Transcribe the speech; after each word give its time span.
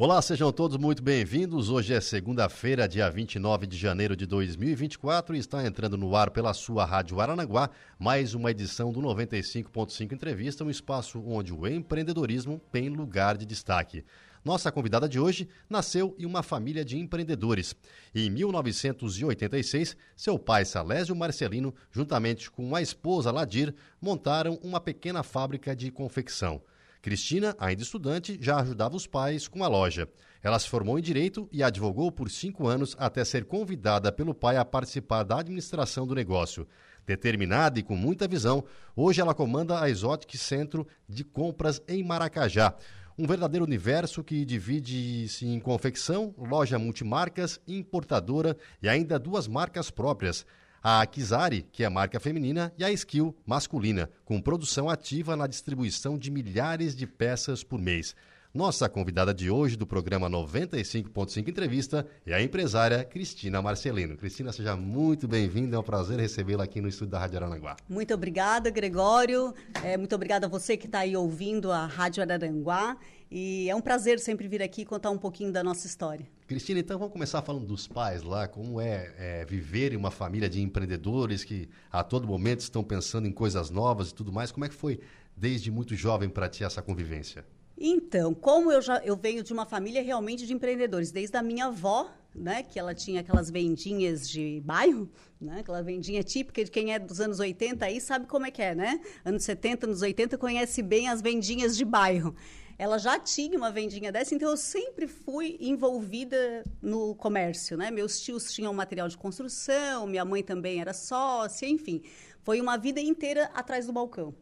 Olá, 0.00 0.22
sejam 0.22 0.52
todos 0.52 0.76
muito 0.76 1.02
bem-vindos. 1.02 1.70
Hoje 1.70 1.92
é 1.92 2.00
segunda-feira, 2.00 2.86
dia 2.86 3.10
29 3.10 3.66
de 3.66 3.76
janeiro 3.76 4.14
de 4.14 4.26
2024 4.26 5.34
e 5.34 5.40
está 5.40 5.66
entrando 5.66 5.98
no 5.98 6.14
ar 6.14 6.30
pela 6.30 6.54
sua 6.54 6.84
Rádio 6.84 7.20
Aranaguá 7.20 7.68
mais 7.98 8.32
uma 8.32 8.52
edição 8.52 8.92
do 8.92 9.00
95.5 9.00 10.12
Entrevista, 10.12 10.62
um 10.62 10.70
espaço 10.70 11.20
onde 11.26 11.52
o 11.52 11.66
empreendedorismo 11.66 12.60
tem 12.70 12.88
lugar 12.88 13.36
de 13.36 13.44
destaque. 13.44 14.04
Nossa 14.44 14.70
convidada 14.70 15.08
de 15.08 15.18
hoje 15.18 15.48
nasceu 15.68 16.14
em 16.16 16.26
uma 16.26 16.44
família 16.44 16.84
de 16.84 16.96
empreendedores. 16.96 17.74
Em 18.14 18.30
1986, 18.30 19.96
seu 20.14 20.38
pai 20.38 20.64
Salésio 20.64 21.16
Marcelino, 21.16 21.74
juntamente 21.90 22.48
com 22.52 22.72
a 22.76 22.80
esposa 22.80 23.32
Ladir, 23.32 23.74
montaram 24.00 24.60
uma 24.62 24.78
pequena 24.78 25.24
fábrica 25.24 25.74
de 25.74 25.90
confecção. 25.90 26.62
Cristina, 27.08 27.56
ainda 27.58 27.82
estudante, 27.82 28.36
já 28.38 28.60
ajudava 28.60 28.94
os 28.94 29.06
pais 29.06 29.48
com 29.48 29.64
a 29.64 29.66
loja. 29.66 30.06
Ela 30.42 30.58
se 30.58 30.68
formou 30.68 30.98
em 30.98 31.02
Direito 31.02 31.48
e 31.50 31.62
advogou 31.62 32.12
por 32.12 32.30
cinco 32.30 32.66
anos 32.68 32.94
até 32.98 33.24
ser 33.24 33.46
convidada 33.46 34.12
pelo 34.12 34.34
pai 34.34 34.58
a 34.58 34.64
participar 34.64 35.22
da 35.22 35.40
administração 35.40 36.06
do 36.06 36.14
negócio. 36.14 36.68
Determinada 37.06 37.78
e 37.78 37.82
com 37.82 37.96
muita 37.96 38.28
visão, 38.28 38.62
hoje 38.94 39.22
ela 39.22 39.32
comanda 39.32 39.80
a 39.80 39.88
Exotic 39.88 40.36
Centro 40.36 40.86
de 41.08 41.24
Compras 41.24 41.80
em 41.88 42.04
Maracajá. 42.04 42.74
Um 43.16 43.26
verdadeiro 43.26 43.64
universo 43.64 44.22
que 44.22 44.44
divide-se 44.44 45.46
em 45.46 45.58
confecção, 45.58 46.34
loja 46.36 46.78
multimarcas, 46.78 47.58
importadora 47.66 48.54
e 48.82 48.88
ainda 48.88 49.18
duas 49.18 49.48
marcas 49.48 49.90
próprias 49.90 50.44
a 50.82 51.04
Kizari, 51.06 51.66
que 51.72 51.84
é 51.84 51.88
marca 51.88 52.20
feminina, 52.20 52.72
e 52.78 52.84
a 52.84 52.90
Skill, 52.90 53.34
masculina, 53.46 54.10
com 54.24 54.40
produção 54.40 54.88
ativa 54.88 55.36
na 55.36 55.46
distribuição 55.46 56.16
de 56.16 56.30
milhares 56.30 56.94
de 56.94 57.06
peças 57.06 57.64
por 57.64 57.78
mês. 57.78 58.14
Nossa 58.52 58.88
convidada 58.88 59.34
de 59.34 59.50
hoje 59.50 59.76
do 59.76 59.86
programa 59.86 60.28
95.5 60.28 61.46
Entrevista 61.46 62.06
é 62.24 62.32
a 62.32 62.42
empresária 62.42 63.04
Cristina 63.04 63.60
Marcelino. 63.60 64.16
Cristina, 64.16 64.50
seja 64.52 64.74
muito 64.74 65.28
bem-vinda, 65.28 65.76
é 65.76 65.78
um 65.78 65.82
prazer 65.82 66.18
recebê-la 66.18 66.64
aqui 66.64 66.80
no 66.80 66.88
estúdio 66.88 67.10
da 67.12 67.18
Rádio 67.18 67.44
Aranguá. 67.44 67.76
Muito 67.86 68.14
obrigada, 68.14 68.70
Gregório. 68.70 69.54
É, 69.84 69.98
muito 69.98 70.14
obrigada 70.14 70.46
a 70.46 70.48
você 70.48 70.78
que 70.78 70.86
está 70.86 71.00
aí 71.00 71.14
ouvindo 71.14 71.70
a 71.70 71.84
Rádio 71.84 72.22
Araranguá. 72.22 72.96
E 73.30 73.68
é 73.68 73.76
um 73.76 73.82
prazer 73.82 74.18
sempre 74.18 74.48
vir 74.48 74.62
aqui 74.62 74.82
contar 74.82 75.10
um 75.10 75.18
pouquinho 75.18 75.52
da 75.52 75.62
nossa 75.62 75.86
história. 75.86 76.26
Cristina, 76.46 76.80
então 76.80 76.98
vamos 76.98 77.12
começar 77.12 77.42
falando 77.42 77.66
dos 77.66 77.86
pais 77.86 78.22
lá, 78.22 78.48
como 78.48 78.80
é, 78.80 79.12
é, 79.18 79.44
viver 79.44 79.92
em 79.92 79.96
uma 79.96 80.10
família 80.10 80.48
de 80.48 80.62
empreendedores 80.62 81.44
que 81.44 81.68
a 81.92 82.02
todo 82.02 82.26
momento 82.26 82.60
estão 82.60 82.82
pensando 82.82 83.28
em 83.28 83.32
coisas 83.32 83.68
novas 83.68 84.08
e 84.08 84.14
tudo 84.14 84.32
mais. 84.32 84.50
Como 84.50 84.64
é 84.64 84.70
que 84.70 84.74
foi 84.74 85.00
desde 85.36 85.70
muito 85.70 85.94
jovem 85.94 86.30
para 86.30 86.48
ti 86.48 86.64
essa 86.64 86.80
convivência? 86.80 87.44
Então, 87.80 88.34
como 88.34 88.72
eu 88.72 88.82
já 88.82 88.98
eu 89.04 89.16
venho 89.16 89.42
de 89.42 89.52
uma 89.52 89.64
família 89.64 90.02
realmente 90.02 90.46
de 90.46 90.52
empreendedores, 90.52 91.12
desde 91.12 91.36
a 91.36 91.42
minha 91.42 91.66
avó, 91.66 92.10
né, 92.34 92.62
que 92.62 92.78
ela 92.78 92.94
tinha 92.94 93.20
aquelas 93.20 93.50
vendinhas 93.50 94.28
de 94.28 94.60
bairro, 94.64 95.08
né, 95.40 95.60
aquela 95.60 95.82
vendinha 95.82 96.22
típica 96.22 96.64
de 96.64 96.70
quem 96.70 96.92
é 96.92 96.98
dos 96.98 97.20
anos 97.20 97.38
80 97.38 97.84
aí 97.84 98.00
sabe 98.00 98.26
como 98.26 98.46
é 98.46 98.50
que 98.50 98.60
é, 98.60 98.74
né? 98.74 99.00
Anos 99.24 99.44
70, 99.44 99.86
anos 99.86 100.02
80 100.02 100.36
conhece 100.36 100.82
bem 100.82 101.08
as 101.08 101.22
vendinhas 101.22 101.76
de 101.76 101.84
bairro 101.84 102.34
ela 102.78 102.96
já 102.96 103.18
tinha 103.18 103.58
uma 103.58 103.72
vendinha 103.72 104.12
dessa, 104.12 104.34
então 104.34 104.48
eu 104.48 104.56
sempre 104.56 105.08
fui 105.08 105.58
envolvida 105.60 106.62
no 106.80 107.12
comércio, 107.16 107.76
né? 107.76 107.90
Meus 107.90 108.20
tios 108.20 108.52
tinham 108.52 108.72
material 108.72 109.08
de 109.08 109.18
construção, 109.18 110.06
minha 110.06 110.24
mãe 110.24 110.44
também 110.44 110.80
era 110.80 110.94
sócia, 110.94 111.66
enfim, 111.66 112.00
foi 112.40 112.60
uma 112.60 112.78
vida 112.78 113.00
inteira 113.00 113.50
atrás 113.52 113.86
do 113.86 113.92
balcão. 113.92 114.32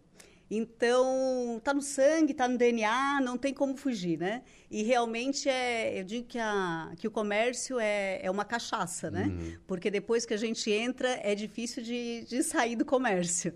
Então, 0.50 1.60
tá 1.62 1.74
no 1.74 1.82
sangue, 1.82 2.32
tá 2.32 2.46
no 2.46 2.56
DNA, 2.56 3.20
não 3.20 3.36
tem 3.36 3.52
como 3.52 3.76
fugir, 3.76 4.16
né? 4.16 4.42
E 4.70 4.84
realmente 4.84 5.48
é, 5.48 5.98
eu 5.98 6.04
digo 6.04 6.26
que, 6.28 6.38
a, 6.38 6.92
que 6.96 7.08
o 7.08 7.10
comércio 7.10 7.80
é, 7.80 8.20
é 8.22 8.30
uma 8.30 8.44
cachaça, 8.44 9.10
né? 9.10 9.24
Uhum. 9.24 9.56
Porque 9.66 9.90
depois 9.90 10.24
que 10.24 10.32
a 10.32 10.36
gente 10.36 10.70
entra, 10.70 11.08
é 11.22 11.34
difícil 11.34 11.82
de, 11.82 12.24
de 12.28 12.42
sair 12.44 12.76
do 12.76 12.84
comércio. 12.84 13.52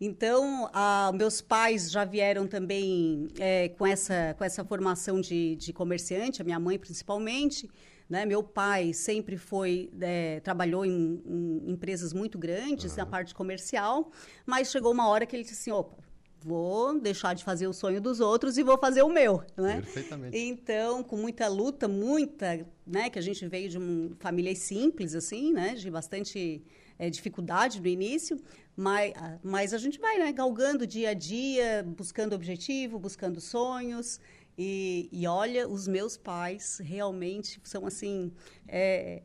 Então, 0.00 0.70
a, 0.72 1.10
meus 1.12 1.42
pais 1.42 1.90
já 1.90 2.04
vieram 2.04 2.46
também 2.46 3.28
é, 3.38 3.68
com, 3.70 3.86
essa, 3.86 4.34
com 4.38 4.44
essa 4.44 4.64
formação 4.64 5.20
de, 5.20 5.56
de 5.56 5.72
comerciante, 5.74 6.40
a 6.40 6.44
minha 6.44 6.58
mãe 6.58 6.78
principalmente. 6.78 7.68
Né? 8.08 8.24
Meu 8.24 8.42
pai 8.42 8.94
sempre 8.94 9.36
foi 9.36 9.90
é, 10.00 10.40
trabalhou 10.40 10.84
em, 10.86 11.22
em, 11.26 11.70
empresas 11.70 12.12
muito 12.12 12.38
grandes 12.38 12.92
uhum. 12.92 12.98
na 12.98 13.06
parte 13.06 13.34
comercial, 13.34 14.10
mas 14.46 14.70
chegou 14.70 14.92
uma 14.92 15.08
hora 15.08 15.26
que 15.26 15.36
ele 15.36 15.42
disse 15.42 15.54
assim, 15.54 15.70
opa, 15.70 15.98
vou 16.40 16.98
deixar 16.98 17.34
de 17.34 17.44
fazer 17.44 17.66
o 17.66 17.72
sonho 17.72 18.00
dos 18.00 18.20
outros 18.20 18.56
e 18.56 18.62
vou 18.62 18.78
fazer 18.78 19.02
o 19.02 19.08
meu, 19.08 19.42
né? 19.56 19.82
Perfeitamente. 19.82 20.38
Então, 20.38 21.02
com 21.02 21.16
muita 21.16 21.48
luta, 21.48 21.88
muita, 21.88 22.66
né, 22.86 23.10
que 23.10 23.18
a 23.18 23.22
gente 23.22 23.46
veio 23.46 23.68
de 23.68 23.76
uma 23.76 24.16
família 24.18 24.54
simples 24.54 25.14
assim, 25.14 25.52
né, 25.52 25.74
de 25.74 25.90
bastante 25.90 26.62
é, 26.98 27.10
dificuldade 27.10 27.80
no 27.80 27.86
início, 27.86 28.40
mas, 28.76 29.12
mas 29.42 29.74
a 29.74 29.78
gente 29.78 29.98
vai 29.98 30.18
né, 30.18 30.32
galgando 30.32 30.86
dia 30.86 31.10
a 31.10 31.14
dia, 31.14 31.84
buscando 31.96 32.34
objetivo, 32.34 32.98
buscando 32.98 33.40
sonhos. 33.40 34.20
E, 34.58 35.08
e 35.12 35.24
olha, 35.28 35.68
os 35.68 35.86
meus 35.86 36.16
pais 36.16 36.80
realmente 36.82 37.60
são 37.62 37.86
assim 37.86 38.32
é, 38.66 39.22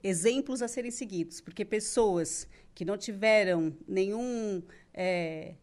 exemplos 0.00 0.62
a 0.62 0.68
serem 0.68 0.92
seguidos, 0.92 1.40
porque 1.40 1.64
pessoas 1.64 2.46
que 2.72 2.84
não 2.84 2.96
tiveram 2.96 3.76
nenhum 3.88 4.62
é, 4.94 5.54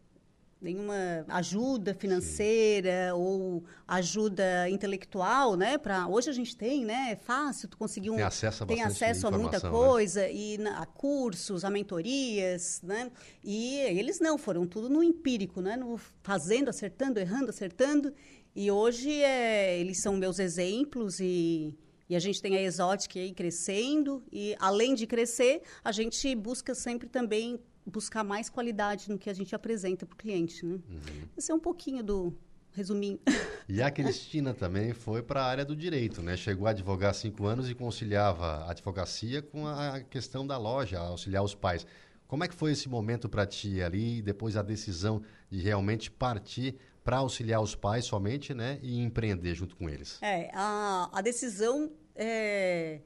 nenhuma 0.64 1.24
ajuda 1.28 1.92
financeira 1.92 3.08
Sim. 3.08 3.12
ou 3.12 3.64
ajuda 3.86 4.68
intelectual, 4.70 5.56
né? 5.56 5.76
Para 5.76 6.08
hoje 6.08 6.30
a 6.30 6.32
gente 6.32 6.56
tem, 6.56 6.84
né? 6.84 7.10
É 7.12 7.16
fácil 7.16 7.68
tu 7.68 7.76
conseguir 7.76 8.10
um 8.10 8.16
tem 8.16 8.24
acesso 8.24 8.64
a, 8.64 8.66
tem 8.66 8.82
acesso 8.82 9.26
a 9.26 9.30
muita 9.30 9.60
né? 9.62 9.70
coisa 9.70 10.22
né? 10.22 10.32
e 10.32 10.58
na, 10.58 10.80
a 10.80 10.86
cursos, 10.86 11.64
a 11.64 11.70
mentorias, 11.70 12.80
né? 12.82 13.10
E 13.44 13.76
eles 13.76 14.20
não 14.20 14.38
foram 14.38 14.66
tudo 14.66 14.88
no 14.88 15.02
empírico, 15.02 15.60
né? 15.60 15.76
No 15.76 16.00
fazendo, 16.22 16.70
acertando, 16.70 17.20
errando, 17.20 17.50
acertando. 17.50 18.12
E 18.54 18.70
hoje 18.70 19.10
é, 19.22 19.78
eles 19.78 20.00
são 20.00 20.16
meus 20.16 20.38
exemplos 20.38 21.20
e 21.20 21.76
e 22.08 22.14
a 22.14 22.18
gente 22.18 22.40
tem 22.40 22.56
a 22.56 22.62
Exotic 22.62 23.16
aí 23.16 23.32
crescendo 23.32 24.22
e 24.30 24.54
além 24.58 24.94
de 24.94 25.06
crescer, 25.06 25.62
a 25.82 25.90
gente 25.90 26.34
busca 26.34 26.74
sempre 26.74 27.08
também 27.08 27.58
buscar 27.86 28.22
mais 28.22 28.50
qualidade 28.50 29.10
no 29.10 29.18
que 29.18 29.30
a 29.30 29.32
gente 29.32 29.54
apresenta 29.54 30.06
para 30.06 30.14
o 30.14 30.16
cliente. 30.16 30.64
Né? 30.64 30.74
Uhum. 30.74 31.28
Esse 31.36 31.50
é 31.50 31.54
um 31.54 31.60
pouquinho 31.60 32.02
do 32.02 32.34
resuminho. 32.72 33.18
E 33.66 33.80
a 33.80 33.90
Cristina 33.90 34.52
também 34.52 34.92
foi 34.92 35.22
para 35.22 35.40
a 35.40 35.46
área 35.46 35.64
do 35.64 35.74
direito, 35.74 36.20
né? 36.20 36.36
Chegou 36.36 36.66
a 36.66 36.70
advogar 36.70 37.12
há 37.12 37.14
cinco 37.14 37.46
anos 37.46 37.70
e 37.70 37.74
conciliava 37.74 38.66
a 38.66 38.72
advocacia 38.72 39.40
com 39.40 39.66
a 39.66 40.02
questão 40.02 40.46
da 40.46 40.58
loja, 40.58 40.98
auxiliar 40.98 41.42
os 41.42 41.54
pais. 41.54 41.86
Como 42.26 42.44
é 42.44 42.48
que 42.48 42.54
foi 42.54 42.72
esse 42.72 42.86
momento 42.90 43.26
para 43.26 43.46
ti 43.46 43.80
ali, 43.80 44.20
depois 44.20 44.54
a 44.54 44.62
decisão 44.62 45.22
de 45.50 45.62
realmente 45.62 46.10
partir 46.10 46.76
para 47.04 47.18
auxiliar 47.18 47.60
os 47.60 47.74
pais 47.74 48.06
somente, 48.06 48.54
né? 48.54 48.80
E 48.82 48.98
empreender 48.98 49.54
junto 49.54 49.76
com 49.76 49.88
eles? 49.88 50.18
É, 50.22 50.50
a, 50.54 51.10
a 51.12 51.20
decisão 51.20 51.92
é 52.16 53.00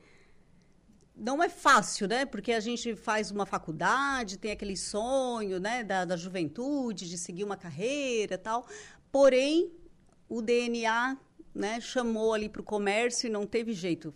não 1.21 1.43
é 1.43 1.49
fácil, 1.49 2.07
né? 2.07 2.25
Porque 2.25 2.53
a 2.53 2.61
gente 2.61 2.95
faz 2.95 3.31
uma 3.31 3.45
faculdade, 3.45 4.39
tem 4.39 4.53
aquele 4.53 4.77
sonho, 4.77 5.59
né, 5.59 5.83
da, 5.83 6.05
da 6.05 6.17
juventude, 6.17 7.09
de 7.09 7.19
seguir 7.19 7.43
uma 7.43 7.57
carreira 7.57 8.39
tal. 8.39 8.67
Porém, 9.11 9.73
o 10.29 10.41
DNA 10.41 11.19
né, 11.55 11.81
chamou 11.81 12.33
ali 12.33 12.49
para 12.49 12.61
o 12.61 12.65
comércio 12.65 13.27
e 13.27 13.31
não 13.31 13.47
teve 13.47 13.73
jeito. 13.73 14.15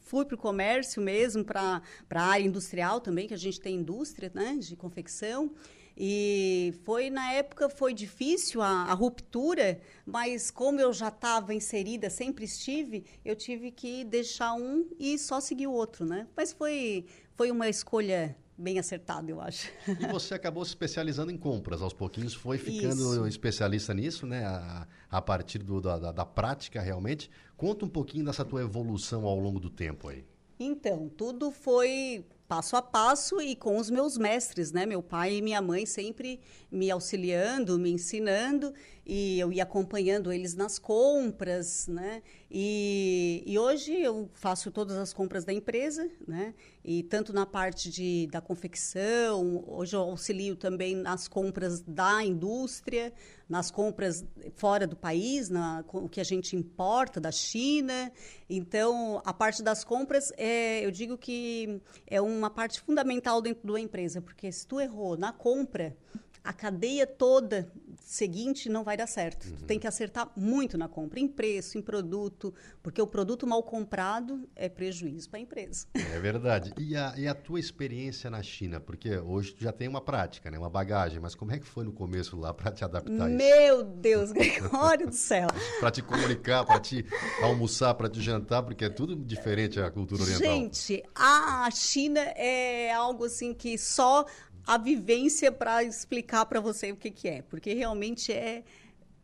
Fui 0.00 0.24
para 0.24 0.34
o 0.34 0.38
comércio 0.38 1.00
mesmo, 1.00 1.44
para 1.44 1.80
a 2.10 2.22
área 2.22 2.44
industrial 2.44 3.00
também, 3.00 3.28
que 3.28 3.34
a 3.34 3.38
gente 3.38 3.60
tem 3.60 3.76
indústria 3.76 4.30
né, 4.34 4.56
de 4.58 4.74
confecção. 4.74 5.52
E 5.96 6.74
foi, 6.82 7.10
na 7.10 7.32
época, 7.32 7.68
foi 7.68 7.92
difícil 7.92 8.62
a, 8.62 8.84
a 8.84 8.94
ruptura, 8.94 9.80
mas 10.06 10.50
como 10.50 10.80
eu 10.80 10.92
já 10.92 11.08
estava 11.08 11.54
inserida, 11.54 12.08
sempre 12.08 12.44
estive, 12.44 13.04
eu 13.24 13.36
tive 13.36 13.70
que 13.70 14.04
deixar 14.04 14.54
um 14.54 14.88
e 14.98 15.18
só 15.18 15.40
seguir 15.40 15.66
o 15.66 15.72
outro, 15.72 16.04
né? 16.04 16.26
Mas 16.36 16.52
foi, 16.52 17.06
foi 17.34 17.50
uma 17.50 17.68
escolha 17.68 18.36
bem 18.60 18.78
acertada, 18.78 19.30
eu 19.30 19.40
acho. 19.40 19.70
E 19.88 20.06
você 20.12 20.34
acabou 20.34 20.64
se 20.64 20.70
especializando 20.70 21.32
em 21.32 21.38
compras, 21.38 21.82
aos 21.82 21.92
pouquinhos 21.92 22.34
foi 22.34 22.58
ficando 22.58 23.14
Isso. 23.14 23.26
especialista 23.26 23.94
nisso, 23.94 24.26
né? 24.26 24.44
A, 24.44 24.86
a 25.10 25.22
partir 25.22 25.58
do, 25.58 25.80
da, 25.80 26.12
da 26.12 26.24
prática, 26.24 26.80
realmente. 26.80 27.30
Conta 27.56 27.84
um 27.84 27.88
pouquinho 27.88 28.24
dessa 28.24 28.44
tua 28.44 28.62
evolução 28.62 29.24
ao 29.24 29.38
longo 29.38 29.58
do 29.58 29.70
tempo 29.70 30.08
aí. 30.08 30.24
Então, 30.58 31.08
tudo 31.08 31.50
foi 31.50 32.24
passo 32.50 32.74
a 32.74 32.82
passo 32.82 33.40
e 33.40 33.54
com 33.54 33.76
os 33.76 33.88
meus 33.88 34.18
mestres, 34.18 34.72
né? 34.72 34.84
Meu 34.84 35.00
pai 35.00 35.36
e 35.36 35.40
minha 35.40 35.62
mãe 35.62 35.86
sempre 35.86 36.40
me 36.68 36.90
auxiliando, 36.90 37.78
me 37.78 37.92
ensinando 37.92 38.74
e 39.04 39.40
eu 39.40 39.52
ia 39.52 39.62
acompanhando 39.62 40.32
eles 40.32 40.54
nas 40.54 40.78
compras, 40.78 41.86
né? 41.88 42.22
E, 42.50 43.42
e 43.46 43.58
hoje 43.58 43.92
eu 43.92 44.28
faço 44.34 44.70
todas 44.70 44.96
as 44.96 45.12
compras 45.12 45.44
da 45.44 45.52
empresa, 45.52 46.08
né? 46.26 46.54
E 46.84 47.02
tanto 47.02 47.32
na 47.32 47.46
parte 47.46 47.90
de, 47.90 48.28
da 48.30 48.40
confecção, 48.40 49.64
hoje 49.66 49.96
eu 49.96 50.00
auxilio 50.00 50.56
também 50.56 50.94
nas 50.94 51.28
compras 51.28 51.80
da 51.80 52.22
indústria, 52.24 53.12
nas 53.48 53.70
compras 53.70 54.24
fora 54.54 54.86
do 54.86 54.96
país, 54.96 55.48
na, 55.48 55.84
o 55.92 56.08
que 56.08 56.20
a 56.20 56.24
gente 56.24 56.54
importa 56.54 57.20
da 57.20 57.32
China. 57.32 58.12
Então, 58.48 59.20
a 59.24 59.32
parte 59.32 59.62
das 59.62 59.82
compras, 59.82 60.32
é, 60.36 60.84
eu 60.84 60.90
digo 60.90 61.18
que 61.18 61.80
é 62.06 62.20
uma 62.20 62.50
parte 62.50 62.80
fundamental 62.80 63.42
dentro 63.42 63.62
de 63.64 63.72
uma 63.72 63.80
empresa, 63.80 64.20
porque 64.20 64.52
se 64.52 64.66
tu 64.66 64.80
errou 64.80 65.16
na 65.16 65.32
compra, 65.32 65.96
a 66.42 66.52
cadeia 66.52 67.06
toda 67.06 67.70
seguinte 68.10 68.68
não 68.68 68.82
vai 68.82 68.96
dar 68.96 69.06
certo. 69.06 69.46
Uhum. 69.46 69.56
Tu 69.56 69.64
tem 69.64 69.78
que 69.78 69.86
acertar 69.86 70.30
muito 70.36 70.76
na 70.76 70.88
compra, 70.88 71.20
em 71.20 71.28
preço, 71.28 71.78
em 71.78 71.82
produto, 71.82 72.52
porque 72.82 73.00
o 73.00 73.06
produto 73.06 73.46
mal 73.46 73.62
comprado 73.62 74.48
é 74.56 74.68
prejuízo 74.68 75.30
para 75.30 75.38
a 75.38 75.42
empresa. 75.42 75.86
É 75.94 76.18
verdade. 76.18 76.72
E 76.76 76.96
a, 76.96 77.14
e 77.16 77.28
a 77.28 77.34
tua 77.34 77.60
experiência 77.60 78.28
na 78.28 78.42
China? 78.42 78.80
Porque 78.80 79.16
hoje 79.16 79.52
tu 79.52 79.62
já 79.62 79.72
tem 79.72 79.86
uma 79.86 80.00
prática, 80.00 80.50
né? 80.50 80.58
uma 80.58 80.68
bagagem, 80.68 81.20
mas 81.20 81.34
como 81.36 81.52
é 81.52 81.58
que 81.58 81.66
foi 81.66 81.84
no 81.84 81.92
começo 81.92 82.36
lá 82.36 82.52
para 82.52 82.72
te 82.72 82.84
adaptar 82.84 83.26
a 83.26 83.28
isso? 83.28 83.36
Meu 83.36 83.84
Deus, 83.84 84.32
Gregório 84.32 85.06
do 85.06 85.14
céu! 85.14 85.48
para 85.78 85.90
te 85.90 86.02
comunicar, 86.02 86.64
para 86.64 86.80
te 86.80 87.04
almoçar, 87.42 87.94
para 87.94 88.08
te 88.08 88.20
jantar, 88.20 88.62
porque 88.62 88.84
é 88.84 88.90
tudo 88.90 89.14
diferente 89.14 89.80
a 89.80 89.90
cultura 89.90 90.22
oriental. 90.22 90.52
Gente, 90.52 91.02
a 91.14 91.70
China 91.70 92.20
é 92.20 92.92
algo 92.92 93.24
assim 93.24 93.54
que 93.54 93.78
só 93.78 94.26
a 94.70 94.78
vivência 94.78 95.50
para 95.50 95.82
explicar 95.82 96.46
para 96.46 96.60
você 96.60 96.92
o 96.92 96.96
que, 96.96 97.10
que 97.10 97.26
é, 97.26 97.42
porque 97.42 97.74
realmente 97.74 98.32
é 98.32 98.62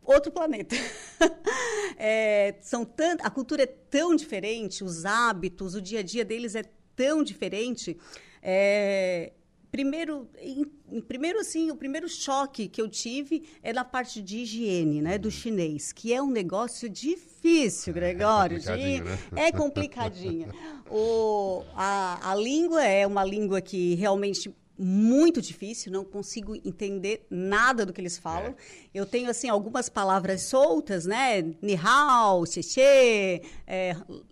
outro 0.03 0.29
planeta. 0.29 0.75
é, 1.97 2.55
são 2.59 2.83
tant, 2.83 3.21
a 3.23 3.29
cultura 3.29 3.63
é 3.63 3.65
tão 3.65 4.13
diferente, 4.13 4.83
os 4.83 5.05
hábitos, 5.05 5.73
o 5.73 5.81
dia 5.81 6.01
a 6.01 6.03
dia 6.03 6.25
deles 6.25 6.53
é 6.53 6.65
tão 6.97 7.23
diferente. 7.23 7.97
É, 8.43 9.31
primeiro, 9.71 10.27
em, 10.37 10.65
primeiro 11.07 11.39
assim, 11.39 11.71
o 11.71 11.77
primeiro 11.77 12.09
choque 12.09 12.67
que 12.67 12.81
eu 12.81 12.89
tive 12.89 13.47
é 13.63 13.71
na 13.71 13.85
parte 13.85 14.21
de 14.21 14.39
higiene, 14.39 15.01
né, 15.01 15.17
do 15.17 15.31
chinês, 15.31 15.93
que 15.93 16.13
é 16.13 16.21
um 16.21 16.29
negócio 16.29 16.89
difícil, 16.89 17.91
é 17.91 17.95
Gregório. 17.95 18.57
É 18.57 18.59
complicadinho, 18.59 19.03
de, 19.05 19.09
né? 19.09 19.19
É 19.33 19.51
complicadinha. 19.53 20.49
o, 20.91 21.63
a, 21.73 22.31
a 22.31 22.35
língua 22.35 22.83
é 22.83 23.07
uma 23.07 23.23
língua 23.23 23.61
que 23.61 23.95
realmente 23.95 24.53
muito 24.77 25.41
difícil, 25.41 25.91
não 25.91 26.03
consigo 26.03 26.55
entender 26.55 27.25
nada 27.29 27.85
do 27.85 27.91
que 27.91 27.99
eles 27.99 28.17
falam. 28.17 28.51
É. 28.51 28.55
Eu 28.93 29.05
tenho, 29.05 29.29
assim, 29.29 29.49
algumas 29.49 29.89
palavras 29.89 30.43
soltas, 30.43 31.05
né? 31.05 31.41
Ni 31.61 31.75
hao, 31.75 32.43
é, 32.77 33.41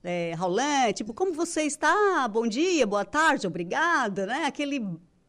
é, 0.03 0.93
tipo, 0.93 1.13
como 1.13 1.33
você 1.33 1.63
está? 1.63 2.27
Bom 2.27 2.47
dia, 2.47 2.85
boa 2.85 3.05
tarde, 3.05 3.47
obrigada, 3.47 4.25
né? 4.25 4.45
Aquele 4.45 4.81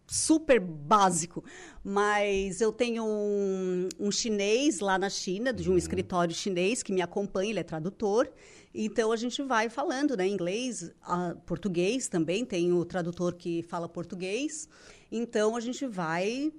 super 0.07 0.61
básico. 0.61 1.45
Mas 1.83 2.61
eu 2.61 2.73
tenho 2.73 3.05
um, 3.05 3.89
um 3.99 4.11
chinês 4.11 4.81
lá 4.81 4.99
na 4.99 5.09
China, 5.09 5.53
de 5.53 5.69
um 5.69 5.73
uhum. 5.73 5.79
escritório 5.79 6.35
chinês, 6.35 6.83
que 6.83 6.93
me 6.93 7.03
acompanha, 7.03 7.51
ele 7.51 7.61
é 7.61 7.65
tradutor. 7.65 8.29
Então 8.75 9.11
a 9.13 9.17
gente 9.17 9.43
vai 9.43 9.69
falando, 9.69 10.17
né, 10.17 10.27
inglês, 10.27 10.93
a, 11.03 11.35
português 11.47 12.09
também, 12.09 12.45
tem 12.45 12.73
o 12.73 12.85
tradutor 12.85 13.35
que 13.35 13.63
fala 13.63 13.89
português. 13.89 14.69
Então 15.11 15.57
a 15.57 15.61
gente 15.61 15.87
vai 15.87 16.53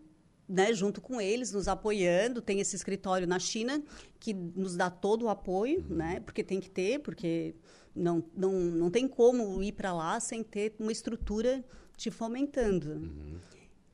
né, 0.47 0.73
junto 0.73 1.01
com 1.01 1.19
eles, 1.19 1.51
nos 1.51 1.67
apoiando. 1.67 2.41
Tem 2.41 2.59
esse 2.59 2.75
escritório 2.75 3.27
na 3.27 3.39
China 3.39 3.83
que 4.19 4.33
nos 4.33 4.75
dá 4.75 4.89
todo 4.89 5.25
o 5.25 5.29
apoio, 5.29 5.85
né, 5.89 6.19
porque 6.21 6.43
tem 6.43 6.59
que 6.59 6.69
ter, 6.69 6.99
porque 6.99 7.55
não, 7.93 8.23
não, 8.35 8.51
não 8.53 8.89
tem 8.89 9.07
como 9.07 9.61
ir 9.61 9.73
para 9.73 9.93
lá 9.93 10.19
sem 10.19 10.43
ter 10.43 10.75
uma 10.79 10.91
estrutura 10.91 11.63
te 11.95 12.11
fomentando. 12.11 12.91
Uhum. 12.91 13.39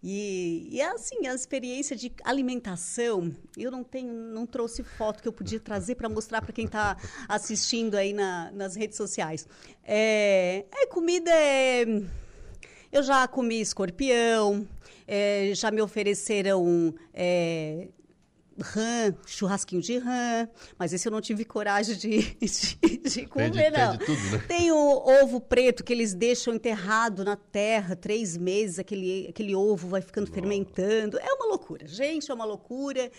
E, 0.04 0.68
e 0.70 0.82
assim, 0.82 1.28
a 1.28 1.34
experiência 1.34 1.96
de 1.96 2.12
alimentação, 2.26 3.32
eu 3.58 3.72
não 3.72 3.86
tenho, 3.86 4.12
não 4.14 4.46
trouxe 4.46 4.84
foto 4.84 5.22
que 5.22 5.28
eu 5.30 5.32
podia 5.32 5.62
trazer 5.62 5.96
para 5.96 6.10
mostrar 6.10 6.42
para 6.42 6.52
quem 6.52 6.66
está 6.66 6.98
assistindo 7.30 7.96
aí 7.96 8.12
na, 8.12 8.52
nas 8.52 8.76
redes 8.76 8.98
sociais. 8.98 9.48
É, 9.82 10.66
é 10.74 10.88
comida 10.88 11.32
é, 11.32 11.86
eu 12.92 13.02
já 13.02 13.26
comi 13.30 13.62
escorpião, 13.62 14.68
é, 15.08 15.52
já 15.56 15.72
me 15.72 15.82
ofereceram 15.82 16.94
é, 17.14 17.88
rã, 18.60 19.14
churrasquinho 19.26 19.82
de 19.82 19.98
rã, 19.98 20.48
mas 20.78 20.94
esse 20.94 21.08
eu 21.08 21.12
não 21.12 21.22
tive 21.22 21.46
coragem 21.46 21.96
de, 21.96 22.36
de, 22.40 22.98
de 22.98 23.26
comer, 23.26 23.72
não. 23.72 23.98
Tudo, 23.98 24.32
né? 24.32 24.46
Tem 24.48 24.72
o 24.72 24.78
ovo 24.78 25.40
preto 25.40 25.84
que 25.84 25.94
eles 25.94 26.14
deixam 26.14 26.54
enterrado 26.54 27.24
na 27.24 27.36
terra 27.36 27.96
três 27.96 28.38
meses, 28.38 28.80
aquele, 28.80 29.28
aquele 29.30 29.56
ovo 29.56 29.88
vai 29.88 30.02
ficando 30.02 30.28
Nossa. 30.28 30.40
fermentando. 30.40 31.18
É 31.18 31.34
uma 31.34 31.48
loucura, 31.48 31.88
gente, 31.88 32.30
é 32.30 32.34
uma 32.34 32.46
loucura. 32.46 33.12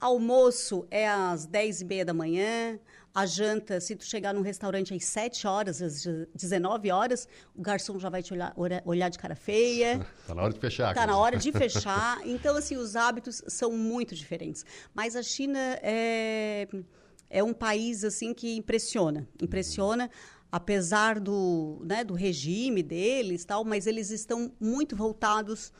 Almoço 0.00 0.86
é 0.90 1.08
às 1.08 1.46
10 1.46 1.82
e 1.82 1.84
meia 1.84 2.04
da 2.04 2.12
manhã. 2.12 2.78
A 3.14 3.26
janta, 3.26 3.78
se 3.78 3.94
tu 3.94 4.04
chegar 4.04 4.32
num 4.32 4.40
restaurante 4.40 4.94
às 4.94 5.04
7 5.04 5.46
horas, 5.46 5.82
às 5.82 6.06
19 6.34 6.90
horas, 6.90 7.28
o 7.54 7.60
garçom 7.60 7.98
já 7.98 8.08
vai 8.08 8.22
te 8.22 8.32
olhar, 8.32 8.54
olhar 8.86 9.10
de 9.10 9.18
cara 9.18 9.36
feia. 9.36 10.06
Está 10.20 10.34
na 10.34 10.42
hora 10.42 10.52
de 10.54 10.60
fechar. 10.60 10.88
Está 10.90 11.06
na 11.06 11.16
hora 11.18 11.36
de 11.36 11.52
fechar. 11.52 12.20
Então, 12.24 12.56
assim, 12.56 12.76
os 12.76 12.96
hábitos 12.96 13.42
são 13.48 13.72
muito 13.72 14.14
diferentes. 14.14 14.64
Mas 14.94 15.14
a 15.14 15.22
China 15.22 15.58
é, 15.82 16.66
é 17.28 17.42
um 17.42 17.52
país, 17.52 18.02
assim, 18.02 18.32
que 18.32 18.56
impressiona. 18.56 19.28
Impressiona, 19.42 20.10
apesar 20.50 21.20
do, 21.20 21.82
né, 21.84 22.02
do 22.04 22.14
regime 22.14 22.82
deles, 22.82 23.44
tal, 23.44 23.62
mas 23.62 23.86
eles 23.86 24.10
estão 24.10 24.52
muito 24.58 24.96
voltados 24.96 25.70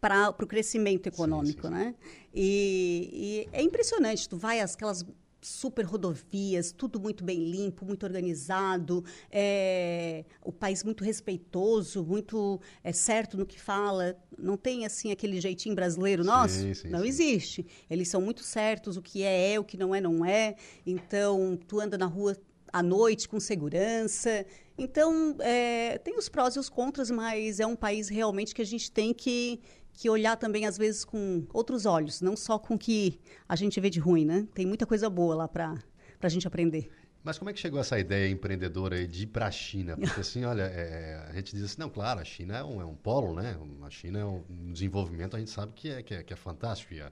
para 0.00 0.30
o 0.30 0.46
crescimento 0.46 1.06
econômico, 1.06 1.68
sim, 1.68 1.74
sim, 1.74 1.78
sim. 1.78 1.84
né? 1.84 1.94
E, 2.34 3.46
e, 3.52 3.56
é 3.56 3.62
impressionante. 3.62 4.28
Tu 4.28 4.36
vai 4.36 4.60
aquelas 4.60 5.04
super 5.46 5.84
rodovias, 5.84 6.72
tudo 6.72 6.98
muito 6.98 7.22
bem 7.22 7.44
limpo, 7.44 7.84
muito 7.84 8.04
organizado, 8.04 9.04
é, 9.30 10.24
o 10.42 10.50
país 10.50 10.82
muito 10.82 11.04
respeitoso, 11.04 12.02
muito 12.02 12.60
é, 12.82 12.92
certo 12.92 13.36
no 13.36 13.44
que 13.44 13.60
fala. 13.60 14.16
Não 14.38 14.56
tem 14.56 14.86
assim 14.86 15.12
aquele 15.12 15.40
jeitinho 15.40 15.74
brasileiro 15.74 16.24
nosso? 16.24 16.60
Sim, 16.60 16.74
sim, 16.74 16.88
não 16.88 17.02
sim. 17.02 17.08
existe. 17.08 17.66
Eles 17.88 18.08
são 18.08 18.20
muito 18.20 18.42
certos, 18.42 18.96
o 18.96 19.02
que 19.02 19.22
é 19.22 19.52
é, 19.52 19.60
o 19.60 19.64
que 19.64 19.76
não 19.76 19.94
é 19.94 20.00
não 20.00 20.24
é. 20.24 20.56
Então, 20.86 21.58
tu 21.68 21.80
anda 21.80 21.98
na 21.98 22.06
rua 22.06 22.36
à 22.72 22.82
noite 22.82 23.28
com 23.28 23.38
segurança. 23.38 24.46
Então, 24.76 25.36
é, 25.40 25.98
tem 25.98 26.16
os 26.16 26.28
prós 26.28 26.56
e 26.56 26.58
os 26.58 26.68
contras, 26.68 27.10
mas 27.10 27.60
é 27.60 27.66
um 27.66 27.76
país 27.76 28.08
realmente 28.08 28.54
que 28.54 28.62
a 28.62 28.66
gente 28.66 28.90
tem 28.90 29.12
que 29.12 29.60
que 29.94 30.10
olhar 30.10 30.36
também, 30.36 30.66
às 30.66 30.76
vezes, 30.76 31.04
com 31.04 31.46
outros 31.52 31.86
olhos, 31.86 32.20
não 32.20 32.36
só 32.36 32.58
com 32.58 32.74
o 32.74 32.78
que 32.78 33.18
a 33.48 33.56
gente 33.56 33.80
vê 33.80 33.88
de 33.88 34.00
ruim, 34.00 34.24
né? 34.24 34.46
Tem 34.52 34.66
muita 34.66 34.84
coisa 34.84 35.08
boa 35.08 35.34
lá 35.34 35.48
para 35.48 35.78
a 36.20 36.28
gente 36.28 36.46
aprender. 36.46 36.90
Mas 37.22 37.38
como 37.38 37.48
é 37.48 37.54
que 37.54 37.58
chegou 37.58 37.80
essa 37.80 37.98
ideia 37.98 38.28
empreendedora 38.28 39.06
de 39.08 39.22
ir 39.22 39.28
para 39.28 39.46
a 39.46 39.50
China? 39.50 39.96
Porque 39.96 40.20
assim, 40.20 40.44
olha, 40.44 40.64
é, 40.64 41.26
a 41.30 41.32
gente 41.32 41.56
diz 41.56 41.64
assim, 41.64 41.80
não, 41.80 41.88
claro, 41.88 42.20
a 42.20 42.24
China 42.24 42.58
é 42.58 42.62
um, 42.62 42.82
é 42.82 42.84
um 42.84 42.94
polo, 42.94 43.34
né? 43.34 43.56
A 43.82 43.88
China 43.88 44.18
é 44.18 44.24
um, 44.26 44.44
um 44.50 44.72
desenvolvimento, 44.72 45.34
a 45.34 45.38
gente 45.38 45.50
sabe 45.50 45.72
que 45.74 45.88
é, 45.88 46.02
que 46.02 46.12
é, 46.12 46.22
que 46.22 46.34
é 46.34 46.36
fantástico. 46.36 46.92
E, 46.92 47.02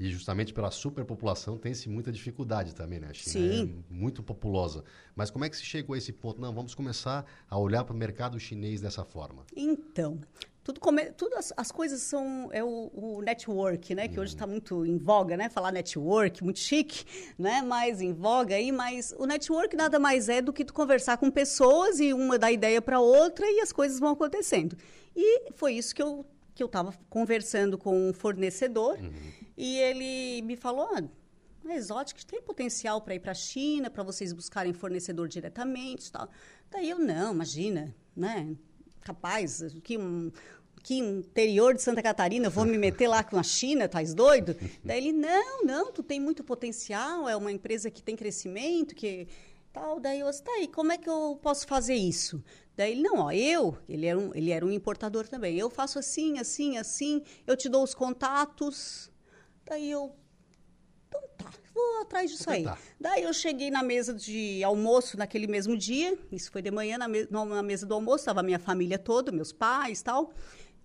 e 0.00 0.08
justamente 0.10 0.54
pela 0.54 0.70
superpopulação 0.70 1.58
tem-se 1.58 1.88
muita 1.88 2.10
dificuldade 2.10 2.74
também, 2.74 2.98
né? 2.98 3.08
A 3.10 3.12
China 3.12 3.32
Sim. 3.32 3.82
é 3.90 3.92
muito 3.92 4.22
populosa. 4.22 4.84
Mas 5.14 5.30
como 5.30 5.44
é 5.44 5.50
que 5.50 5.56
se 5.56 5.64
chegou 5.64 5.94
a 5.94 5.98
esse 5.98 6.12
ponto? 6.12 6.40
Não, 6.40 6.54
vamos 6.54 6.74
começar 6.74 7.26
a 7.50 7.58
olhar 7.58 7.84
para 7.84 7.94
o 7.94 7.96
mercado 7.96 8.40
chinês 8.40 8.80
dessa 8.80 9.04
forma. 9.04 9.44
Então, 9.54 10.18
tudo, 10.68 10.80
come, 10.80 11.06
tudo 11.12 11.34
as, 11.34 11.50
as, 11.56 11.72
coisas 11.72 12.02
são 12.02 12.50
é 12.52 12.62
o, 12.62 12.90
o 12.92 13.22
network, 13.22 13.94
né? 13.94 14.06
Que 14.06 14.16
uhum. 14.16 14.22
hoje 14.22 14.34
está 14.34 14.46
muito 14.46 14.84
em 14.84 14.98
voga, 14.98 15.34
né? 15.34 15.48
Falar 15.48 15.72
network, 15.72 16.44
muito 16.44 16.58
chique, 16.58 17.06
né? 17.38 17.62
Mais 17.62 18.02
em 18.02 18.12
voga 18.12 18.54
aí, 18.54 18.70
mas 18.70 19.14
o 19.16 19.24
network 19.24 19.74
nada 19.74 19.98
mais 19.98 20.28
é 20.28 20.42
do 20.42 20.52
que 20.52 20.66
tu 20.66 20.74
conversar 20.74 21.16
com 21.16 21.30
pessoas 21.30 22.00
e 22.00 22.12
uma 22.12 22.38
dá 22.38 22.52
ideia 22.52 22.82
para 22.82 23.00
outra 23.00 23.46
e 23.50 23.60
as 23.60 23.72
coisas 23.72 23.98
vão 23.98 24.10
acontecendo. 24.10 24.76
E 25.16 25.50
foi 25.54 25.72
isso 25.72 25.94
que 25.94 26.02
eu 26.02 26.26
que 26.54 26.62
eu 26.62 26.66
estava 26.66 26.92
conversando 27.08 27.78
com 27.78 28.10
um 28.10 28.12
fornecedor 28.12 28.98
uhum. 28.98 29.12
e 29.56 29.78
ele 29.78 30.42
me 30.42 30.56
falou, 30.56 30.88
ah, 30.92 31.04
a 31.64 31.74
Exotic 31.76 32.24
tem 32.24 32.42
potencial 32.42 33.00
para 33.00 33.14
ir 33.14 33.20
para 33.20 33.30
a 33.30 33.34
China, 33.34 33.88
para 33.88 34.02
vocês 34.02 34.32
buscarem 34.32 34.72
fornecedor 34.72 35.28
diretamente, 35.28 36.10
tal. 36.10 36.28
Daí 36.68 36.90
eu 36.90 36.98
não, 36.98 37.32
imagina, 37.32 37.94
né? 38.14 38.56
Capaz, 39.02 39.62
que 39.82 39.96
um, 39.96 40.30
que 40.80 40.98
interior 40.98 41.74
de 41.74 41.82
Santa 41.82 42.02
Catarina, 42.02 42.48
vou 42.48 42.64
me 42.64 42.78
meter 42.78 43.08
lá 43.08 43.22
com 43.22 43.38
a 43.38 43.42
China, 43.42 43.84
estás 43.84 44.14
doido? 44.14 44.56
Daí 44.84 44.98
ele, 44.98 45.12
não, 45.12 45.64
não, 45.64 45.92
tu 45.92 46.02
tem 46.02 46.20
muito 46.20 46.42
potencial, 46.44 47.28
é 47.28 47.36
uma 47.36 47.52
empresa 47.52 47.90
que 47.90 48.02
tem 48.02 48.16
crescimento, 48.16 48.94
que 48.94 49.28
tal. 49.72 50.00
Daí 50.00 50.20
eu 50.20 50.30
disse, 50.30 50.42
tá 50.42 50.52
aí, 50.52 50.68
como 50.68 50.92
é 50.92 50.98
que 50.98 51.08
eu 51.08 51.38
posso 51.42 51.66
fazer 51.66 51.94
isso? 51.94 52.42
Daí 52.76 52.92
ele, 52.92 53.02
não, 53.02 53.18
ó, 53.18 53.32
eu, 53.32 53.76
ele 53.88 54.06
era, 54.06 54.18
um, 54.18 54.34
ele 54.34 54.50
era 54.50 54.64
um 54.64 54.70
importador 54.70 55.26
também, 55.28 55.58
eu 55.58 55.68
faço 55.68 55.98
assim, 55.98 56.38
assim, 56.38 56.76
assim, 56.76 57.22
eu 57.46 57.56
te 57.56 57.68
dou 57.68 57.82
os 57.82 57.94
contatos. 57.94 59.10
Daí 59.64 59.90
eu, 59.90 60.14
então 61.08 61.20
tá, 61.36 61.50
vou 61.74 62.02
atrás 62.02 62.30
disso 62.30 62.48
aí. 62.48 62.64
Daí 63.00 63.22
eu 63.22 63.32
cheguei 63.32 63.70
na 63.70 63.82
mesa 63.82 64.14
de 64.14 64.62
almoço 64.62 65.16
naquele 65.16 65.46
mesmo 65.46 65.76
dia, 65.76 66.16
isso 66.30 66.50
foi 66.50 66.62
de 66.62 66.70
manhã, 66.70 66.98
na, 66.98 67.08
me 67.08 67.26
na 67.30 67.62
mesa 67.62 67.86
do 67.86 67.94
almoço, 67.94 68.22
estava 68.22 68.42
minha 68.42 68.58
família 68.58 68.98
toda, 68.98 69.32
meus 69.32 69.52
pais 69.52 70.02
tal, 70.02 70.32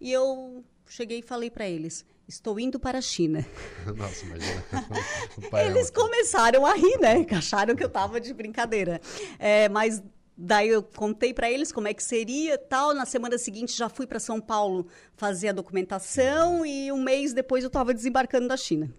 e 0.03 0.12
eu 0.12 0.63
cheguei 0.86 1.19
e 1.19 1.22
falei 1.24 1.50
para 1.50 1.65
eles, 1.67 2.05
estou 2.27 2.60
indo 2.60 2.77
para 2.77 2.98
a 2.98 3.01
China. 3.01 3.45
Nossa, 3.95 4.25
imagina. 4.25 4.63
Eles 5.65 5.89
começaram 5.89 6.65
a 6.65 6.74
rir, 6.74 7.00
né? 7.00 7.25
Acharam 7.31 7.74
que 7.74 7.83
eu 7.83 7.88
estava 7.88 8.19
de 8.19 8.33
brincadeira. 8.33 9.00
É, 9.39 9.69
mas 9.69 10.03
Daí 10.36 10.69
eu 10.69 10.81
contei 10.81 11.31
para 11.31 11.51
eles 11.51 11.72
como 11.72 11.88
é 11.88 11.93
que 11.93 12.03
seria, 12.03 12.57
tal. 12.57 12.91
Na 12.91 13.05
semana 13.05 13.38
seguinte 13.38 13.77
já 13.77 13.88
fui 13.88 14.07
para 14.07 14.19
São 14.19 14.41
Paulo 14.41 14.88
fazer 15.15 15.50
a 15.50 15.51
documentação 15.51 16.65
e 16.65 16.91
um 16.91 17.03
mês 17.03 17.33
depois 17.33 17.63
eu 17.63 17.67
estava 17.67 17.93
desembarcando 17.93 18.48
da 18.48 18.57
China. 18.57 18.91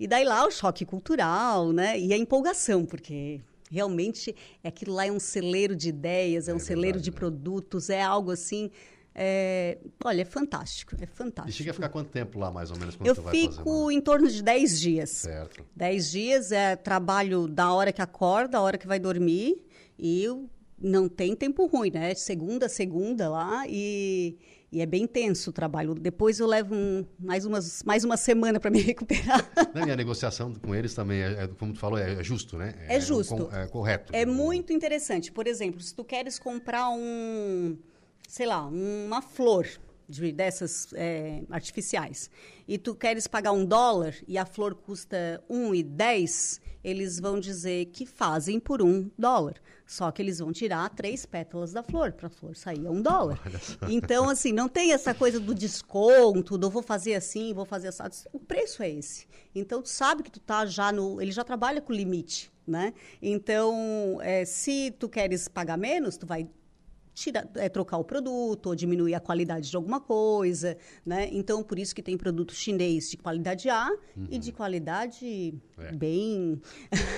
E 0.00 0.06
daí 0.06 0.24
lá 0.24 0.46
o 0.46 0.50
choque 0.50 0.86
cultural, 0.86 1.70
né? 1.70 2.00
E 2.00 2.14
a 2.14 2.16
empolgação, 2.16 2.86
porque 2.86 3.42
realmente 3.70 4.34
aquilo 4.64 4.94
lá 4.94 5.06
é 5.06 5.12
um 5.12 5.20
celeiro 5.20 5.76
de 5.76 5.90
ideias, 5.90 6.48
é, 6.48 6.52
é 6.52 6.54
um 6.54 6.58
celeiro 6.58 6.98
de 6.98 7.10
né? 7.10 7.16
produtos, 7.16 7.90
é 7.90 8.02
algo 8.02 8.30
assim. 8.30 8.70
É, 9.14 9.78
olha, 10.04 10.22
é 10.22 10.24
fantástico, 10.24 10.96
é 11.00 11.06
fantástico. 11.06 11.50
E 11.50 11.52
chega 11.52 11.70
a 11.70 11.74
ficar 11.74 11.88
quanto 11.88 12.10
tempo 12.10 12.38
lá, 12.38 12.50
mais 12.50 12.70
ou 12.70 12.78
menos, 12.78 12.96
quando 12.96 13.06
Eu 13.06 13.14
fico 13.14 13.90
em 13.90 14.00
torno 14.00 14.28
de 14.28 14.42
10 14.42 14.80
dias. 14.80 15.10
Certo. 15.10 15.64
10 15.76 16.10
dias, 16.10 16.52
é 16.52 16.74
trabalho 16.74 17.46
da 17.46 17.72
hora 17.72 17.92
que 17.92 18.02
acorda, 18.02 18.48
da 18.48 18.60
hora 18.60 18.76
que 18.76 18.86
vai 18.86 18.98
dormir. 18.98 19.64
E 19.96 20.26
não 20.80 21.08
tem 21.08 21.36
tempo 21.36 21.66
ruim, 21.66 21.90
né? 21.92 22.14
Segunda, 22.14 22.68
segunda 22.68 23.28
lá 23.28 23.64
e, 23.68 24.36
e 24.72 24.80
é 24.80 24.86
bem 24.86 25.06
tenso 25.06 25.50
o 25.50 25.52
trabalho. 25.52 25.94
Depois 25.94 26.40
eu 26.40 26.46
levo 26.48 26.74
um, 26.74 27.06
mais, 27.18 27.44
umas, 27.44 27.82
mais 27.84 28.04
uma 28.04 28.16
semana 28.16 28.58
para 28.58 28.70
me 28.70 28.80
recuperar. 28.82 29.48
Não, 29.72 29.86
e 29.86 29.90
a 29.92 29.96
negociação 29.96 30.52
com 30.52 30.74
eles 30.74 30.92
também, 30.92 31.22
é, 31.22 31.44
é, 31.44 31.46
como 31.46 31.72
tu 31.72 31.78
falou, 31.78 31.98
é, 31.98 32.14
é 32.14 32.24
justo, 32.24 32.58
né? 32.58 32.74
É, 32.88 32.96
é 32.96 33.00
justo. 33.00 33.48
É, 33.52 33.66
correto. 33.68 34.14
É 34.14 34.26
muito 34.26 34.72
interessante. 34.72 35.30
Por 35.30 35.46
exemplo, 35.46 35.80
se 35.80 35.94
tu 35.94 36.04
queres 36.04 36.38
comprar 36.38 36.90
um, 36.90 37.78
sei 38.34 38.46
lá, 38.46 38.66
uma 38.66 39.22
flor 39.22 39.64
de, 40.08 40.32
dessas 40.32 40.88
é, 40.94 41.44
artificiais 41.48 42.28
e 42.66 42.76
tu 42.76 42.92
queres 42.92 43.28
pagar 43.28 43.52
um 43.52 43.64
dólar 43.64 44.12
e 44.26 44.36
a 44.36 44.44
flor 44.44 44.74
custa 44.74 45.40
um 45.48 45.72
e 45.72 45.84
dez, 45.84 46.60
eles 46.82 47.20
vão 47.20 47.38
dizer 47.38 47.84
que 47.92 48.04
fazem 48.04 48.58
por 48.58 48.82
um 48.82 49.08
dólar. 49.16 49.54
Só 49.86 50.10
que 50.10 50.20
eles 50.20 50.40
vão 50.40 50.50
tirar 50.50 50.90
três 50.90 51.24
pétalas 51.24 51.72
da 51.72 51.84
flor, 51.84 52.10
para 52.10 52.26
a 52.26 52.30
flor 52.30 52.56
sair 52.56 52.84
a 52.84 52.90
um 52.90 53.00
dólar. 53.00 53.40
Então, 53.88 54.28
assim, 54.28 54.50
não 54.50 54.68
tem 54.68 54.92
essa 54.92 55.14
coisa 55.14 55.38
do 55.38 55.54
desconto, 55.54 56.58
do 56.58 56.68
vou 56.68 56.82
fazer 56.82 57.14
assim, 57.14 57.54
vou 57.54 57.64
fazer 57.64 57.86
assim. 57.86 58.26
O 58.32 58.40
preço 58.40 58.82
é 58.82 58.90
esse. 58.90 59.28
Então, 59.54 59.80
tu 59.80 59.88
sabe 59.88 60.24
que 60.24 60.30
tu 60.32 60.40
tá 60.40 60.66
já 60.66 60.90
no... 60.90 61.22
Ele 61.22 61.30
já 61.30 61.44
trabalha 61.44 61.80
com 61.80 61.92
limite, 61.92 62.50
né? 62.66 62.94
Então, 63.22 64.18
é, 64.22 64.44
se 64.44 64.90
tu 64.98 65.08
queres 65.08 65.46
pagar 65.46 65.76
menos, 65.76 66.16
tu 66.16 66.26
vai 66.26 66.48
tira, 67.14 67.48
é, 67.54 67.68
trocar 67.68 67.96
o 67.98 68.04
produto 68.04 68.66
ou 68.66 68.74
diminuir 68.74 69.14
a 69.14 69.20
qualidade 69.20 69.70
de 69.70 69.76
alguma 69.76 70.00
coisa, 70.00 70.76
né? 71.06 71.28
Então, 71.32 71.62
por 71.62 71.78
isso 71.78 71.94
que 71.94 72.02
tem 72.02 72.18
produto 72.18 72.52
chinês 72.52 73.10
de 73.10 73.16
qualidade 73.16 73.70
A 73.70 73.88
uhum. 74.16 74.26
e 74.30 74.38
de 74.38 74.52
qualidade 74.52 75.54
é. 75.78 75.92
bem... 75.92 76.60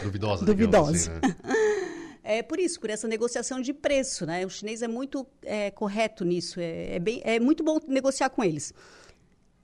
Duvidosa, 0.02 0.44
Duvidosa. 0.46 0.90
Assim, 0.92 1.10
né? 1.10 1.76
É 2.28 2.42
por 2.42 2.58
isso, 2.58 2.80
por 2.80 2.90
essa 2.90 3.06
negociação 3.06 3.60
de 3.60 3.72
preço, 3.72 4.26
né? 4.26 4.44
O 4.44 4.50
chinês 4.50 4.82
é 4.82 4.88
muito 4.88 5.24
é, 5.44 5.70
correto 5.70 6.24
nisso, 6.24 6.58
é, 6.58 6.96
é, 6.96 6.98
bem, 6.98 7.22
é 7.24 7.38
muito 7.38 7.62
bom 7.62 7.78
negociar 7.86 8.30
com 8.30 8.42
eles. 8.42 8.74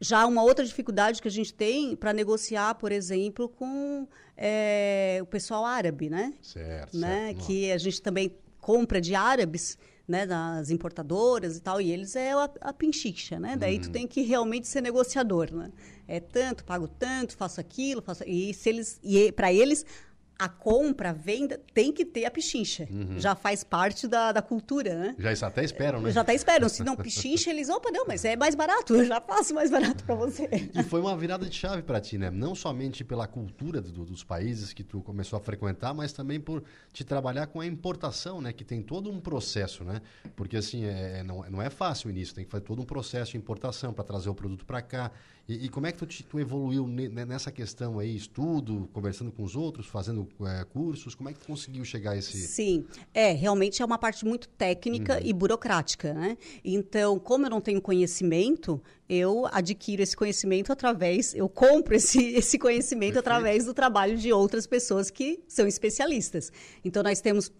Já 0.00 0.24
uma 0.26 0.44
outra 0.44 0.64
dificuldade 0.64 1.20
que 1.20 1.26
a 1.26 1.30
gente 1.30 1.52
tem 1.52 1.96
para 1.96 2.12
negociar, 2.12 2.76
por 2.76 2.92
exemplo, 2.92 3.48
com 3.48 4.06
é, 4.36 5.18
o 5.20 5.26
pessoal 5.26 5.64
árabe, 5.64 6.08
né? 6.08 6.34
Certo, 6.40 6.96
né? 6.96 7.32
certo. 7.32 7.46
Que 7.46 7.72
a 7.72 7.78
gente 7.78 8.00
também 8.00 8.32
compra 8.60 9.00
de 9.00 9.16
árabes, 9.16 9.76
né, 10.06 10.26
das 10.26 10.70
importadoras 10.70 11.56
e 11.56 11.60
tal, 11.60 11.80
e 11.80 11.90
eles 11.90 12.16
é 12.16 12.32
a, 12.32 12.50
a 12.60 12.72
pinchicha, 12.72 13.38
né? 13.38 13.56
Daí 13.56 13.78
tu 13.78 13.86
uhum. 13.86 13.92
tem 13.92 14.06
que 14.06 14.22
realmente 14.22 14.66
ser 14.66 14.80
negociador, 14.80 15.52
né? 15.52 15.70
É 16.06 16.20
tanto, 16.20 16.64
pago 16.64 16.88
tanto, 16.88 17.36
faço 17.36 17.60
aquilo, 17.60 18.02
faço 18.02 18.24
e 18.26 18.52
se 18.52 18.68
eles 18.68 19.00
e 19.02 19.30
para 19.32 19.52
eles 19.52 19.86
a 20.42 20.48
compra, 20.48 21.10
a 21.10 21.12
venda, 21.12 21.60
tem 21.72 21.92
que 21.92 22.04
ter 22.04 22.24
a 22.24 22.30
pichincha. 22.30 22.88
Uhum. 22.90 23.20
Já 23.20 23.36
faz 23.36 23.62
parte 23.62 24.08
da, 24.08 24.32
da 24.32 24.42
cultura, 24.42 24.92
né? 24.92 25.14
Já 25.16 25.46
até 25.46 25.62
esperam, 25.62 26.00
né? 26.00 26.10
Já 26.10 26.22
até 26.22 26.34
esperam. 26.34 26.68
Se 26.68 26.82
não 26.82 26.96
pichincha, 26.96 27.50
eles, 27.50 27.68
opa, 27.68 27.92
não, 27.92 28.04
mas 28.04 28.24
é 28.24 28.34
mais 28.34 28.56
barato, 28.56 28.96
eu 28.96 29.04
já 29.04 29.20
faço 29.20 29.54
mais 29.54 29.70
barato 29.70 30.02
para 30.02 30.16
você. 30.16 30.48
E 30.74 30.82
foi 30.82 31.00
uma 31.00 31.16
virada 31.16 31.46
de 31.46 31.54
chave 31.54 31.82
para 31.82 32.00
ti, 32.00 32.18
né? 32.18 32.28
Não 32.28 32.56
somente 32.56 33.04
pela 33.04 33.28
cultura 33.28 33.80
do, 33.80 34.04
dos 34.04 34.24
países 34.24 34.72
que 34.72 34.82
tu 34.82 35.00
começou 35.00 35.36
a 35.36 35.40
frequentar, 35.40 35.94
mas 35.94 36.12
também 36.12 36.40
por 36.40 36.64
te 36.92 37.04
trabalhar 37.04 37.46
com 37.46 37.60
a 37.60 37.66
importação, 37.66 38.40
né? 38.40 38.52
Que 38.52 38.64
tem 38.64 38.82
todo 38.82 39.12
um 39.12 39.20
processo, 39.20 39.84
né? 39.84 40.02
Porque, 40.34 40.56
assim, 40.56 40.84
é, 40.84 41.20
é 41.20 41.22
não, 41.22 41.48
não 41.48 41.62
é 41.62 41.70
fácil 41.70 42.08
o 42.08 42.10
início, 42.10 42.34
tem 42.34 42.44
que 42.44 42.50
fazer 42.50 42.64
todo 42.64 42.82
um 42.82 42.84
processo 42.84 43.30
de 43.30 43.36
importação 43.36 43.92
para 43.92 44.02
trazer 44.02 44.28
o 44.28 44.34
produto 44.34 44.66
para 44.66 44.82
cá. 44.82 45.12
E, 45.48 45.66
e, 45.66 45.68
como 45.68 45.86
é 45.86 45.92
que 45.92 45.98
tu, 45.98 46.06
tu 46.24 46.38
evoluiu 46.38 46.86
nessa 46.86 47.50
questão 47.50 47.98
aí, 47.98 48.14
estudo, 48.14 48.88
conversando 48.92 49.32
com 49.32 49.42
os 49.42 49.56
outros, 49.56 49.86
fazendo 49.86 50.28
é, 50.46 50.64
cursos? 50.64 51.14
Como 51.14 51.28
é 51.28 51.32
que 51.32 51.40
tu 51.40 51.46
conseguiu 51.46 51.84
chegar 51.84 52.12
a 52.12 52.16
esse... 52.16 52.38
Sim, 52.38 52.84
é, 53.12 53.32
realmente 53.32 53.82
é 53.82 53.84
uma 53.84 53.98
parte 53.98 54.24
muito 54.24 54.48
técnica 54.48 55.14
uhum. 55.14 55.20
e 55.24 55.32
burocrática, 55.32 56.14
né? 56.14 56.38
Então, 56.64 57.18
como 57.18 57.46
eu 57.46 57.50
não 57.50 57.60
tenho 57.60 57.82
conhecimento, 57.82 58.80
eu 59.08 59.46
adquiro 59.50 60.02
esse 60.02 60.16
conhecimento 60.16 60.72
através, 60.72 61.34
eu 61.34 61.48
compro 61.48 61.96
esse, 61.96 62.22
esse 62.34 62.58
conhecimento 62.58 63.14
Perfeito. 63.14 63.18
através 63.18 63.64
do 63.64 63.74
trabalho 63.74 64.16
de 64.16 64.32
outras 64.32 64.66
pessoas 64.66 65.10
que 65.10 65.42
são 65.48 65.66
especialistas. 65.66 66.52
Então, 66.84 67.02
nós 67.02 67.20
temos 67.20 67.50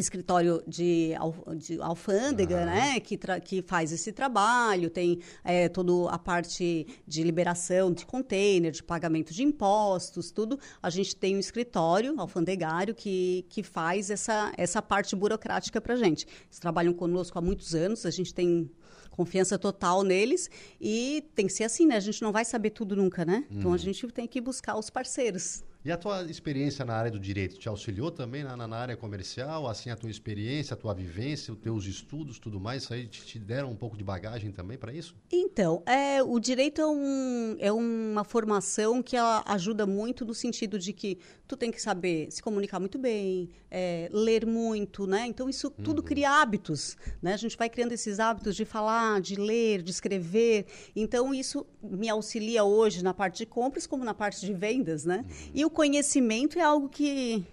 escritório 0.00 0.62
de, 0.66 1.12
de 1.56 1.80
alfândega, 1.80 2.64
né, 2.64 3.00
que, 3.00 3.18
que 3.44 3.62
faz 3.62 3.92
esse 3.92 4.12
trabalho, 4.12 4.90
tem 4.90 5.20
é, 5.44 5.68
toda 5.68 6.10
a 6.10 6.18
parte 6.18 6.86
de 7.06 7.22
liberação 7.22 7.92
de 7.92 8.04
container, 8.04 8.72
de 8.72 8.82
pagamento 8.82 9.32
de 9.32 9.42
impostos, 9.42 10.30
tudo. 10.30 10.58
A 10.82 10.90
gente 10.90 11.14
tem 11.16 11.36
um 11.36 11.40
escritório 11.40 12.14
alfandegário 12.18 12.94
que, 12.94 13.44
que 13.48 13.62
faz 13.62 14.10
essa, 14.10 14.52
essa 14.56 14.82
parte 14.82 15.14
burocrática 15.14 15.80
para 15.80 15.94
a 15.94 15.96
gente. 15.96 16.26
Eles 16.46 16.58
trabalham 16.58 16.92
conosco 16.92 17.38
há 17.38 17.42
muitos 17.42 17.74
anos, 17.74 18.06
a 18.06 18.10
gente 18.10 18.34
tem 18.34 18.70
confiança 19.10 19.58
total 19.58 20.02
neles 20.02 20.50
e 20.80 21.24
tem 21.34 21.46
que 21.46 21.52
ser 21.52 21.64
assim, 21.64 21.86
né? 21.86 21.96
A 21.96 22.00
gente 22.00 22.20
não 22.20 22.30
vai 22.30 22.44
saber 22.44 22.70
tudo 22.70 22.94
nunca, 22.94 23.24
né? 23.24 23.46
Então 23.50 23.70
a 23.70 23.72
uhum. 23.72 23.78
gente 23.78 24.06
tem 24.08 24.28
que 24.28 24.40
buscar 24.40 24.76
os 24.76 24.90
parceiros. 24.90 25.64
E 25.86 25.92
a 25.92 25.96
tua 25.96 26.24
experiência 26.24 26.84
na 26.84 26.94
área 26.94 27.12
do 27.12 27.20
direito 27.20 27.58
te 27.58 27.68
auxiliou 27.68 28.10
também 28.10 28.42
na, 28.42 28.56
na 28.56 28.76
área 28.76 28.96
comercial? 28.96 29.68
Assim, 29.68 29.88
a 29.88 29.94
tua 29.94 30.10
experiência, 30.10 30.74
a 30.74 30.76
tua 30.76 30.92
vivência, 30.92 31.54
os 31.54 31.60
teus 31.60 31.84
estudos, 31.84 32.40
tudo 32.40 32.58
mais, 32.58 32.82
isso 32.82 32.92
aí 32.92 33.06
te, 33.06 33.24
te 33.24 33.38
deram 33.38 33.70
um 33.70 33.76
pouco 33.76 33.96
de 33.96 34.02
bagagem 34.02 34.50
também 34.50 34.76
para 34.76 34.92
isso? 34.92 35.14
Então, 35.30 35.84
é, 35.86 36.20
o 36.20 36.40
direito 36.40 36.80
é, 36.80 36.86
um, 36.88 37.56
é 37.60 37.70
uma 37.70 38.24
formação 38.24 39.00
que 39.00 39.16
ajuda 39.16 39.86
muito 39.86 40.24
no 40.24 40.34
sentido 40.34 40.76
de 40.76 40.92
que 40.92 41.20
tu 41.46 41.56
tem 41.56 41.70
que 41.70 41.80
saber 41.80 42.32
se 42.32 42.42
comunicar 42.42 42.80
muito 42.80 42.98
bem, 42.98 43.48
é, 43.70 44.08
ler 44.12 44.44
muito, 44.44 45.06
né? 45.06 45.24
Então, 45.28 45.48
isso 45.48 45.70
tudo 45.70 46.00
uhum. 46.00 46.04
cria 46.04 46.42
hábitos, 46.42 46.96
né? 47.22 47.34
A 47.34 47.36
gente 47.36 47.56
vai 47.56 47.70
criando 47.70 47.92
esses 47.92 48.18
hábitos 48.18 48.56
de 48.56 48.64
falar, 48.64 49.20
de 49.20 49.36
ler, 49.36 49.82
de 49.82 49.92
escrever. 49.92 50.66
Então, 50.96 51.32
isso 51.32 51.64
me 51.80 52.08
auxilia 52.08 52.64
hoje 52.64 53.04
na 53.04 53.14
parte 53.14 53.38
de 53.38 53.46
compras 53.46 53.86
como 53.86 54.04
na 54.04 54.14
parte 54.14 54.44
de 54.44 54.52
vendas, 54.52 55.04
né? 55.04 55.18
Uhum. 55.18 55.50
E 55.54 55.64
o 55.64 55.75
conhecimento 55.76 56.58
é 56.58 56.62
algo 56.62 56.88
que 56.88 57.44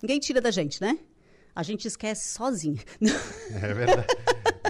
ninguém 0.00 0.20
tira 0.20 0.40
da 0.40 0.52
gente, 0.52 0.80
né? 0.80 0.96
A 1.52 1.64
gente 1.64 1.88
esquece 1.88 2.32
sozinho. 2.32 2.78
É 3.62 3.74
verdade. 3.74 4.06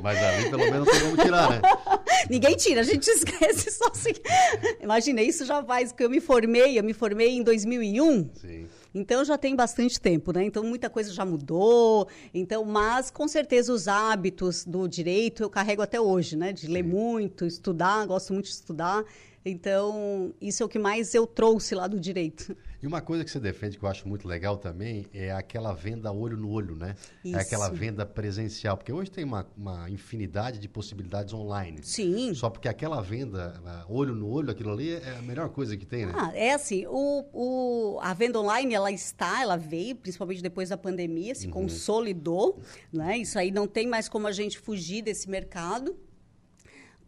Mas 0.03 0.19
ali 0.19 0.51
pelo 0.51 0.65
menos 0.71 0.89
tem 0.89 1.01
como 1.01 1.17
tirar, 1.17 1.51
né? 1.51 1.61
Ninguém 2.31 2.57
tira, 2.57 2.81
a 2.81 2.85
gente 2.85 3.07
esquece 3.07 3.71
sozinho. 3.71 4.17
Imagina, 4.81 5.21
isso 5.23 5.45
já 5.45 5.63
faz 5.63 5.93
que 5.93 6.03
eu 6.03 6.09
me 6.09 6.21
formei, 6.21 6.79
eu 6.79 6.85
me 6.85 6.95
formei 6.95 7.37
em 7.37 7.43
2001. 7.43 8.31
Sim. 8.35 8.67
Então 8.95 9.25
já 9.25 9.37
tem 9.37 9.55
bastante 9.55 10.01
tempo, 10.01 10.33
né? 10.33 10.45
Então 10.45 10.65
muita 10.65 10.89
coisa 10.89 11.13
já 11.13 11.25
mudou. 11.25 12.09
Então, 12.33 12.65
mas 12.65 13.11
com 13.11 13.29
certeza 13.29 13.73
os 13.73 13.87
hábitos 13.87 14.65
do 14.65 14.89
direito 14.89 15.43
eu 15.43 15.51
carrego 15.51 15.83
até 15.83 16.01
hoje, 16.01 16.37
né? 16.37 16.53
De 16.53 16.67
ler 16.67 16.85
muito, 16.85 17.45
estudar, 17.45 18.07
gosto 18.07 18.33
muito 18.33 18.47
de 18.47 18.53
estudar. 18.53 19.05
Então, 19.45 20.33
isso 20.41 20.63
é 20.63 20.67
o 20.67 20.69
que 20.69 20.79
mais 20.79 21.15
eu 21.15 21.27
trouxe 21.27 21.75
lá 21.75 21.87
do 21.87 22.01
direito. 22.01 22.57
E 22.85 22.87
uma 22.87 23.01
coisa 23.01 23.25
que 23.25 23.31
você 23.31 23.41
defende 23.41 23.79
que 23.79 23.83
eu 23.83 23.89
acho 23.89 24.07
muito 24.07 24.29
legal 24.29 24.59
também 24.59 25.07
é 25.15 25.33
aquela 25.33 25.73
venda 25.73 26.13
olho 26.13 26.37
no 26.37 26.51
olho, 26.51 26.77
né? 26.77 26.95
Isso. 27.25 27.35
É 27.35 27.41
aquela 27.41 27.71
venda 27.71 28.05
presencial. 28.05 28.77
Porque 28.77 28.93
hoje 28.93 29.11
tem 29.11 29.25
uma, 29.25 29.47
uma 29.57 29.89
infinidade 29.89 30.59
de 30.59 30.69
possibilidades 30.69 31.33
online. 31.33 31.79
Sim. 31.83 32.35
Só 32.35 32.51
porque 32.51 32.69
aquela 32.69 33.01
venda 33.01 33.59
olho 33.89 34.15
no 34.15 34.29
olho, 34.29 34.51
aquilo 34.51 34.71
ali 34.71 34.91
é 34.91 35.17
a 35.19 35.23
melhor 35.23 35.49
coisa 35.49 35.79
que 35.79 35.87
tem, 35.87 36.05
né? 36.05 36.13
Ah, 36.15 36.31
é 36.35 36.53
assim, 36.53 36.85
o, 36.87 37.25
o, 37.33 37.99
a 38.03 38.13
venda 38.13 38.39
online, 38.39 38.75
ela 38.75 38.93
está, 38.93 39.41
ela 39.41 39.57
veio, 39.57 39.97
principalmente 39.97 40.43
depois 40.43 40.69
da 40.69 40.77
pandemia, 40.77 41.35
se 41.35 41.47
uhum. 41.47 41.55
consolidou, 41.55 42.61
né? 42.93 43.17
Isso 43.17 43.39
aí 43.39 43.51
não 43.51 43.67
tem 43.67 43.87
mais 43.87 44.11
como 44.11 44.27
a 44.27 44.33
gente 44.33 44.59
fugir 44.59 45.01
desse 45.01 45.31
mercado. 45.31 45.97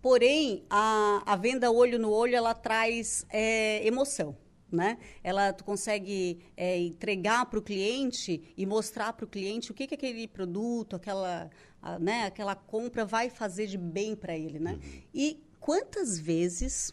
Porém, 0.01 0.65
a, 0.71 1.23
a 1.27 1.37
venda 1.37 1.71
olho 1.71 1.99
no 1.99 2.11
olho, 2.11 2.35
ela 2.35 2.55
traz 2.55 3.27
é, 3.29 3.87
emoção 3.87 4.35
né? 4.71 4.99
Ela 5.23 5.53
tu 5.53 5.65
consegue 5.65 6.41
é, 6.57 6.79
entregar 6.79 7.47
para 7.47 7.59
o 7.59 7.63
cliente 7.63 8.43
e 8.57 8.67
mostrar 8.67 9.13
para 9.13 9.25
o 9.25 9.29
cliente 9.29 9.71
o 9.71 9.75
que, 9.75 9.87
que 9.87 9.95
aquele 9.95 10.27
produto, 10.27 10.97
aquela, 10.97 11.51
a, 11.81 11.99
né, 11.99 12.27
aquela 12.27 12.55
compra 12.55 13.05
vai 13.05 13.31
fazer 13.31 13.67
de 13.67 13.79
bem 13.79 14.17
para 14.17 14.37
ele, 14.37 14.59
né? 14.59 14.73
Uhum. 14.73 15.03
E 15.15 15.43
quantas 15.61 16.19
vezes 16.19 16.93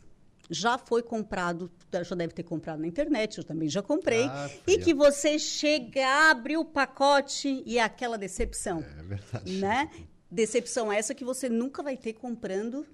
já 0.49 0.77
foi 0.77 1.01
comprado, 1.01 1.71
já 2.03 2.15
deve 2.15 2.33
ter 2.33 2.43
comprado 2.43 2.79
na 2.79 2.87
internet, 2.87 3.37
eu 3.37 3.43
também 3.43 3.69
já 3.69 3.81
comprei, 3.81 4.25
ah, 4.25 4.49
e 4.67 4.77
que 4.77 4.93
você 4.93 5.39
chega, 5.39 6.05
abre 6.29 6.57
o 6.57 6.65
pacote 6.65 7.63
e 7.65 7.77
é 7.77 7.81
aquela 7.81 8.17
decepção. 8.17 8.83
É 8.99 9.03
verdade. 9.03 9.57
Né? 9.57 9.89
Decepção 10.29 10.91
essa 10.91 11.15
que 11.15 11.23
você 11.23 11.47
nunca 11.47 11.81
vai 11.81 11.95
ter 11.95 12.13
comprando 12.13 12.85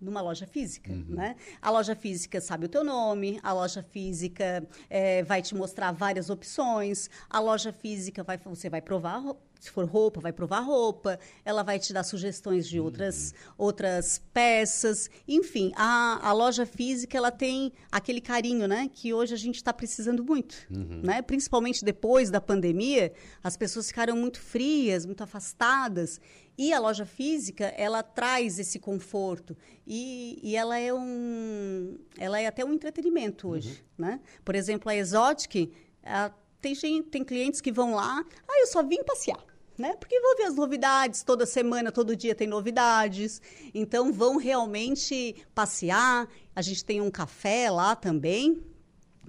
numa 0.00 0.20
loja 0.20 0.46
física, 0.46 0.92
uhum. 0.92 1.06
né? 1.08 1.36
A 1.60 1.70
loja 1.70 1.94
física 1.94 2.40
sabe 2.40 2.66
o 2.66 2.68
teu 2.68 2.84
nome, 2.84 3.38
a 3.42 3.52
loja 3.52 3.82
física 3.82 4.66
é, 4.90 5.22
vai 5.22 5.40
te 5.40 5.54
mostrar 5.54 5.92
várias 5.92 6.30
opções, 6.30 7.08
a 7.28 7.40
loja 7.40 7.72
física 7.72 8.22
vai, 8.22 8.38
você 8.38 8.68
vai 8.68 8.82
provar, 8.82 9.22
se 9.64 9.70
for 9.70 9.86
roupa, 9.86 10.20
vai 10.20 10.32
provar 10.32 10.60
roupa, 10.60 11.18
ela 11.42 11.62
vai 11.62 11.78
te 11.78 11.92
dar 11.92 12.02
sugestões 12.02 12.68
de 12.68 12.78
outras, 12.78 13.32
uhum. 13.32 13.54
outras 13.66 14.22
peças, 14.32 15.08
enfim, 15.26 15.72
a, 15.74 16.28
a 16.28 16.32
loja 16.32 16.66
física 16.66 17.16
ela 17.16 17.30
tem 17.30 17.72
aquele 17.90 18.20
carinho, 18.20 18.68
né? 18.68 18.90
Que 18.92 19.14
hoje 19.14 19.32
a 19.32 19.38
gente 19.38 19.56
está 19.56 19.72
precisando 19.72 20.22
muito, 20.22 20.54
uhum. 20.70 21.00
né? 21.02 21.22
Principalmente 21.22 21.82
depois 21.82 22.30
da 22.30 22.42
pandemia, 22.42 23.12
as 23.42 23.56
pessoas 23.56 23.88
ficaram 23.88 24.14
muito 24.14 24.38
frias, 24.38 25.06
muito 25.06 25.22
afastadas 25.22 26.20
e 26.58 26.70
a 26.70 26.78
loja 26.78 27.06
física, 27.06 27.64
ela 27.76 28.02
traz 28.02 28.58
esse 28.58 28.78
conforto 28.78 29.56
e, 29.86 30.38
e 30.42 30.56
ela 30.56 30.78
é 30.78 30.92
um, 30.92 31.98
ela 32.18 32.38
é 32.38 32.46
até 32.46 32.62
um 32.64 32.74
entretenimento 32.74 33.48
hoje, 33.48 33.82
uhum. 33.98 34.04
né? 34.06 34.20
Por 34.44 34.54
exemplo, 34.54 34.90
a 34.90 34.94
Exotic, 34.94 35.72
a, 36.04 36.30
tem, 36.60 36.74
gente, 36.74 37.08
tem 37.08 37.24
clientes 37.24 37.62
que 37.62 37.72
vão 37.72 37.94
lá, 37.94 38.22
ah, 38.46 38.60
eu 38.60 38.66
só 38.66 38.82
vim 38.82 39.02
passear. 39.04 39.53
Né? 39.76 39.94
Porque 39.98 40.20
vou 40.20 40.36
ver 40.36 40.44
as 40.44 40.54
novidades, 40.54 41.22
toda 41.24 41.44
semana, 41.44 41.90
todo 41.90 42.14
dia 42.14 42.34
tem 42.34 42.46
novidades. 42.46 43.42
Então 43.74 44.12
vão 44.12 44.36
realmente 44.36 45.34
passear. 45.54 46.28
A 46.54 46.62
gente 46.62 46.84
tem 46.84 47.00
um 47.00 47.10
café 47.10 47.68
lá 47.70 47.96
também, 47.96 48.62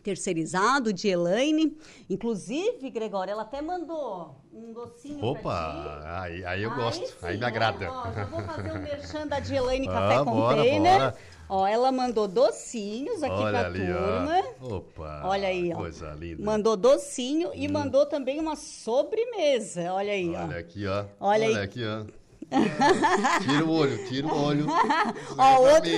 terceirizado 0.03 0.93
de 0.93 1.07
Elaine. 1.07 1.75
Inclusive, 2.07 2.91
Gregório, 2.91 3.31
ela 3.31 3.41
até 3.41 3.59
mandou 3.59 4.35
um 4.53 4.71
docinho 4.71 5.25
Opa, 5.25 6.03
aí, 6.21 6.45
aí 6.45 6.61
eu 6.61 6.71
aí 6.71 6.77
gosto, 6.77 7.07
sim, 7.07 7.13
aí 7.23 7.37
me 7.37 7.45
agrada. 7.45 7.91
Ó, 7.91 8.11
já 8.11 8.25
vou 8.25 8.41
fazer 8.43 8.71
um 8.71 8.81
merchan 8.81 9.27
da 9.27 9.39
Elaine 9.39 9.87
Café 9.89 10.15
ah, 10.17 10.23
Container. 10.23 10.99
Bora, 10.99 11.11
bora. 11.11 11.34
Ó, 11.47 11.67
ela 11.67 11.91
mandou 11.91 12.27
docinhos 12.27 13.21
aqui 13.21 13.33
Olha 13.33 13.49
pra 13.59 13.67
ali, 13.67 13.85
turma. 13.85 14.43
Ó. 14.61 14.75
Opa! 14.77 15.21
Olha 15.25 15.47
aí, 15.47 15.73
ó. 15.73 15.77
Coisa 15.77 16.11
linda. 16.13 16.43
Mandou 16.43 16.75
docinho 16.75 17.51
e 17.53 17.67
hum. 17.67 17.71
mandou 17.71 18.05
também 18.05 18.39
uma 18.39 18.55
sobremesa. 18.55 19.93
Olha 19.93 20.13
aí, 20.13 20.29
Olha 20.29 20.39
ó. 20.39 20.43
Olha 20.45 20.57
aqui, 20.59 20.87
ó. 20.87 21.05
Olha, 21.19 21.45
Olha 21.45 21.47
aí. 21.47 21.57
aqui, 21.57 21.83
ó 21.85 22.24
tira 23.41 23.65
o 23.65 23.71
olho, 23.71 23.97
tira 24.07 24.27
o 24.27 24.43
olho. 24.43 24.65
Ó, 25.37 25.61
outro... 25.61 25.91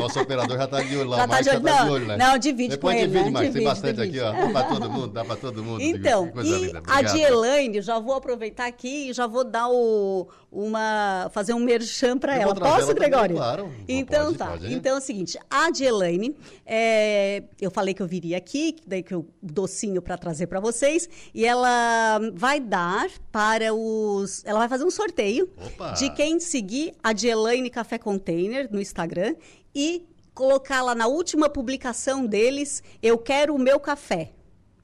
Nosso 0.00 0.20
operador 0.20 0.56
já 0.56 0.66
tá 0.66 0.82
de 0.82 0.96
olho 0.96 1.08
lá, 1.08 1.18
já 1.18 1.28
tá, 1.28 1.38
de... 1.38 1.44
já 1.44 1.60
tá 1.60 1.60
não, 1.60 1.84
de 1.84 1.90
olho, 1.90 2.06
né? 2.06 2.16
Não, 2.16 2.38
divide 2.38 2.70
Depois 2.70 2.96
com 2.96 3.00
divide 3.00 3.18
ele. 3.18 3.24
Divide 3.24 3.32
mais, 3.32 3.52
tem 3.52 3.64
bastante 3.64 3.96
divide. 3.96 4.20
aqui, 4.20 4.36
ó. 4.36 4.46
Dá 4.46 4.50
pra 4.50 4.64
todo 4.64 4.90
mundo, 4.90 5.08
dá 5.08 5.24
pra 5.24 5.36
todo 5.36 5.64
mundo. 5.64 5.80
Então, 5.80 6.32
e 6.42 6.72
a 6.86 7.02
de 7.02 7.20
Elaine, 7.20 7.80
já 7.80 7.98
vou 7.98 8.14
aproveitar 8.14 8.66
aqui 8.66 9.10
e 9.10 9.12
já 9.12 9.26
vou 9.26 9.44
dar 9.44 9.68
o, 9.68 10.28
uma, 10.50 11.30
fazer 11.32 11.54
um 11.54 11.60
merchan 11.60 12.18
pra 12.18 12.36
ela. 12.36 12.54
Posso, 12.54 12.82
ela 12.82 12.94
Gregório? 12.94 13.36
Também, 13.36 13.56
claro. 13.56 13.72
Então 13.88 14.24
pode, 14.26 14.38
tá. 14.38 14.46
Pode, 14.48 14.74
então 14.74 14.94
é 14.94 14.98
o 14.98 15.00
seguinte, 15.00 15.38
a 15.50 15.70
de 15.70 15.84
Elaine, 15.84 16.36
é, 16.66 17.42
eu 17.60 17.70
falei 17.70 17.94
que 17.94 18.02
eu 18.02 18.06
viria 18.06 18.36
aqui, 18.36 18.76
daí 18.86 19.02
que 19.02 19.14
eu 19.14 19.26
docinho 19.42 20.02
para 20.02 20.18
trazer 20.18 20.46
para 20.46 20.60
vocês, 20.60 21.08
e 21.34 21.44
ela 21.44 22.20
vai 22.34 22.60
dar 22.60 23.08
para 23.30 23.72
os, 23.72 24.44
ela 24.44 24.58
vai 24.58 24.68
fazer 24.68 24.84
um 24.84 24.90
sorteio 24.90 25.50
Opa. 25.56 25.91
De 25.94 26.10
quem 26.10 26.40
se 26.40 26.52
seguir 26.52 26.94
a 27.02 27.12
Dielaine 27.12 27.68
Café 27.68 27.98
Container 27.98 28.68
no 28.70 28.80
Instagram 28.80 29.34
e 29.74 30.06
colocar 30.34 30.82
lá 30.82 30.94
na 30.94 31.06
última 31.06 31.48
publicação 31.48 32.24
deles, 32.24 32.82
eu 33.02 33.18
quero 33.18 33.54
o 33.54 33.58
meu 33.58 33.78
café. 33.78 34.32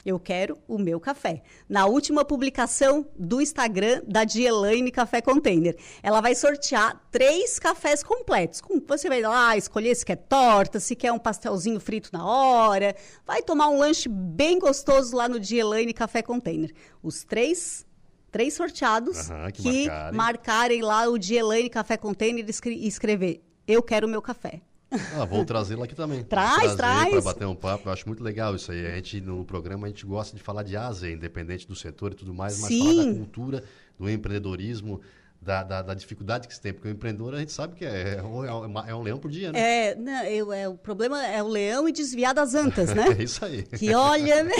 Eu 0.05 0.19
quero 0.19 0.59
o 0.67 0.79
meu 0.79 0.99
café. 0.99 1.43
Na 1.69 1.87
última 1.87 2.25
publicação 2.25 3.07
do 3.19 3.41
Instagram 3.41 4.03
da 4.07 4.25
Dielaine 4.25 4.91
Café 4.91 5.21
Container. 5.21 5.77
Ela 6.03 6.21
vai 6.21 6.35
sortear 6.35 6.99
três 7.11 7.59
cafés 7.59 8.03
completos. 8.03 8.63
Você 8.87 9.09
vai 9.09 9.21
lá 9.21 9.57
escolher 9.57 9.95
se 9.95 10.07
quer 10.07 10.17
torta, 10.17 10.81
se 10.81 10.97
quer 10.97 11.13
um 11.13 11.19
pastelzinho 11.19 11.81
frito 11.81 12.11
na 12.13 12.25
hora. 12.25 12.95
Vai 13.27 13.43
tomar 13.43 13.69
um 13.69 13.79
lanche 13.79 14.09
bem 14.09 14.59
gostoso 14.59 15.15
lá 15.15 15.29
no 15.29 15.39
Dielaine 15.41 15.93
Café 15.93 16.23
Container. 16.23 16.73
Os 17.03 17.25
três 17.25 17.87
três 18.31 18.55
sorteados 18.55 19.29
uhum, 19.31 19.51
que, 19.53 19.63
que 19.63 19.87
marcarem. 19.87 20.17
marcarem. 20.17 20.83
lá 20.83 21.09
o 21.09 21.19
de 21.19 21.35
Elaine 21.35 21.71
Café 21.71 21.97
Container 21.97 22.45
e 22.67 22.87
escrever 22.87 23.43
Eu 23.67 23.83
quero 23.83 24.07
o 24.07 24.11
meu 24.11 24.23
café. 24.23 24.61
Ah, 25.21 25.27
vou 25.27 25.45
trazê-la 25.45 25.85
aqui 25.85 25.95
também. 25.95 26.23
traz, 26.25 26.75
traz. 26.75 27.11
Para 27.11 27.21
bater 27.21 27.47
um 27.47 27.55
papo, 27.55 27.89
eu 27.89 27.93
acho 27.93 28.07
muito 28.09 28.25
legal 28.25 28.55
isso 28.55 28.73
aí. 28.73 28.87
A 28.87 28.95
gente, 28.97 29.21
no 29.21 29.45
programa, 29.45 29.87
a 29.87 29.91
gente 29.91 30.07
gosta 30.07 30.35
de 30.35 30.43
falar 30.43 30.63
de 30.63 30.77
asa, 30.77 31.11
independente 31.11 31.69
do 31.69 31.77
setor 31.77 32.13
e 32.13 32.15
tudo 32.15 32.33
mais, 32.33 32.59
mas 32.59 32.69
Sim. 32.69 32.79
falar 32.81 33.05
da 33.05 33.15
cultura, 33.19 33.65
do 33.99 34.09
empreendedorismo, 34.09 35.01
da, 35.49 35.63
da, 35.63 35.81
da, 35.81 35.95
dificuldade 35.95 36.47
que 36.47 36.55
se 36.55 36.61
tem, 36.61 36.75
porque 36.75 36.89
o 36.89 36.91
empreendedor 36.91 37.35
a 37.35 37.39
gente 37.39 37.53
sabe 37.53 37.75
que 37.75 37.87
é, 37.87 37.89
é, 37.89 38.17
é, 38.17 38.91
é 38.91 38.95
um 38.95 39.03
leão 39.03 39.19
por 39.19 39.31
dia, 39.31 39.51
né? 39.51 39.59
É, 39.59 39.95
não, 39.95 40.25
eu, 40.25 40.53
é, 40.53 40.69
o 40.69 40.75
problema 40.75 41.27
é 41.27 41.43
o 41.43 41.49
leão 41.49 41.89
e 41.89 41.93
desviar 41.93 42.35
das 42.35 42.55
antas, 42.55 42.95
né? 42.95 43.07
é 43.19 43.23
isso 43.23 43.43
aí. 43.43 43.63
Que 43.63 43.95
olha, 43.95 44.45
né? 44.45 44.53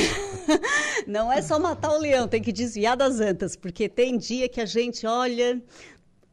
não 1.07 1.31
é 1.31 1.43
só 1.43 1.59
matar 1.59 1.93
o 1.93 1.99
leão, 1.99 2.27
tem 2.27 2.41
que 2.41 2.51
desviar 2.51 2.97
das 2.97 3.21
antas, 3.21 3.55
porque 3.55 3.87
tem 3.87 4.17
dia 4.17 4.49
que 4.49 4.63
a 4.63 4.67
gente 4.67 5.07
olha, 5.07 5.63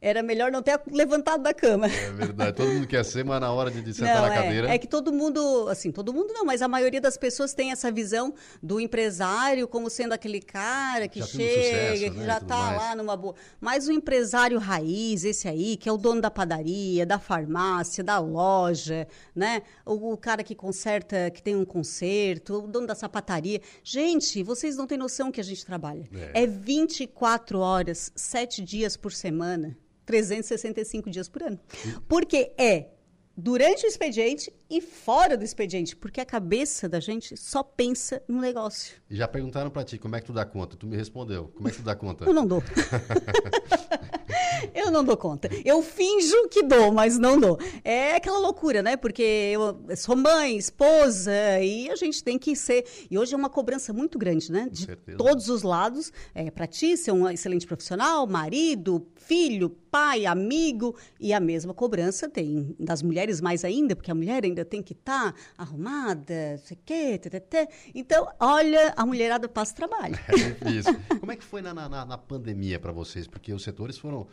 era 0.00 0.22
melhor 0.22 0.52
não 0.52 0.62
ter 0.62 0.80
levantado 0.92 1.42
da 1.42 1.54
cama. 1.54 1.86
É 1.86 2.10
verdade. 2.10 2.56
Todo 2.56 2.68
mundo 2.68 2.86
quer 2.86 3.04
ser, 3.04 3.24
mas 3.24 3.40
na 3.40 3.50
hora 3.50 3.70
de, 3.70 3.82
de 3.82 3.94
sentar 3.94 4.16
não, 4.16 4.28
na 4.28 4.34
é, 4.34 4.42
cadeira. 4.42 4.74
É 4.74 4.78
que 4.78 4.86
todo 4.86 5.12
mundo, 5.12 5.68
assim, 5.68 5.90
todo 5.90 6.12
mundo 6.12 6.32
não, 6.32 6.44
mas 6.44 6.62
a 6.62 6.68
maioria 6.68 7.00
das 7.00 7.16
pessoas 7.16 7.54
tem 7.54 7.72
essa 7.72 7.90
visão 7.90 8.34
do 8.62 8.78
empresário 8.78 9.66
como 9.66 9.88
sendo 9.88 10.12
aquele 10.12 10.40
cara 10.40 11.08
que 11.08 11.20
já 11.20 11.26
chega, 11.26 11.96
sucesso, 11.96 12.04
que 12.04 12.10
né, 12.10 12.26
já 12.26 12.38
está 12.38 12.76
lá 12.76 12.94
numa 12.94 13.16
boa. 13.16 13.34
Mas 13.60 13.88
o 13.88 13.92
empresário 13.92 14.58
raiz, 14.58 15.24
esse 15.24 15.48
aí, 15.48 15.76
que 15.76 15.88
é 15.88 15.92
o 15.92 15.96
dono 15.96 16.20
da 16.20 16.30
padaria, 16.30 17.06
da 17.06 17.18
farmácia, 17.18 18.04
da 18.04 18.18
loja, 18.18 19.08
né? 19.34 19.62
O, 19.84 20.12
o 20.12 20.16
cara 20.16 20.44
que 20.44 20.54
conserta, 20.54 21.30
que 21.30 21.42
tem 21.42 21.56
um 21.56 21.64
conserto, 21.64 22.64
o 22.64 22.68
dono 22.68 22.86
da 22.86 22.94
sapataria. 22.94 23.60
Gente, 23.82 24.42
vocês 24.42 24.76
não 24.76 24.86
têm 24.86 24.98
noção 24.98 25.32
que 25.32 25.40
a 25.40 25.44
gente 25.44 25.64
trabalha. 25.64 26.08
É, 26.34 26.42
é 26.42 26.46
24 26.46 27.58
horas, 27.58 28.12
7 28.14 28.62
dias 28.62 28.96
por 28.96 29.12
semana. 29.12 29.76
365 30.06 31.10
dias 31.10 31.28
por 31.28 31.42
ano. 31.42 31.60
Porque 32.08 32.52
é 32.56 32.90
durante 33.36 33.84
o 33.84 33.88
expediente 33.88 34.52
e 34.68 34.80
fora 34.80 35.36
do 35.36 35.44
expediente, 35.44 35.94
porque 35.94 36.20
a 36.20 36.24
cabeça 36.24 36.88
da 36.88 37.00
gente 37.00 37.36
só 37.36 37.62
pensa 37.62 38.22
no 38.26 38.40
negócio. 38.40 38.96
E 39.08 39.16
já 39.16 39.28
perguntaram 39.28 39.70
para 39.70 39.84
ti 39.84 39.98
como 39.98 40.16
é 40.16 40.20
que 40.20 40.26
tu 40.26 40.32
dá 40.32 40.44
conta? 40.44 40.76
Tu 40.76 40.86
me 40.86 40.96
respondeu. 40.96 41.52
Como 41.54 41.68
é 41.68 41.70
que 41.70 41.78
tu 41.78 41.84
dá 41.84 41.94
conta? 41.94 42.24
Eu 42.24 42.34
não 42.34 42.46
dou. 42.46 42.62
eu 44.74 44.90
não 44.90 45.04
dou 45.04 45.16
conta. 45.16 45.48
Eu 45.64 45.82
finjo 45.82 46.48
que 46.48 46.62
dou, 46.62 46.92
mas 46.92 47.18
não 47.18 47.38
dou. 47.38 47.58
É 47.84 48.16
aquela 48.16 48.38
loucura, 48.38 48.82
né? 48.82 48.96
Porque 48.96 49.22
eu 49.22 49.96
sou 49.96 50.16
mãe, 50.16 50.56
esposa, 50.56 51.32
e 51.62 51.90
a 51.90 51.96
gente 51.96 52.22
tem 52.22 52.38
que 52.38 52.56
ser. 52.56 52.84
E 53.10 53.18
hoje 53.18 53.34
é 53.34 53.36
uma 53.36 53.50
cobrança 53.50 53.92
muito 53.92 54.18
grande, 54.18 54.50
né? 54.50 54.68
De 54.70 54.86
todos 55.16 55.48
os 55.48 55.62
lados. 55.62 56.12
É, 56.34 56.50
para 56.50 56.66
ti, 56.66 56.96
ser 56.96 57.12
um 57.12 57.28
excelente 57.28 57.66
profissional, 57.66 58.26
marido, 58.26 59.06
filho, 59.14 59.70
pai, 59.90 60.26
amigo, 60.26 60.94
e 61.18 61.32
a 61.32 61.40
mesma 61.40 61.72
cobrança 61.72 62.28
tem 62.28 62.74
das 62.78 63.02
mulheres 63.02 63.40
mais 63.40 63.64
ainda, 63.64 63.96
porque 63.96 64.10
a 64.10 64.14
mulher 64.14 64.44
ainda 64.44 64.55
tem 64.64 64.82
que 64.82 64.92
estar 64.92 65.32
tá 65.32 65.38
arrumada, 65.56 66.58
sei 66.58 66.78
quê, 66.84 67.18
tê, 67.18 67.68
Então, 67.94 68.28
olha, 68.40 68.92
a 68.96 69.04
mulherada 69.04 69.48
passa 69.48 69.74
trabalho. 69.74 70.16
É 70.64 70.70
isso. 70.70 70.88
Como 71.20 71.32
é 71.32 71.36
que 71.36 71.44
foi 71.44 71.62
na, 71.62 71.74
na, 71.74 72.04
na 72.04 72.18
pandemia 72.18 72.78
para 72.78 72.92
vocês? 72.92 73.26
Porque 73.26 73.52
os 73.52 73.62
setores 73.62 73.98
foram 73.98 74.26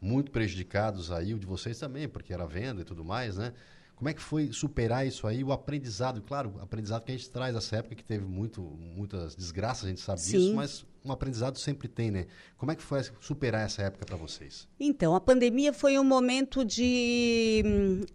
muito 0.00 0.30
prejudicados 0.30 1.12
aí, 1.12 1.34
o 1.34 1.38
de 1.38 1.46
vocês 1.46 1.78
também, 1.78 2.08
porque 2.08 2.32
era 2.32 2.46
venda 2.46 2.80
e 2.80 2.84
tudo 2.84 3.04
mais, 3.04 3.36
né? 3.36 3.52
Como 4.00 4.08
é 4.08 4.14
que 4.14 4.22
foi 4.22 4.50
superar 4.50 5.06
isso 5.06 5.26
aí, 5.26 5.44
o 5.44 5.52
aprendizado? 5.52 6.22
Claro, 6.22 6.54
o 6.56 6.62
aprendizado 6.62 7.04
que 7.04 7.12
a 7.12 7.14
gente 7.14 7.28
traz 7.28 7.54
dessa 7.54 7.76
época 7.76 7.94
que 7.94 8.02
teve 8.02 8.24
muito, 8.24 8.62
muitas 8.62 9.36
desgraças, 9.36 9.84
a 9.84 9.88
gente 9.88 10.00
sabe 10.00 10.22
Sim. 10.22 10.38
disso, 10.38 10.54
mas 10.54 10.86
um 11.04 11.12
aprendizado 11.12 11.58
sempre 11.58 11.86
tem, 11.86 12.10
né? 12.10 12.26
Como 12.56 12.72
é 12.72 12.74
que 12.74 12.82
foi 12.82 13.02
superar 13.20 13.66
essa 13.66 13.82
época 13.82 14.06
para 14.06 14.16
vocês? 14.16 14.66
Então, 14.78 15.14
a 15.14 15.20
pandemia 15.20 15.70
foi 15.74 15.98
um 15.98 16.04
momento 16.04 16.64
de 16.64 18.06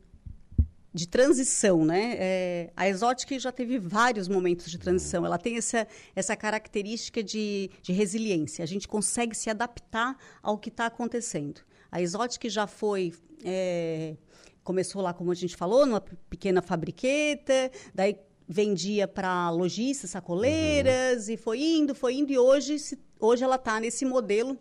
de 0.95 1.09
transição, 1.09 1.83
né? 1.83 2.15
É, 2.17 2.71
a 2.73 2.87
Exotic 2.87 3.37
já 3.37 3.51
teve 3.51 3.77
vários 3.77 4.29
momentos 4.29 4.71
de 4.71 4.77
transição. 4.77 5.25
Ela 5.25 5.37
tem 5.37 5.57
essa, 5.57 5.85
essa 6.15 6.37
característica 6.37 7.21
de, 7.21 7.69
de 7.81 7.91
resiliência. 7.91 8.63
A 8.63 8.65
gente 8.65 8.87
consegue 8.87 9.35
se 9.35 9.49
adaptar 9.49 10.17
ao 10.41 10.57
que 10.57 10.69
está 10.69 10.85
acontecendo. 10.85 11.59
A 11.91 12.01
Exotic 12.01 12.49
já 12.49 12.65
foi 12.65 13.13
é, 13.43 14.15
começou 14.63 15.01
lá, 15.01 15.13
como 15.13 15.31
a 15.31 15.35
gente 15.35 15.57
falou, 15.57 15.85
numa 15.85 15.99
pequena 15.99 16.61
fabriqueta, 16.61 17.69
daí 17.93 18.17
vendia 18.47 19.05
para 19.05 19.49
lojistas, 19.49 20.11
sacoleiras, 20.11 21.27
uhum. 21.27 21.33
e 21.33 21.37
foi 21.37 21.61
indo, 21.61 21.93
foi 21.93 22.15
indo, 22.15 22.31
e 22.31 22.37
hoje, 22.37 22.77
hoje 23.19 23.43
ela 23.43 23.57
está 23.57 23.81
nesse 23.81 24.05
modelo 24.05 24.57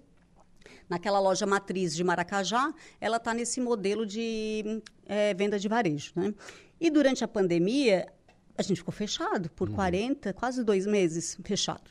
naquela 0.88 1.18
loja 1.18 1.46
matriz 1.46 1.94
de 1.94 2.04
Maracajá, 2.04 2.72
ela 3.00 3.16
está 3.16 3.32
nesse 3.32 3.60
modelo 3.60 4.04
de 4.06 4.82
é, 5.06 5.34
venda 5.34 5.58
de 5.58 5.68
varejo. 5.68 6.12
Né? 6.14 6.34
E 6.80 6.90
durante 6.90 7.24
a 7.24 7.28
pandemia, 7.28 8.06
a 8.56 8.62
gente 8.62 8.78
ficou 8.78 8.92
fechado 8.92 9.50
por 9.50 9.68
uhum. 9.68 9.74
40, 9.74 10.32
quase 10.32 10.62
dois 10.62 10.86
meses 10.86 11.38
fechado. 11.42 11.90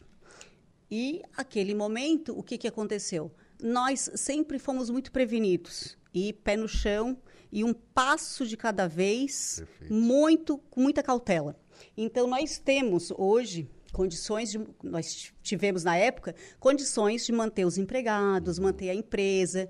E 0.89 1.21
aquele 1.35 1.73
momento, 1.73 2.37
o 2.37 2.43
que, 2.43 2.57
que 2.57 2.67
aconteceu? 2.67 3.31
Nós 3.61 4.11
sempre 4.15 4.59
fomos 4.59 4.89
muito 4.89 5.11
prevenidos 5.11 5.97
e 6.13 6.33
pé 6.33 6.55
no 6.55 6.67
chão 6.67 7.17
e 7.51 7.63
um 7.63 7.73
passo 7.73 8.45
de 8.45 8.57
cada 8.57 8.87
vez, 8.87 9.55
Perfeito. 9.59 9.93
muito 9.93 10.57
com 10.69 10.81
muita 10.81 11.01
cautela. 11.01 11.55
Então 11.95 12.27
nós 12.27 12.57
temos 12.57 13.11
hoje 13.11 13.67
condições 13.93 14.51
de, 14.51 14.59
nós 14.83 15.31
tivemos 15.41 15.83
na 15.83 15.95
época 15.95 16.35
condições 16.59 17.25
de 17.25 17.31
manter 17.31 17.63
os 17.63 17.77
empregados, 17.77 18.59
manter 18.59 18.89
a 18.89 18.95
empresa 18.95 19.69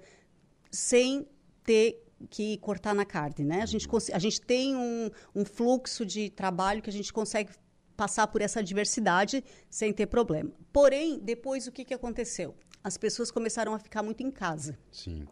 sem 0.72 1.28
ter 1.64 2.04
que 2.30 2.58
cortar 2.58 2.96
na 2.96 3.06
carne, 3.06 3.46
né? 3.46 3.62
A 3.62 3.66
gente, 3.66 3.88
a 4.14 4.20
gente 4.20 4.42
tem 4.42 4.76
um, 4.76 5.12
um 5.36 5.46
fluxo 5.46 6.06
de 6.06 6.30
trabalho 6.30 6.82
que 6.82 6.90
a 6.90 6.94
gente 6.94 7.12
consegue 7.12 7.52
passar 7.98 8.28
por 8.28 8.42
essa 8.42 8.62
adversidade 8.62 9.44
sem 9.70 9.94
ter 9.94 10.08
problema. 10.08 10.52
Porém, 10.72 11.20
depois 11.20 11.68
o 11.68 11.72
que, 11.72 11.84
que 11.84 11.94
aconteceu? 11.94 12.56
As 12.82 12.98
pessoas 12.98 13.30
começaram 13.30 13.74
a 13.74 13.80
ficar 13.80 14.02
muito 14.02 14.24
em 14.24 14.32
casa. 14.32 14.80
Sim. 14.90 15.28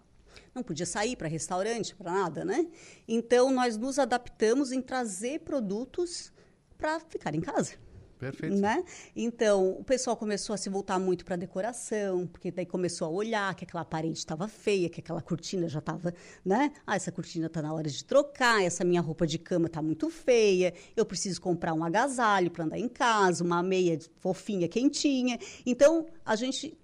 Não 0.53 0.63
podia 0.63 0.85
sair 0.85 1.15
para 1.15 1.29
restaurante, 1.29 1.95
para 1.95 2.11
nada, 2.11 2.43
né? 2.43 2.67
Então, 3.07 3.51
nós 3.51 3.77
nos 3.77 3.97
adaptamos 3.97 4.71
em 4.73 4.81
trazer 4.81 5.39
produtos 5.39 6.31
para 6.77 6.99
ficar 6.99 7.33
em 7.33 7.41
casa. 7.41 7.75
Perfeito. 8.21 8.55
Né? 8.55 8.83
Então, 9.15 9.71
o 9.71 9.83
pessoal 9.83 10.15
começou 10.15 10.53
a 10.53 10.57
se 10.57 10.69
voltar 10.69 10.99
muito 10.99 11.25
para 11.25 11.35
decoração, 11.35 12.27
porque 12.27 12.51
daí 12.51 12.67
começou 12.67 13.07
a 13.07 13.09
olhar 13.09 13.55
que 13.55 13.63
aquela 13.63 13.83
parede 13.83 14.19
estava 14.19 14.47
feia, 14.47 14.87
que 14.89 14.99
aquela 14.99 15.23
cortina 15.23 15.67
já 15.67 15.79
estava, 15.79 16.13
né? 16.45 16.71
Ah, 16.85 16.95
essa 16.95 17.11
cortina 17.11 17.47
está 17.47 17.63
na 17.63 17.73
hora 17.73 17.89
de 17.89 18.05
trocar, 18.05 18.63
essa 18.63 18.83
minha 18.83 19.01
roupa 19.01 19.25
de 19.25 19.39
cama 19.39 19.65
está 19.65 19.81
muito 19.81 20.07
feia, 20.11 20.71
eu 20.95 21.03
preciso 21.03 21.41
comprar 21.41 21.73
um 21.73 21.83
agasalho 21.83 22.51
para 22.51 22.63
andar 22.63 22.77
em 22.77 22.87
casa, 22.87 23.43
uma 23.43 23.63
meia 23.63 23.97
fofinha, 24.19 24.67
quentinha. 24.67 25.39
Então, 25.65 26.05
a 26.23 26.35
gente 26.35 26.77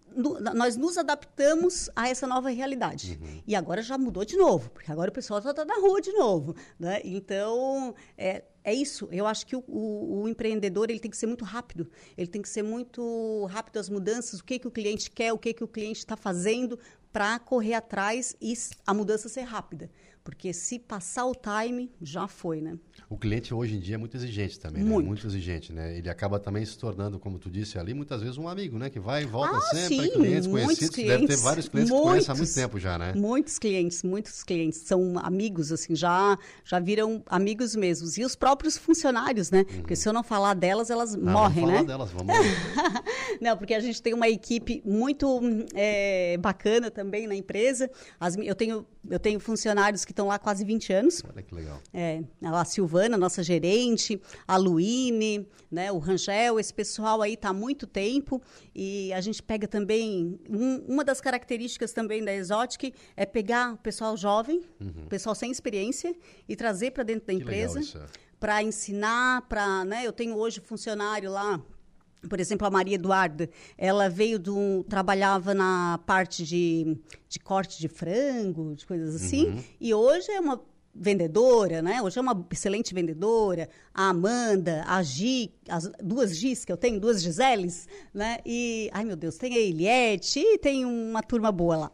nós 0.55 0.75
nos 0.75 0.97
adaptamos 0.97 1.89
a 1.95 2.09
essa 2.09 2.25
nova 2.25 2.49
realidade. 2.49 3.19
Uhum. 3.21 3.41
E 3.45 3.55
agora 3.55 3.83
já 3.83 3.97
mudou 3.97 4.25
de 4.25 4.35
novo, 4.35 4.71
porque 4.71 4.91
agora 4.91 5.11
o 5.11 5.13
pessoal 5.13 5.39
está 5.39 5.63
na 5.63 5.75
rua 5.75 6.01
de 6.01 6.11
novo. 6.11 6.55
Né? 6.79 7.01
Então, 7.03 7.93
é, 8.17 8.43
é 8.67 8.73
isso. 8.73 9.07
Eu 9.13 9.25
acho 9.25 9.47
que 9.47 9.55
o, 9.55 9.63
o, 9.65 10.23
o, 10.23 10.27
empreendedor 10.27 10.89
ele 10.89 10.99
tem 10.99 11.09
que 11.09 11.15
ser 11.15 11.25
muito 11.25 11.45
rápido. 11.45 11.89
Ele 12.17 12.27
tem 12.27 12.41
que 12.41 12.49
ser 12.49 12.63
muito 12.63 13.45
rápido 13.45 13.77
às 13.77 13.87
mudanças, 13.87 14.41
o 14.41 14.43
que, 14.43 14.59
que 14.59 14.67
o 14.67 14.71
cliente 14.71 15.09
quer, 15.09 15.31
o 15.31 15.37
que, 15.37 15.53
que 15.53 15.63
o 15.63 15.67
cliente 15.69 15.99
está 15.99 16.17
fazendo 16.17 16.77
para 17.13 17.39
correr 17.39 17.75
atrás 17.75 18.35
e 18.41 18.53
a 18.85 18.93
mudança 18.93 19.29
ser 19.29 19.43
rápida. 19.43 19.89
Porque 20.27 20.51
se 20.51 20.77
passar 20.77 21.25
o 21.25 21.33
time, 21.33 21.89
já 22.01 22.27
foi, 22.27 22.59
né? 22.59 22.77
O 23.09 23.17
cliente 23.17 23.53
hoje 23.53 23.77
em 23.77 23.79
dia 23.79 23.95
é 23.95 23.97
muito 23.97 24.17
exigente 24.17 24.59
também, 24.59 24.83
né? 24.83 24.89
Muito 24.89 25.25
exigente, 25.25 25.71
né? 25.71 25.97
Ele 25.97 26.09
acaba 26.09 26.37
também 26.37 26.65
se 26.65 26.77
tornando, 26.77 27.17
como 27.17 27.39
tu 27.39 27.49
disse 27.49 27.79
ali, 27.79 27.93
muitas 27.93 28.21
vezes 28.21 28.37
um 28.37 28.45
amigo, 28.45 28.77
né? 28.77 28.89
Que 28.89 28.99
vai 28.99 29.23
e 29.23 29.25
volta 29.25 29.55
ah, 29.55 29.61
sempre, 29.61 29.87
sim, 29.87 30.11
clientes 30.11 30.45
conhecidos. 30.45 30.89
Clientes, 30.89 31.17
deve 31.21 31.27
ter 31.27 31.37
vários 31.37 31.69
clientes 31.69 31.89
muitos, 31.89 32.03
que 32.03 32.11
conhecem 32.11 32.33
há 32.33 32.35
muito 32.35 32.53
tempo 32.53 32.77
já, 32.77 32.99
né? 32.99 33.13
Muitos 33.15 33.57
clientes, 33.57 34.03
muitos 34.03 34.43
clientes. 34.43 34.79
São 34.79 35.17
amigos, 35.19 35.71
assim, 35.71 35.95
já, 35.95 36.37
já 36.65 36.77
viram 36.77 37.23
amigos 37.27 37.73
mesmos. 37.73 38.17
E 38.17 38.25
os 38.25 38.35
próprios 38.35 38.77
funcionários, 38.77 39.49
né? 39.49 39.59
Uhum. 39.59 39.77
Porque 39.77 39.95
se 39.95 40.09
eu 40.09 40.11
não 40.11 40.23
falar 40.23 40.55
delas, 40.55 40.89
elas 40.89 41.15
não, 41.15 41.31
morrem, 41.31 41.63
vamos 41.63 41.79
né? 41.79 41.83
Delas, 41.85 42.11
vamos 42.11 42.35
Não, 43.39 43.55
porque 43.55 43.73
a 43.73 43.79
gente 43.79 44.01
tem 44.01 44.13
uma 44.13 44.27
equipe 44.27 44.81
muito 44.83 45.39
é, 45.73 46.35
bacana 46.37 46.91
também 46.91 47.27
na 47.27 47.35
empresa. 47.35 47.89
As, 48.19 48.35
eu, 48.35 48.55
tenho, 48.55 48.85
eu 49.09 49.19
tenho 49.19 49.39
funcionários 49.39 50.03
que 50.03 50.16
estão 50.17 50.27
lá 50.27 50.39
quase 50.39 50.65
20 50.65 50.93
anos. 50.93 51.23
Olha 51.29 51.43
que 51.43 51.53
legal. 51.53 51.79
É, 51.93 52.23
a 52.41 52.65
Silvana, 52.65 53.15
nossa 53.17 53.43
gerente, 53.43 54.19
a 54.47 54.57
Luíne, 54.57 55.47
né, 55.69 55.91
o 55.91 55.99
Rangel, 55.99 56.59
esse 56.59 56.73
pessoal 56.73 57.21
aí 57.21 57.33
está 57.33 57.49
há 57.49 57.53
muito 57.53 57.85
tempo 57.85 58.41
e 58.73 59.13
a 59.13 59.21
gente 59.21 59.43
pega 59.43 59.67
também, 59.67 60.39
um, 60.49 60.77
uma 60.87 61.03
das 61.03 61.21
características 61.21 61.93
também 61.93 62.23
da 62.23 62.33
Exotic 62.33 62.93
é 63.15 63.25
pegar 63.25 63.73
o 63.73 63.77
pessoal 63.77 64.17
jovem, 64.17 64.63
uhum. 64.81 65.05
pessoal 65.07 65.35
sem 65.35 65.51
experiência 65.51 66.15
e 66.49 66.55
trazer 66.55 66.91
para 66.91 67.03
dentro 67.03 67.27
da 67.27 67.33
que 67.33 67.39
empresa 67.39 68.07
para 68.39 68.61
ensinar, 68.61 69.41
para, 69.47 69.83
né, 69.85 70.05
eu 70.05 70.13
tenho 70.13 70.35
hoje 70.35 70.59
funcionário 70.59 71.31
lá 71.31 71.61
por 72.27 72.39
exemplo, 72.39 72.67
a 72.67 72.69
Maria 72.69 72.95
Eduarda, 72.95 73.49
ela 73.77 74.09
veio 74.09 74.37
do. 74.37 74.83
trabalhava 74.89 75.53
na 75.53 75.99
parte 76.05 76.43
de, 76.43 76.97
de 77.27 77.39
corte 77.39 77.79
de 77.79 77.87
frango, 77.87 78.75
de 78.75 78.85
coisas 78.85 79.15
assim, 79.15 79.47
uhum. 79.47 79.63
e 79.79 79.93
hoje 79.93 80.31
é 80.31 80.39
uma 80.39 80.61
vendedora, 80.99 81.81
né? 81.81 82.01
Hoje 82.01 82.17
é 82.17 82.21
uma 82.21 82.45
excelente 82.51 82.93
vendedora. 82.93 83.69
A 83.93 84.09
Amanda, 84.09 84.83
a 84.87 85.01
Gi, 85.03 85.53
as 85.69 85.89
duas 86.03 86.35
Gis 86.35 86.65
que 86.65 86.71
eu 86.71 86.77
tenho, 86.77 86.99
duas 86.99 87.21
Giseles, 87.21 87.87
né? 88.13 88.39
E, 88.45 88.89
ai 88.91 89.05
meu 89.05 89.15
Deus, 89.15 89.37
tem 89.37 89.53
a 89.53 89.59
Eliette 89.59 90.39
e 90.39 90.57
tem 90.57 90.85
uma 90.85 91.21
turma 91.21 91.51
boa 91.51 91.77
lá. 91.77 91.91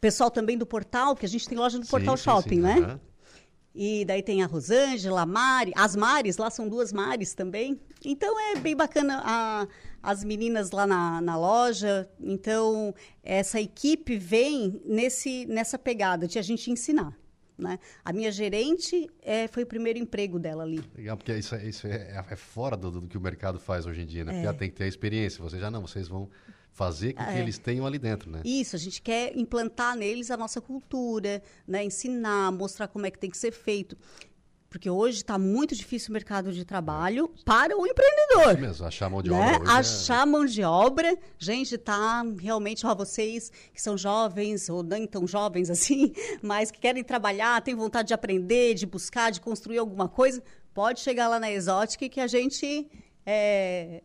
Pessoal 0.00 0.30
também 0.30 0.58
do 0.58 0.66
Portal, 0.66 1.16
que 1.16 1.24
a 1.24 1.28
gente 1.28 1.48
tem 1.48 1.56
loja 1.56 1.78
no 1.78 1.84
sim, 1.84 1.90
Portal 1.90 2.16
sim, 2.16 2.24
Shopping, 2.24 2.56
sim, 2.56 2.60
né? 2.60 2.78
Uhum. 2.78 3.00
E 3.74 4.04
daí 4.04 4.22
tem 4.22 4.42
a 4.42 4.46
Rosângela, 4.46 5.22
a 5.22 5.26
Mari, 5.26 5.72
as 5.74 5.96
Mares, 5.96 6.36
lá 6.36 6.50
são 6.50 6.68
duas 6.68 6.92
Mares 6.92 7.34
também. 7.34 7.80
Então 8.04 8.38
é 8.38 8.56
bem 8.56 8.76
bacana 8.76 9.22
a, 9.24 9.68
as 10.02 10.24
meninas 10.24 10.70
lá 10.70 10.86
na, 10.86 11.20
na 11.20 11.36
loja. 11.36 12.08
Então, 12.20 12.94
essa 13.22 13.60
equipe 13.60 14.16
vem 14.16 14.80
nesse, 14.84 15.46
nessa 15.46 15.78
pegada 15.78 16.26
de 16.26 16.38
a 16.38 16.42
gente 16.42 16.70
ensinar. 16.70 17.16
Né? 17.56 17.78
A 18.04 18.12
minha 18.12 18.32
gerente 18.32 19.08
é, 19.22 19.46
foi 19.46 19.62
o 19.62 19.66
primeiro 19.66 19.98
emprego 19.98 20.38
dela 20.38 20.64
ali. 20.64 20.82
Legal, 20.96 21.16
porque 21.16 21.32
isso, 21.34 21.54
isso 21.56 21.86
é, 21.86 22.24
é 22.28 22.36
fora 22.36 22.76
do, 22.76 22.90
do, 22.90 23.02
que 23.06 23.16
o 23.16 23.20
mercado 23.20 23.60
faz 23.60 23.86
hoje 23.86 24.02
em 24.02 24.06
dia, 24.06 24.24
né? 24.24 24.32
É. 24.32 24.34
Porque 24.34 24.46
ela 24.48 24.56
tem 24.56 24.70
que 24.70 24.76
ter 24.76 24.84
a 24.84 24.88
experiência. 24.88 25.42
Você 25.42 25.58
já 25.58 25.70
não, 25.70 25.82
vocês 25.82 26.08
vão 26.08 26.28
fazer 26.72 27.12
com 27.12 27.22
que 27.22 27.30
é. 27.30 27.40
eles 27.40 27.58
tenham 27.58 27.86
ali 27.86 27.98
dentro, 27.98 28.30
né? 28.30 28.40
Isso, 28.44 28.74
a 28.74 28.78
gente 28.78 29.00
quer 29.02 29.36
implantar 29.36 29.94
neles 29.94 30.30
a 30.30 30.36
nossa 30.36 30.60
cultura, 30.60 31.42
né? 31.68 31.84
ensinar, 31.84 32.50
mostrar 32.50 32.88
como 32.88 33.06
é 33.06 33.10
que 33.10 33.18
tem 33.18 33.30
que 33.30 33.36
ser 33.36 33.52
feito. 33.52 33.96
Porque 34.72 34.88
hoje 34.88 35.18
está 35.18 35.38
muito 35.38 35.76
difícil 35.76 36.08
o 36.08 36.12
mercado 36.14 36.50
de 36.50 36.64
trabalho 36.64 37.30
para 37.44 37.76
o 37.76 37.86
empreendedor. 37.86 38.54
Isso 38.54 38.60
mesmo, 38.62 38.86
achar 38.86 39.10
mão 39.10 39.22
de 39.22 39.28
né? 39.28 39.36
obra. 39.36 39.70
É 39.70 39.74
achar 39.74 40.22
é... 40.22 40.24
mão 40.24 40.46
de 40.46 40.62
obra. 40.62 41.18
Gente, 41.38 41.76
tá 41.76 42.24
realmente, 42.40 42.86
ó, 42.86 42.94
vocês 42.94 43.52
que 43.74 43.82
são 43.82 43.98
jovens, 43.98 44.70
ou 44.70 44.82
nem 44.82 45.06
tão 45.06 45.26
jovens 45.26 45.68
assim, 45.68 46.14
mas 46.40 46.70
que 46.70 46.80
querem 46.80 47.04
trabalhar, 47.04 47.60
têm 47.60 47.74
vontade 47.74 48.08
de 48.08 48.14
aprender, 48.14 48.72
de 48.72 48.86
buscar, 48.86 49.30
de 49.30 49.42
construir 49.42 49.76
alguma 49.76 50.08
coisa, 50.08 50.42
pode 50.72 51.00
chegar 51.00 51.28
lá 51.28 51.38
na 51.38 51.52
Exotic 51.52 52.08
que 52.08 52.18
a 52.18 52.26
gente 52.26 52.90
é, 53.26 54.02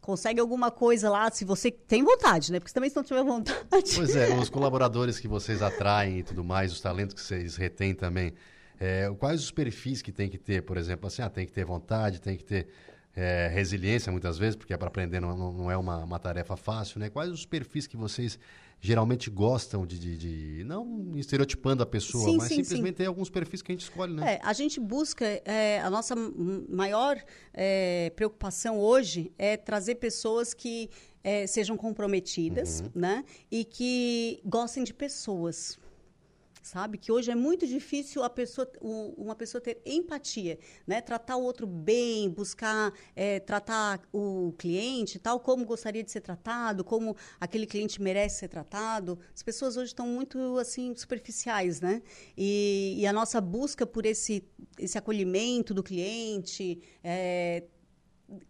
consegue 0.00 0.40
alguma 0.40 0.72
coisa 0.72 1.08
lá, 1.08 1.30
se 1.30 1.44
você 1.44 1.70
tem 1.70 2.02
vontade, 2.02 2.50
né? 2.50 2.58
Porque 2.58 2.72
também 2.72 2.90
se 2.90 2.96
não 2.96 3.04
tiver 3.04 3.22
vontade. 3.22 3.94
Pois 3.94 4.16
é, 4.16 4.34
os 4.34 4.48
colaboradores 4.50 5.20
que 5.20 5.28
vocês 5.28 5.62
atraem 5.62 6.18
e 6.18 6.22
tudo 6.24 6.42
mais, 6.42 6.72
os 6.72 6.80
talentos 6.80 7.14
que 7.14 7.20
vocês 7.20 7.54
retêm 7.54 7.94
também. 7.94 8.34
É, 8.80 9.08
quais 9.18 9.40
os 9.42 9.50
perfis 9.50 10.02
que 10.02 10.12
tem 10.12 10.28
que 10.28 10.38
ter, 10.38 10.62
por 10.62 10.76
exemplo, 10.76 11.06
assim, 11.06 11.22
ah, 11.22 11.30
tem 11.30 11.46
que 11.46 11.52
ter 11.52 11.64
vontade, 11.64 12.20
tem 12.20 12.36
que 12.36 12.44
ter 12.44 12.68
é, 13.16 13.48
resiliência 13.52 14.10
muitas 14.10 14.36
vezes, 14.36 14.56
porque 14.56 14.72
é 14.72 14.76
para 14.76 14.88
aprender 14.88 15.20
não, 15.20 15.52
não 15.52 15.70
é 15.70 15.76
uma, 15.76 16.04
uma, 16.04 16.18
tarefa 16.18 16.56
fácil, 16.56 16.98
né? 16.98 17.08
Quais 17.08 17.30
os 17.30 17.46
perfis 17.46 17.86
que 17.86 17.96
vocês 17.96 18.38
geralmente 18.80 19.30
gostam 19.30 19.86
de, 19.86 19.98
de, 19.98 20.16
de 20.16 20.64
não 20.64 21.12
estereotipando 21.16 21.82
a 21.82 21.86
pessoa, 21.86 22.24
sim, 22.24 22.36
mas 22.36 22.48
sim, 22.48 22.56
simplesmente 22.56 22.94
sim. 22.94 22.98
tem 22.98 23.06
alguns 23.06 23.30
perfis 23.30 23.62
que 23.62 23.72
a 23.72 23.74
gente 23.74 23.82
escolhe, 23.82 24.12
né? 24.12 24.34
É, 24.34 24.40
a 24.42 24.52
gente 24.52 24.80
busca, 24.80 25.24
é, 25.44 25.80
a 25.80 25.88
nossa 25.88 26.14
maior 26.68 27.16
é, 27.52 28.12
preocupação 28.16 28.78
hoje 28.78 29.32
é 29.38 29.56
trazer 29.56 29.94
pessoas 29.94 30.52
que 30.52 30.90
é, 31.22 31.46
sejam 31.46 31.76
comprometidas, 31.76 32.80
uhum. 32.80 32.90
né? 32.94 33.24
E 33.50 33.64
que 33.64 34.40
gostem 34.44 34.84
de 34.84 34.92
pessoas, 34.92 35.78
sabe? 36.64 36.96
Que 36.96 37.12
hoje 37.12 37.30
é 37.30 37.34
muito 37.34 37.66
difícil 37.66 38.24
a 38.24 38.30
pessoa, 38.30 38.66
o, 38.80 39.14
uma 39.22 39.36
pessoa 39.36 39.60
ter 39.60 39.82
empatia, 39.84 40.58
né? 40.86 41.00
Tratar 41.02 41.36
o 41.36 41.42
outro 41.42 41.66
bem, 41.66 42.30
buscar 42.30 42.92
é, 43.14 43.38
tratar 43.38 44.00
o 44.10 44.54
cliente 44.58 45.18
tal 45.18 45.38
como 45.38 45.64
gostaria 45.66 46.02
de 46.02 46.10
ser 46.10 46.22
tratado, 46.22 46.82
como 46.82 47.14
aquele 47.38 47.66
cliente 47.66 48.00
merece 48.00 48.40
ser 48.40 48.48
tratado. 48.48 49.18
As 49.34 49.42
pessoas 49.42 49.76
hoje 49.76 49.88
estão 49.88 50.06
muito 50.08 50.58
assim 50.58 50.94
superficiais, 50.96 51.82
né? 51.82 52.02
E, 52.36 52.94
e 52.98 53.06
a 53.06 53.12
nossa 53.12 53.40
busca 53.40 53.86
por 53.86 54.06
esse 54.06 54.42
esse 54.78 54.98
acolhimento 54.98 55.72
do 55.72 55.82
cliente, 55.82 56.80
é, 57.02 57.64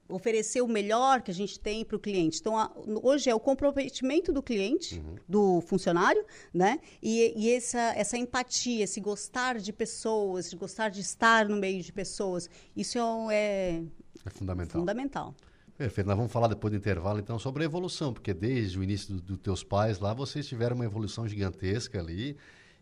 oferecer 0.09 0.63
o 0.63 0.69
melhor 0.69 1.23
que 1.23 1.31
a 1.31 1.35
gente 1.35 1.59
tem 1.59 1.85
para 1.85 1.97
o 1.97 1.99
cliente. 1.99 2.39
Então, 2.41 2.59
a, 2.59 2.71
hoje 3.03 3.29
é 3.29 3.35
o 3.35 3.41
comprometimento 3.41 4.33
do 4.33 4.43
cliente, 4.43 4.99
uhum. 4.99 5.17
do 5.29 5.61
funcionário, 5.63 6.25
né? 6.53 6.79
E, 7.03 7.33
e, 7.37 7.53
essa, 7.53 7.93
essa 7.97 8.17
empatia, 8.17 8.85
esse 8.85 9.01
gostar 9.01 9.59
de 9.59 9.73
pessoas, 9.73 10.51
de 10.51 10.57
gostar 10.57 10.89
de 10.89 11.01
estar 11.01 11.49
no 11.49 11.57
meio 11.57 11.83
de 11.83 11.93
pessoas, 11.93 12.49
isso 12.77 12.99
é, 13.31 13.35
é, 13.35 13.83
é 14.25 14.31
fundamental. 14.31 14.81
fundamental. 14.81 15.35
Perfeito. 15.77 16.07
Nós 16.07 16.17
vamos 16.17 16.33
falar 16.33 16.47
depois 16.47 16.71
do 16.71 16.77
intervalo, 16.77 17.19
então, 17.19 17.39
sobre 17.39 17.65
a 17.65 17.67
evolução, 17.67 18.13
porque 18.13 18.33
desde 18.33 18.79
o 18.79 18.83
início 18.85 19.15
dos 19.15 19.23
do 19.23 19.37
teus 19.37 19.65
pais 19.65 19.99
lá, 19.99 20.15
vocês 20.15 20.47
tiveram 20.47 20.77
uma 20.77 20.85
evolução 20.85 21.27
gigantesca 21.27 21.99
ali. 21.99 22.37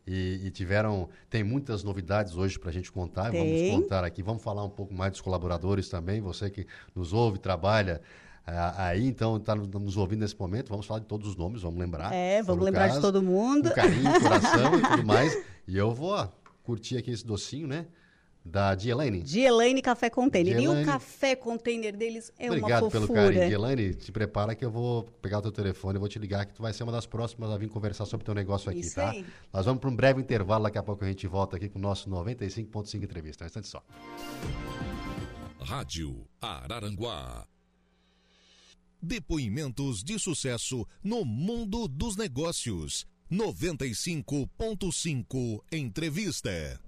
E, 0.06 0.40
e, 0.44 0.50
tiveram 0.50 1.08
tem 1.30 1.44
muitas 1.44 1.84
novidades 1.84 2.34
hoje 2.34 2.58
para 2.58 2.70
a 2.70 2.72
gente 2.72 2.90
contar 2.90 3.30
tem. 3.30 3.70
vamos 3.70 3.82
contar 3.82 4.04
aqui. 4.04 4.22
Vamos 4.22 4.42
falar 4.42 4.64
um 4.64 4.70
pouco 4.70 4.92
mais 4.92 5.12
dos 5.12 5.20
colaboradores 5.20 5.88
também 5.88 6.20
você 6.20 6.50
que 6.50 6.66
nos 6.94 7.12
ouve 7.12 7.38
trabalha 7.38 8.00
aí 8.44 9.06
então 9.06 9.36
está 9.36 9.54
nos 9.54 9.96
ouvindo 9.96 10.20
nesse 10.20 10.38
momento 10.38 10.68
vamos 10.68 10.84
falar 10.84 10.98
de 11.00 11.06
todos 11.06 11.28
os 11.28 11.36
nomes 11.36 11.62
vamos 11.62 11.78
lembrar. 11.78 12.12
É 12.12 12.42
vamos 12.42 12.64
lembrar 12.64 12.88
caso, 12.88 13.00
de 13.00 13.02
todo 13.02 13.22
mundo. 13.22 13.68
com 13.68 13.74
carinho 13.74 14.20
coração 14.20 14.78
e 14.78 14.82
tudo 14.82 15.04
mais. 15.06 15.44
E 15.68 15.76
eu 15.78 15.92
vou 15.92 16.10
ó, 16.10 16.28
curtir 16.64 16.96
aqui 16.96 17.10
esse 17.10 17.24
docinho 17.24 17.68
né 17.68 17.86
da 18.44 18.74
Dielaine. 18.74 19.22
Dielaine 19.22 19.80
Café 19.80 20.10
Container. 20.10 20.56
Dielaine. 20.56 20.80
E 20.80 20.82
o 20.82 20.86
café 20.86 21.36
container 21.36 21.96
deles 21.96 22.32
é 22.38 22.46
Obrigado 22.46 22.84
uma 22.84 22.90
fofura. 22.90 23.04
Obrigado 23.04 23.24
pelo 23.24 23.34
carinho. 23.34 23.48
Dielaine, 23.48 23.94
te 23.94 24.10
prepara 24.10 24.54
que 24.54 24.64
eu 24.64 24.70
vou 24.70 25.04
pegar 25.22 25.38
o 25.38 25.42
teu 25.42 25.52
telefone, 25.52 25.96
eu 25.96 26.00
vou 26.00 26.08
te 26.08 26.18
ligar 26.18 26.44
que 26.46 26.54
tu 26.54 26.62
vai 26.62 26.72
ser 26.72 26.82
uma 26.82 26.92
das 26.92 27.06
próximas 27.06 27.50
a 27.50 27.56
vir 27.56 27.68
conversar 27.68 28.04
sobre 28.04 28.22
o 28.22 28.26
teu 28.26 28.34
negócio 28.34 28.70
aqui, 28.70 28.80
Isso 28.80 28.96
tá? 28.96 29.10
Aí. 29.10 29.24
Nós 29.52 29.64
vamos 29.64 29.80
para 29.80 29.90
um 29.90 29.96
breve 29.96 30.20
intervalo, 30.20 30.64
daqui 30.64 30.78
a 30.78 30.82
pouco 30.82 31.04
a 31.04 31.08
gente 31.08 31.26
volta 31.26 31.56
aqui 31.56 31.68
com 31.68 31.78
o 31.78 31.82
nosso 31.82 32.10
95.5 32.10 33.02
entrevista. 33.02 33.44
Um 33.44 33.46
instante 33.46 33.68
só. 33.68 33.82
Rádio 35.60 36.26
Araranguá. 36.40 37.46
Depoimentos 39.00 40.02
de 40.02 40.18
sucesso 40.18 40.86
no 41.02 41.24
mundo 41.24 41.88
dos 41.88 42.16
negócios. 42.16 43.06
95.5 43.30 45.62
Entrevista. 45.72 46.80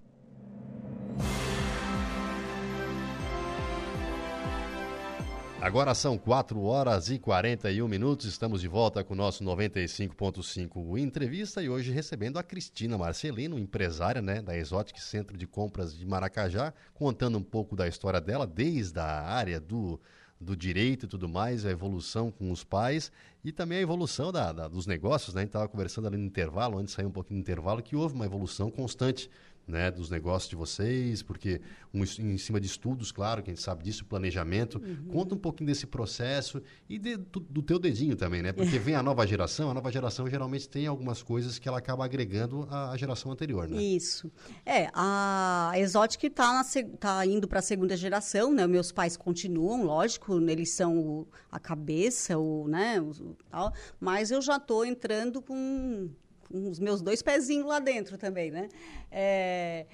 Agora 5.65 5.95
são 5.95 6.19
4 6.19 6.61
horas 6.63 7.09
e 7.09 7.19
41 7.19 7.89
minutos. 7.89 8.27
Estamos 8.27 8.61
de 8.61 8.69
volta 8.69 9.03
com 9.03 9.15
o 9.15 9.17
nosso 9.17 9.43
95.5 9.43 10.99
entrevista 10.99 11.63
e 11.63 11.71
hoje 11.71 11.91
recebendo 11.91 12.39
a 12.39 12.43
Cristina 12.43 12.99
Marcelino, 12.99 13.59
empresária 13.59 14.21
né, 14.21 14.43
da 14.43 14.55
Exotic 14.55 14.99
Centro 15.01 15.39
de 15.39 15.47
Compras 15.47 15.97
de 15.97 16.05
Maracajá, 16.05 16.75
contando 16.93 17.39
um 17.39 17.43
pouco 17.43 17.75
da 17.75 17.89
história 17.89 18.21
dela, 18.21 18.47
desde 18.47 19.01
a 19.01 19.23
área 19.23 19.59
do, 19.59 19.99
do 20.39 20.55
direito 20.55 21.07
e 21.07 21.09
tudo 21.09 21.31
mais, 21.31 21.65
a 21.65 21.71
evolução 21.71 22.31
com 22.31 22.53
os 22.53 22.63
pais 22.63 23.11
e 23.43 23.51
também 23.51 23.79
a 23.79 23.81
evolução 23.81 24.31
da, 24.31 24.53
da 24.53 24.69
dos 24.69 24.87
negócios. 24.87 25.35
Né? 25.35 25.41
A 25.41 25.45
gente 25.45 25.49
estava 25.49 25.67
conversando 25.67 26.07
ali 26.07 26.19
no 26.19 26.27
intervalo, 26.27 26.77
antes 26.77 26.91
de 26.91 26.97
sair 26.97 27.07
um 27.07 27.11
pouquinho 27.11 27.41
do 27.41 27.43
intervalo, 27.43 27.83
que 27.83 27.97
houve 27.97 28.15
uma 28.15 28.27
evolução 28.27 28.71
constante 28.71 29.31
né, 29.67 29.91
dos 29.91 30.11
negócios 30.11 30.49
de 30.51 30.57
vocês, 30.57 31.23
porque 31.23 31.61
um, 31.93 32.03
em 32.03 32.37
cima 32.37 32.61
de 32.61 32.67
estudos, 32.67 33.11
claro, 33.11 33.43
que 33.43 33.51
a 33.51 33.55
gente 33.55 33.63
sabe 33.63 33.83
disso, 33.83 34.05
planejamento. 34.05 34.79
Uhum. 34.79 35.09
Conta 35.09 35.35
um 35.35 35.39
pouquinho 35.39 35.69
desse 35.69 35.87
processo 35.87 36.63
e 36.89 36.99
de, 36.99 37.17
do, 37.17 37.41
do, 37.41 37.63
teu 37.63 37.79
dedinho 37.79 38.17
também, 38.17 38.43
né? 38.43 38.53
Porque 38.53 38.79
vem 38.79 38.95
a 38.95 39.03
nova 39.03 39.27
geração, 39.27 39.71
a 39.71 39.75
nova 39.75 39.91
geração 39.91 40.29
geralmente 40.29 40.69
tem 40.69 40.87
algumas 40.87 41.23
coisas 41.23 41.59
que 41.59 41.69
ela 41.69 41.79
acaba 41.79 42.05
agregando 42.05 42.67
à, 42.71 42.91
à 42.91 42.97
geração 42.97 43.33
anterior, 43.33 43.69
né? 43.69 43.83
Isso. 43.83 44.31
É, 44.67 44.91
a 44.93 45.73
Exotic 45.77 46.25
está 46.25 46.63
tá 46.99 47.27
indo 47.27 47.49
para 47.49 47.61
a 47.61 47.63
segunda 47.63 47.97
geração, 47.97 48.53
né? 48.53 48.67
Meus 48.67 48.93
pais 48.93 49.17
continuam, 49.17 49.85
lógico, 49.85 50.39
eles 50.51 50.71
são 50.71 50.99
o, 50.99 51.29
a 51.51 51.59
cabeça, 51.59 52.39
o, 52.39 52.69
né, 52.69 53.01
o, 53.01 53.37
tal, 53.51 53.73
mas 53.99 54.31
eu 54.31 54.43
já 54.43 54.57
estou 54.57 54.85
entrando 54.85 55.41
com 55.41 56.11
os 56.51 56.79
meus 56.79 57.01
dois 57.01 57.23
pezinhos 57.23 57.67
lá 57.67 57.79
dentro 57.79 58.19
também, 58.19 58.51
né? 58.51 58.69
É, 59.11 59.87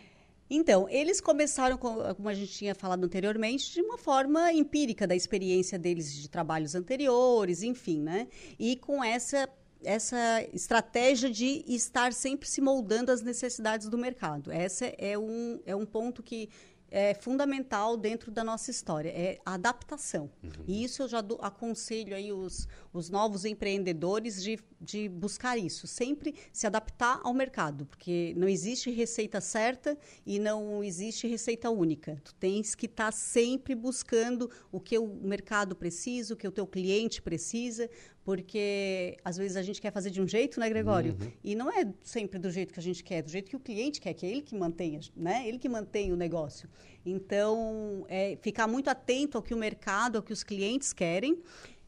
então, 0.51 0.89
eles 0.89 1.21
começaram, 1.21 1.79
como 1.79 2.29
a 2.29 2.35
gente 2.35 2.53
tinha 2.53 2.75
falado 2.75 3.05
anteriormente, 3.05 3.73
de 3.73 3.81
uma 3.81 3.97
forma 3.97 4.53
empírica 4.53 5.07
da 5.07 5.15
experiência 5.15 5.79
deles 5.79 6.13
de 6.13 6.29
trabalhos 6.29 6.75
anteriores, 6.75 7.63
enfim, 7.63 8.01
né? 8.01 8.27
E 8.59 8.77
com 8.77 9.03
essa 9.03 9.49
essa 9.83 10.43
estratégia 10.53 11.31
de 11.31 11.65
estar 11.67 12.13
sempre 12.13 12.47
se 12.47 12.61
moldando 12.61 13.11
às 13.11 13.23
necessidades 13.23 13.89
do 13.89 13.97
mercado. 13.97 14.53
Esse 14.53 14.95
é 14.99 15.19
um, 15.19 15.59
é 15.65 15.75
um 15.75 15.87
ponto 15.87 16.23
que 16.23 16.51
é 16.91 17.15
fundamental 17.15 17.97
dentro 17.97 18.31
da 18.31 18.43
nossa 18.43 18.71
história, 18.71 19.11
é 19.11 19.39
a 19.45 19.55
adaptação. 19.55 20.31
Uhum. 20.43 20.51
E 20.67 20.85
isso 20.85 21.03
eu 21.03 21.09
já 21.09 21.21
do, 21.21 21.39
aconselho 21.41 22.15
aí 22.15 22.33
os, 22.33 22.67
os 22.93 23.09
novos 23.09 23.45
empreendedores 23.45 24.43
de, 24.43 24.59
de 24.81 25.09
buscar 25.09 25.57
isso, 25.57 25.87
sempre 25.87 26.35
se 26.53 26.67
adaptar 26.67 27.21
ao 27.23 27.33
mercado, 27.33 27.87
porque 27.87 28.35
não 28.37 28.49
existe 28.49 28.91
receita 28.91 29.41
certa 29.41 29.97
e 30.27 30.39
não 30.39 30.83
existe 30.83 31.29
receita 31.29 31.71
única. 31.71 32.21
Tu 32.25 32.35
tens 32.35 32.75
que 32.75 32.87
estar 32.87 33.07
tá 33.07 33.13
sempre 33.13 33.75
buscando 33.75 34.51
o 34.73 34.81
que 34.81 34.99
o 34.99 35.07
mercado 35.07 35.77
precisa, 35.77 36.35
o 36.35 36.37
que 36.37 36.49
o 36.49 36.53
teu 36.53 36.67
cliente 36.67 37.23
precisa, 37.23 37.89
porque 38.25 39.17
às 39.25 39.37
vezes 39.37 39.57
a 39.57 39.63
gente 39.63 39.81
quer 39.81 39.93
fazer 39.93 40.11
de 40.11 40.21
um 40.21 40.29
jeito, 40.29 40.61
né, 40.61 40.69
Gregório? 40.69 41.17
Uhum. 41.21 41.33
E 41.43 41.55
não 41.55 41.71
é 41.71 41.87
sempre 42.03 42.39
do 42.39 42.51
jeito 42.51 42.73
que 42.73 42.81
a 42.81 42.83
gente 42.83 43.03
quer, 43.03 43.17
é 43.17 43.23
do 43.23 43.31
jeito 43.31 43.49
que 43.49 43.57
o 43.57 43.61
cliente 43.61 44.01
quer, 44.01 44.15
que 44.15 44.27
é 44.27 44.31
ele 44.31 44.43
que 44.43 44.55
mantenha, 44.55 45.01
né? 45.17 45.47
Ele 45.47 45.59
que 45.59 45.69
mantém 45.69 46.13
o 46.13 46.17
negócio. 46.17 46.69
Então, 47.05 48.05
é, 48.09 48.37
ficar 48.43 48.67
muito 48.67 48.89
atento 48.89 49.39
ao 49.39 49.43
que 49.43 49.55
o 49.55 49.57
mercado, 49.57 50.17
ao 50.17 50.23
que 50.23 50.33
os 50.33 50.43
clientes 50.43 50.93
querem 50.93 51.43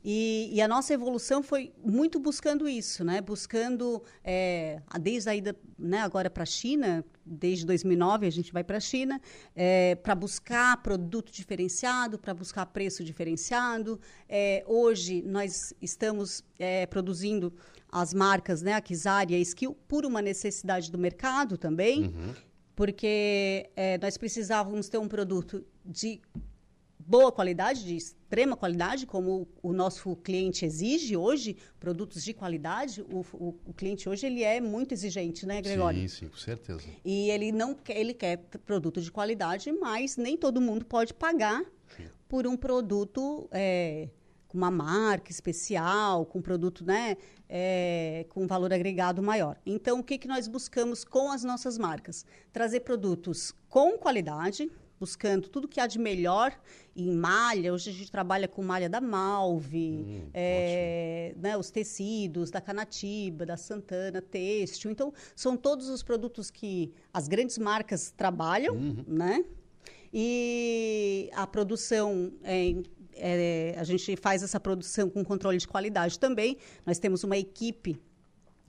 e, 0.05 0.51
e, 0.53 0.61
a 0.61 0.67
nossa 0.67 0.93
evolução 0.93 1.43
foi 1.43 1.73
muito 1.85 2.19
buscando 2.19 2.69
isso, 2.69 3.05
né? 3.05 3.21
Buscando, 3.21 4.03
é, 4.25 4.81
desde 5.01 5.31
a 5.31 5.37
ida 5.37 5.57
né, 5.79 5.99
agora 5.99 6.29
para 6.29 6.43
a 6.43 6.47
China, 6.47 7.05
desde 7.25 7.65
2009 7.65 8.27
a 8.27 8.31
gente 8.31 8.53
vai 8.53 8.65
para 8.65 8.79
a 8.79 8.81
China, 8.81 9.21
é, 9.55 9.95
para 9.95 10.15
buscar 10.15 10.77
produto 10.83 11.31
diferenciado, 11.31 12.19
para 12.19 12.35
buscar 12.35 12.67
preço 12.67 13.05
diferenciado. 13.05 14.01
É, 14.29 14.65
hoje 14.67 15.23
nós 15.23 15.73
estamos 15.81 16.45
é, 16.59 16.85
produzindo 16.87 17.53
as 17.89 18.13
marcas, 18.13 18.63
né, 18.63 18.73
a 18.73 18.81
Kizar 18.81 19.31
e 19.31 19.35
a 19.35 19.39
Skill, 19.39 19.77
por 19.87 20.05
uma 20.05 20.23
necessidade 20.23 20.91
do 20.91 20.99
mercado 20.99 21.57
também, 21.57 22.07
uhum. 22.07 22.35
porque 22.75 23.71
é, 23.77 23.99
nós 23.99 24.17
precisávamos 24.17 24.89
ter 24.89 24.99
um 24.99 25.07
produto 25.07 25.65
de 25.85 26.21
boa 26.99 27.31
qualidade, 27.31 27.85
de 27.85 27.99
extrema 28.33 28.57
qualidade, 28.57 29.07
como 29.07 29.47
o 29.63 29.75
nosso 29.75 30.17
cliente 30.17 30.65
exige 30.65 31.15
hoje, 31.15 31.55
produtos 31.79 32.25
de 32.25 32.33
qualidade. 32.33 33.03
O, 33.03 33.21
o, 33.35 33.49
o, 33.67 33.75
cliente 33.75 34.09
hoje 34.09 34.25
ele 34.25 34.43
é 34.43 34.59
muito 34.59 34.93
exigente, 34.93 35.45
né, 35.45 35.61
Gregório? 35.61 36.01
Sim, 36.01 36.09
sim, 36.09 36.29
com 36.29 36.39
certeza. 36.39 36.83
E 37.05 37.29
ele 37.29 37.53
não 37.53 37.75
quer, 37.75 37.99
ele 37.99 38.15
quer 38.15 38.39
produto 38.65 39.03
de 39.03 39.13
qualidade, 39.13 39.71
mas 39.71 40.17
nem 40.17 40.35
todo 40.35 40.63
mundo 40.63 40.83
pode 40.87 41.13
pagar 41.13 41.63
sim. 41.95 42.07
por 42.27 42.47
um 42.47 42.57
produto 42.57 43.51
é, 43.53 44.09
com 44.49 44.57
uma 44.57 44.71
marca 44.71 45.31
especial, 45.31 46.25
com 46.25 46.39
um 46.39 46.43
produto, 46.43 46.87
né, 46.87 47.19
é, 47.47 48.25
com 48.31 48.47
valor 48.47 48.73
agregado 48.73 49.23
maior. 49.23 49.61
Então, 49.67 50.01
o 50.01 50.03
que, 50.03 50.17
que 50.17 50.27
nós 50.27 50.49
buscamos 50.49 51.05
com 51.05 51.31
as 51.31 51.45
nossas 51.45 51.77
marcas? 51.77 52.25
Trazer 52.51 52.81
produtos 52.81 53.55
com 53.69 53.99
qualidade, 53.99 54.71
buscando 55.03 55.49
tudo 55.49 55.67
que 55.67 55.81
há 55.81 55.87
de 55.89 55.99
melhor 55.99 56.57
em 56.95 57.11
malha. 57.11 57.75
Hoje 57.75 57.91
a 57.91 57.93
gente 57.93 58.09
trabalha 58.09 58.47
com 58.47 58.63
malha 58.63 58.89
da 58.89 59.01
Malve, 59.01 60.05
hum, 60.07 60.31
é, 60.33 61.35
né, 61.37 61.57
os 61.57 61.73
tecidos 61.73 62.53
da 62.53 62.61
Canatiba, 62.61 63.45
da 63.45 63.57
Santana, 63.57 64.23
têxtil. 64.23 64.93
Então, 64.93 65.13
são 65.35 65.57
todos 65.57 65.89
os 65.89 66.05
produtos 66.05 66.53
que 66.53 66.93
as 67.13 67.27
grandes 67.27 67.59
marcas 67.59 68.13
trabalham, 68.17 68.77
uhum. 68.77 69.05
né? 69.09 69.45
E 70.15 71.29
a 71.33 71.49
produção 71.49 72.33
é, 72.45 72.73
é, 73.15 73.75
a 73.77 73.83
gente 73.83 74.15
faz 74.15 74.45
essa 74.45 74.61
produção 74.61 75.11
com 75.11 75.25
controle 75.25 75.59
de 75.59 75.67
qualidade 75.67 76.17
também. 76.17 76.59
Nós 76.87 77.01
temos 77.01 77.25
uma 77.25 77.37
equipe 77.37 78.01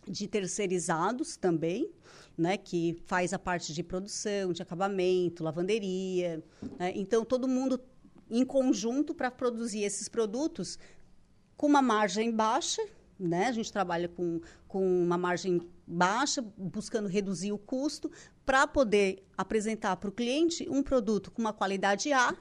de 0.07 0.27
terceirizados 0.27 1.37
também, 1.37 1.89
né, 2.37 2.57
que 2.57 2.97
faz 3.05 3.33
a 3.33 3.39
parte 3.39 3.73
de 3.73 3.83
produção, 3.83 4.51
de 4.51 4.61
acabamento, 4.61 5.43
lavanderia. 5.43 6.43
Né? 6.79 6.93
Então, 6.95 7.23
todo 7.23 7.47
mundo 7.47 7.79
em 8.29 8.45
conjunto 8.45 9.13
para 9.13 9.29
produzir 9.29 9.83
esses 9.83 10.09
produtos 10.09 10.79
com 11.55 11.67
uma 11.67 11.81
margem 11.81 12.31
baixa, 12.31 12.81
né? 13.19 13.47
A 13.47 13.51
gente 13.51 13.71
trabalha 13.71 14.09
com, 14.09 14.41
com 14.67 15.03
uma 15.03 15.17
margem 15.17 15.61
baixa, 15.85 16.41
buscando 16.57 17.07
reduzir 17.07 17.51
o 17.51 17.57
custo, 17.57 18.11
para 18.45 18.65
poder 18.65 19.23
apresentar 19.37 19.95
para 19.97 20.09
o 20.09 20.11
cliente 20.11 20.67
um 20.69 20.81
produto 20.81 21.31
com 21.31 21.41
uma 21.41 21.53
qualidade 21.53 22.11
A, 22.11 22.35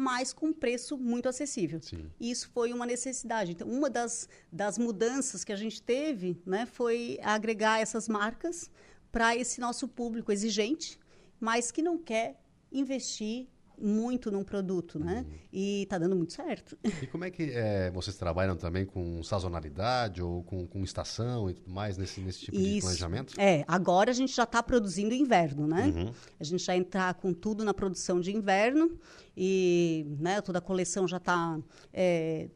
mas 0.00 0.32
com 0.32 0.46
um 0.46 0.52
preço 0.52 0.96
muito 0.96 1.28
acessível. 1.28 1.80
Sim. 1.82 2.10
Isso 2.18 2.48
foi 2.48 2.72
uma 2.72 2.86
necessidade. 2.86 3.52
Então, 3.52 3.68
uma 3.68 3.90
das, 3.90 4.28
das 4.50 4.78
mudanças 4.78 5.44
que 5.44 5.52
a 5.52 5.56
gente 5.56 5.82
teve 5.82 6.40
né, 6.46 6.64
foi 6.64 7.18
agregar 7.22 7.80
essas 7.80 8.08
marcas 8.08 8.70
para 9.12 9.36
esse 9.36 9.60
nosso 9.60 9.86
público 9.86 10.32
exigente, 10.32 10.98
mas 11.38 11.70
que 11.70 11.82
não 11.82 11.98
quer 11.98 12.40
investir 12.72 13.48
muito 13.80 14.30
num 14.30 14.44
produto, 14.44 14.98
né? 14.98 15.24
Uhum. 15.26 15.38
E 15.52 15.82
está 15.82 15.98
dando 15.98 16.14
muito 16.14 16.32
certo. 16.32 16.78
E 17.02 17.06
como 17.06 17.24
é 17.24 17.30
que 17.30 17.50
é, 17.52 17.90
vocês 17.90 18.16
trabalham 18.16 18.56
também 18.56 18.84
com 18.84 19.22
sazonalidade 19.22 20.22
ou 20.22 20.42
com, 20.44 20.66
com 20.66 20.82
estação 20.84 21.48
e 21.48 21.54
tudo 21.54 21.70
mais 21.70 21.96
nesse, 21.96 22.20
nesse 22.20 22.40
tipo 22.40 22.56
Isso. 22.56 22.74
de 22.74 22.80
planejamento? 22.80 23.40
É, 23.40 23.64
agora 23.66 24.10
a 24.10 24.14
gente 24.14 24.34
já 24.34 24.44
está 24.44 24.62
produzindo 24.62 25.14
inverno, 25.14 25.66
né? 25.66 25.86
Uhum. 25.86 26.12
A 26.38 26.44
gente 26.44 26.62
já 26.62 26.76
entrar 26.76 27.14
com 27.14 27.32
tudo 27.32 27.64
na 27.64 27.72
produção 27.72 28.20
de 28.20 28.34
inverno 28.34 28.98
e 29.36 30.06
né, 30.18 30.40
toda 30.40 30.58
a 30.58 30.62
coleção 30.62 31.08
já 31.08 31.16
está 31.16 31.58
é, 31.92 32.48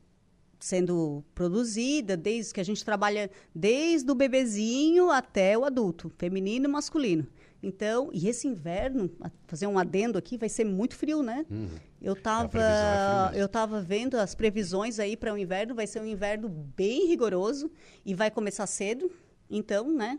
sendo 0.59 1.23
produzida, 1.35 2.17
desde 2.17 2.55
que 2.55 2.61
a 2.61 2.65
gente 2.65 2.85
trabalha 2.85 3.31
desde 3.55 4.11
o 4.11 4.15
bebezinho 4.15 5.11
até 5.11 5.57
o 5.59 5.65
adulto, 5.65 6.11
feminino 6.17 6.67
e 6.67 6.69
masculino. 6.69 7.27
Então, 7.65 8.11
e 8.13 8.29
esse 8.29 8.47
inverno, 8.47 9.11
fazer 9.47 9.67
um 9.67 9.79
adendo 9.79 10.19
aqui, 10.19 10.37
vai 10.37 10.49
ser 10.49 10.65
muito 10.65 10.95
frio, 10.95 11.23
né? 11.23 11.47
Uhum. 11.51 11.69
Eu 12.01 12.13
estava 12.13 13.33
é 13.33 13.43
eu 13.43 13.49
tava 13.49 13.81
vendo 13.81 14.17
as 14.17 14.35
previsões 14.35 14.99
aí 14.99 15.17
para 15.17 15.33
o 15.33 15.39
inverno, 15.39 15.75
vai 15.75 15.87
ser 15.87 16.01
um 16.01 16.07
inverno 16.07 16.49
bem 16.49 17.09
rigoroso 17.09 17.71
e 18.05 18.15
vai 18.15 18.31
começar 18.31 18.67
cedo. 18.67 19.11
Então, 19.49 19.91
né? 19.91 20.19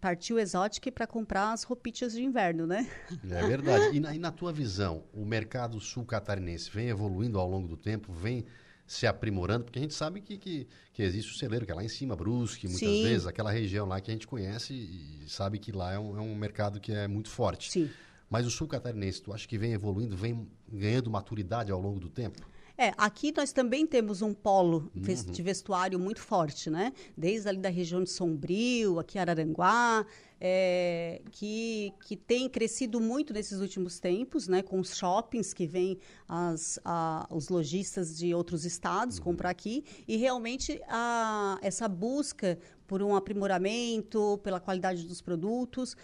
Partiu 0.00 0.38
Exotic 0.38 0.92
para 0.92 1.06
comprar 1.06 1.52
as 1.52 1.62
roupitas 1.62 2.12
de 2.12 2.22
inverno, 2.22 2.66
né? 2.66 2.86
É 3.30 3.46
verdade. 3.46 3.96
E 3.96 4.00
na, 4.00 4.14
e 4.14 4.18
na 4.18 4.30
tua 4.30 4.52
visão, 4.52 5.04
o 5.14 5.24
mercado 5.24 5.80
sul 5.80 6.04
catarinense 6.04 6.70
vem 6.70 6.88
evoluindo 6.88 7.38
ao 7.38 7.48
longo 7.48 7.66
do 7.66 7.76
tempo, 7.76 8.12
vem 8.12 8.44
se 8.86 9.06
aprimorando, 9.06 9.64
porque 9.64 9.78
a 9.78 9.82
gente 9.82 9.94
sabe 9.94 10.20
que, 10.20 10.36
que, 10.36 10.68
que, 10.92 11.02
existe 11.02 11.32
o 11.32 11.34
celeiro, 11.36 11.64
que 11.64 11.72
é 11.72 11.74
lá 11.74 11.82
em 11.82 11.88
cima, 11.88 12.14
Brusque, 12.14 12.66
muitas 12.68 12.88
Sim. 12.88 13.02
vezes, 13.02 13.26
aquela 13.26 13.50
região 13.50 13.86
lá 13.86 14.00
que 14.00 14.10
a 14.10 14.14
gente 14.14 14.26
conhece 14.26 14.74
e 14.74 15.24
sabe 15.26 15.58
que 15.58 15.72
lá 15.72 15.92
é 15.92 15.98
um, 15.98 16.18
é 16.18 16.20
um 16.20 16.34
mercado 16.34 16.78
que 16.78 16.92
é 16.92 17.08
muito 17.08 17.30
forte. 17.30 17.72
Sim. 17.72 17.90
Mas 18.28 18.46
o 18.46 18.50
sul 18.50 18.66
catarinense, 18.66 19.22
tu 19.22 19.32
acha 19.32 19.46
que 19.46 19.56
vem 19.56 19.72
evoluindo, 19.72 20.16
vem 20.16 20.48
ganhando 20.70 21.10
maturidade 21.10 21.70
ao 21.70 21.80
longo 21.80 22.00
do 22.00 22.08
tempo? 22.08 22.46
É, 22.76 22.92
aqui 22.98 23.32
nós 23.36 23.52
também 23.52 23.86
temos 23.86 24.20
um 24.20 24.34
polo 24.34 24.90
uhum. 24.96 25.32
de 25.32 25.42
vestuário 25.42 25.98
muito 25.98 26.20
forte, 26.20 26.68
né? 26.68 26.92
Desde 27.16 27.48
ali 27.48 27.58
da 27.58 27.68
região 27.68 28.02
de 28.02 28.10
Sombrio, 28.10 28.98
aqui 28.98 29.16
Araranguá, 29.16 30.04
é, 30.40 31.22
que, 31.30 31.92
que 32.04 32.16
tem 32.16 32.48
crescido 32.48 33.00
muito 33.00 33.32
nesses 33.32 33.60
últimos 33.60 34.00
tempos, 34.00 34.48
né? 34.48 34.60
Com 34.60 34.80
os 34.80 34.96
shoppings 34.96 35.54
que 35.54 35.68
vêm 35.68 35.98
as, 36.28 36.80
a, 36.84 37.28
os 37.30 37.48
lojistas 37.48 38.18
de 38.18 38.34
outros 38.34 38.64
estados 38.64 39.18
uhum. 39.18 39.24
comprar 39.24 39.50
aqui. 39.50 39.84
E 40.08 40.16
realmente 40.16 40.80
a, 40.88 41.58
essa 41.62 41.86
busca 41.86 42.58
por 42.88 43.02
um 43.04 43.14
aprimoramento, 43.14 44.40
pela 44.42 44.58
qualidade 44.58 45.06
dos 45.06 45.22
produtos. 45.22 45.96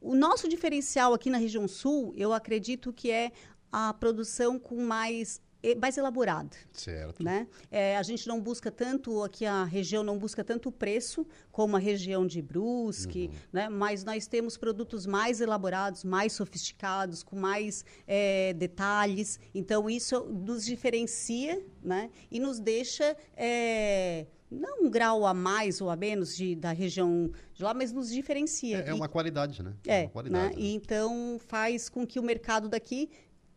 O 0.00 0.16
nosso 0.16 0.48
diferencial 0.48 1.14
aqui 1.14 1.30
na 1.30 1.38
região 1.38 1.68
sul, 1.68 2.12
eu 2.16 2.32
acredito 2.32 2.92
que 2.92 3.08
é 3.08 3.30
a 3.70 3.94
produção 3.94 4.58
com 4.58 4.84
mais 4.84 5.40
mais 5.80 5.96
elaborado. 5.96 6.56
Certo. 6.72 7.22
Né? 7.22 7.46
É, 7.70 7.96
a 7.96 8.02
gente 8.02 8.26
não 8.26 8.40
busca 8.40 8.70
tanto, 8.70 9.22
aqui 9.22 9.46
a 9.46 9.64
região 9.64 10.02
não 10.02 10.18
busca 10.18 10.42
tanto 10.42 10.68
o 10.68 10.72
preço 10.72 11.26
como 11.50 11.76
a 11.76 11.78
região 11.78 12.26
de 12.26 12.42
Brusque, 12.42 13.30
uhum. 13.32 13.38
né? 13.52 13.68
mas 13.68 14.04
nós 14.04 14.26
temos 14.26 14.56
produtos 14.56 15.06
mais 15.06 15.40
elaborados, 15.40 16.04
mais 16.04 16.32
sofisticados, 16.32 17.22
com 17.22 17.36
mais 17.36 17.84
é, 18.06 18.52
detalhes. 18.54 19.38
Então, 19.54 19.88
isso 19.88 20.20
nos 20.24 20.64
diferencia 20.64 21.64
né? 21.82 22.10
e 22.30 22.40
nos 22.40 22.58
deixa. 22.58 23.16
É, 23.36 24.26
não 24.52 24.82
um 24.82 24.90
grau 24.90 25.24
a 25.24 25.32
mais 25.32 25.80
ou 25.80 25.88
a 25.88 25.96
menos 25.96 26.36
de, 26.36 26.54
da 26.54 26.72
região 26.72 27.30
de 27.54 27.62
lá, 27.62 27.72
mas 27.72 27.90
nos 27.90 28.10
diferencia. 28.10 28.84
É, 28.84 28.90
é 28.90 28.94
uma 28.94 29.08
qualidade, 29.08 29.62
né? 29.62 29.72
É, 29.86 30.02
é 30.02 30.08
qualidade, 30.08 30.56
né? 30.56 30.56
né? 30.56 30.62
E 30.62 30.74
então 30.74 31.38
faz 31.46 31.88
com 31.88 32.06
que 32.06 32.20
o 32.20 32.22
mercado 32.22 32.68
daqui 32.68 33.08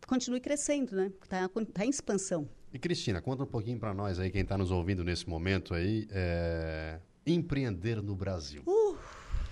continue 0.06 0.40
crescendo, 0.40 0.94
né? 0.94 1.12
Está 1.22 1.48
tá 1.72 1.84
em 1.84 1.90
expansão. 1.90 2.48
E 2.72 2.78
Cristina, 2.78 3.20
conta 3.20 3.42
um 3.42 3.46
pouquinho 3.46 3.78
para 3.78 3.94
nós 3.94 4.18
aí, 4.18 4.30
quem 4.30 4.42
está 4.42 4.56
nos 4.56 4.70
ouvindo 4.70 5.02
nesse 5.02 5.28
momento 5.28 5.74
aí, 5.74 6.06
é... 6.10 6.98
empreender 7.26 8.02
no 8.02 8.14
Brasil. 8.14 8.62
Uh. 8.66 8.96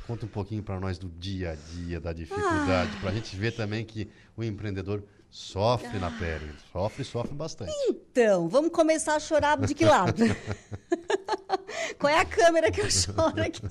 Conta 0.07 0.27
um 0.27 0.29
pouquinho 0.29 0.63
para 0.63 0.79
nós 0.79 0.99
do 0.99 1.09
dia 1.09 1.53
a 1.53 1.55
dia, 1.55 1.99
da 1.99 2.13
dificuldade, 2.13 2.91
ah. 2.95 3.01
para 3.01 3.11
a 3.11 3.15
gente 3.15 3.35
ver 3.37 3.53
também 3.53 3.85
que 3.87 4.07
o 4.37 4.45
empreendedor 4.45 5.03
sofre 5.31 5.97
ah. 5.97 6.01
na 6.01 6.11
pele, 6.11 6.53
sofre, 6.71 7.05
sofre 7.05 7.35
bastante. 7.35 7.73
Então, 7.89 8.47
vamos 8.49 8.71
começar 8.71 9.17
a 9.17 9.21
chorar 9.21 9.59
de 9.59 9.75
que 9.75 9.85
lado? 9.85 10.23
Qual 11.99 12.13
é 12.13 12.21
a 12.21 12.25
câmera 12.25 12.71
que 12.71 12.83
eu 12.83 12.91
choro 12.91 13.43
aqui? 13.43 13.63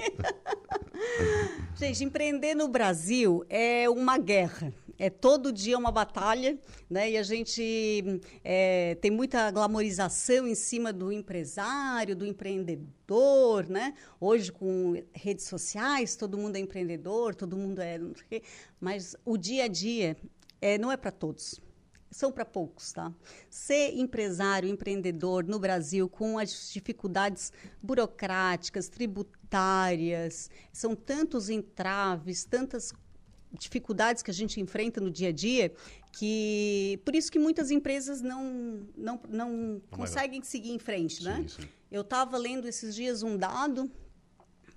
gente, 1.76 2.04
empreender 2.04 2.56
no 2.56 2.67
Brasil 2.67 3.46
é 3.48 3.88
uma 3.88 4.17
guerra 4.17 4.74
é 5.04 5.10
todo 5.10 5.52
dia 5.52 5.78
uma 5.78 5.92
batalha, 5.92 6.58
né? 6.89 7.12
E 7.12 7.18
a 7.18 7.24
gente 7.24 8.22
é, 8.42 8.96
tem 9.02 9.12
muita 9.12 9.52
glamorização 9.52 10.48
em 10.48 10.56
cima 10.56 10.94
do 10.94 11.12
empresário, 11.12 12.16
do 12.16 12.26
empreendedor, 12.26 13.68
né? 13.68 13.96
Hoje 14.18 14.50
com 14.50 15.04
redes 15.12 15.46
sociais, 15.46 16.16
todo 16.16 16.38
mundo 16.38 16.56
é 16.56 16.60
empreendedor, 16.60 17.36
todo 17.36 17.58
mundo 17.58 17.82
é, 17.82 18.00
mas 18.80 19.13
o 19.26 19.36
dia 19.36 19.66
a 19.66 19.68
dia 19.68 20.16
é, 20.62 20.78
não 20.78 20.89
é 20.89 20.96
para 20.96 21.12
todos. 21.12 21.60
São 22.10 22.32
para 22.32 22.46
poucos, 22.46 22.94
tá? 22.94 23.12
Ser 23.50 23.98
empresário, 23.98 24.70
empreendedor 24.70 25.44
no 25.44 25.60
Brasil 25.60 26.08
com 26.08 26.38
as 26.39 26.72
dificuldades 26.72 27.52
burocráticas, 27.82 28.88
tributárias, 28.88 30.50
são 30.72 30.96
tantos 30.96 31.50
entraves, 31.50 32.46
tantas 32.46 32.94
dificuldades 33.58 34.24
que 34.24 34.32
a 34.32 34.34
gente 34.34 34.60
enfrenta 34.60 35.00
no 35.00 35.12
dia 35.12 35.30
a 35.30 35.32
dia, 35.32 35.72
que 36.12 37.00
por 37.06 37.16
isso 37.16 37.32
que 37.32 37.39
muitas 37.39 37.72
empresas 37.72 38.22
não 38.22 38.88
não, 38.96 39.20
não 39.30 39.82
conseguem 39.92 40.42
seguir 40.44 40.72
em 40.72 40.80
frente, 40.80 41.24
né? 41.24 41.46
Sim, 41.48 41.62
sim. 41.62 41.70
Eu 41.92 42.02
estava 42.02 42.38
lendo 42.38 42.68
esses 42.68 42.96
dias 42.96 43.22
um 43.24 43.38
dado, 43.38 43.92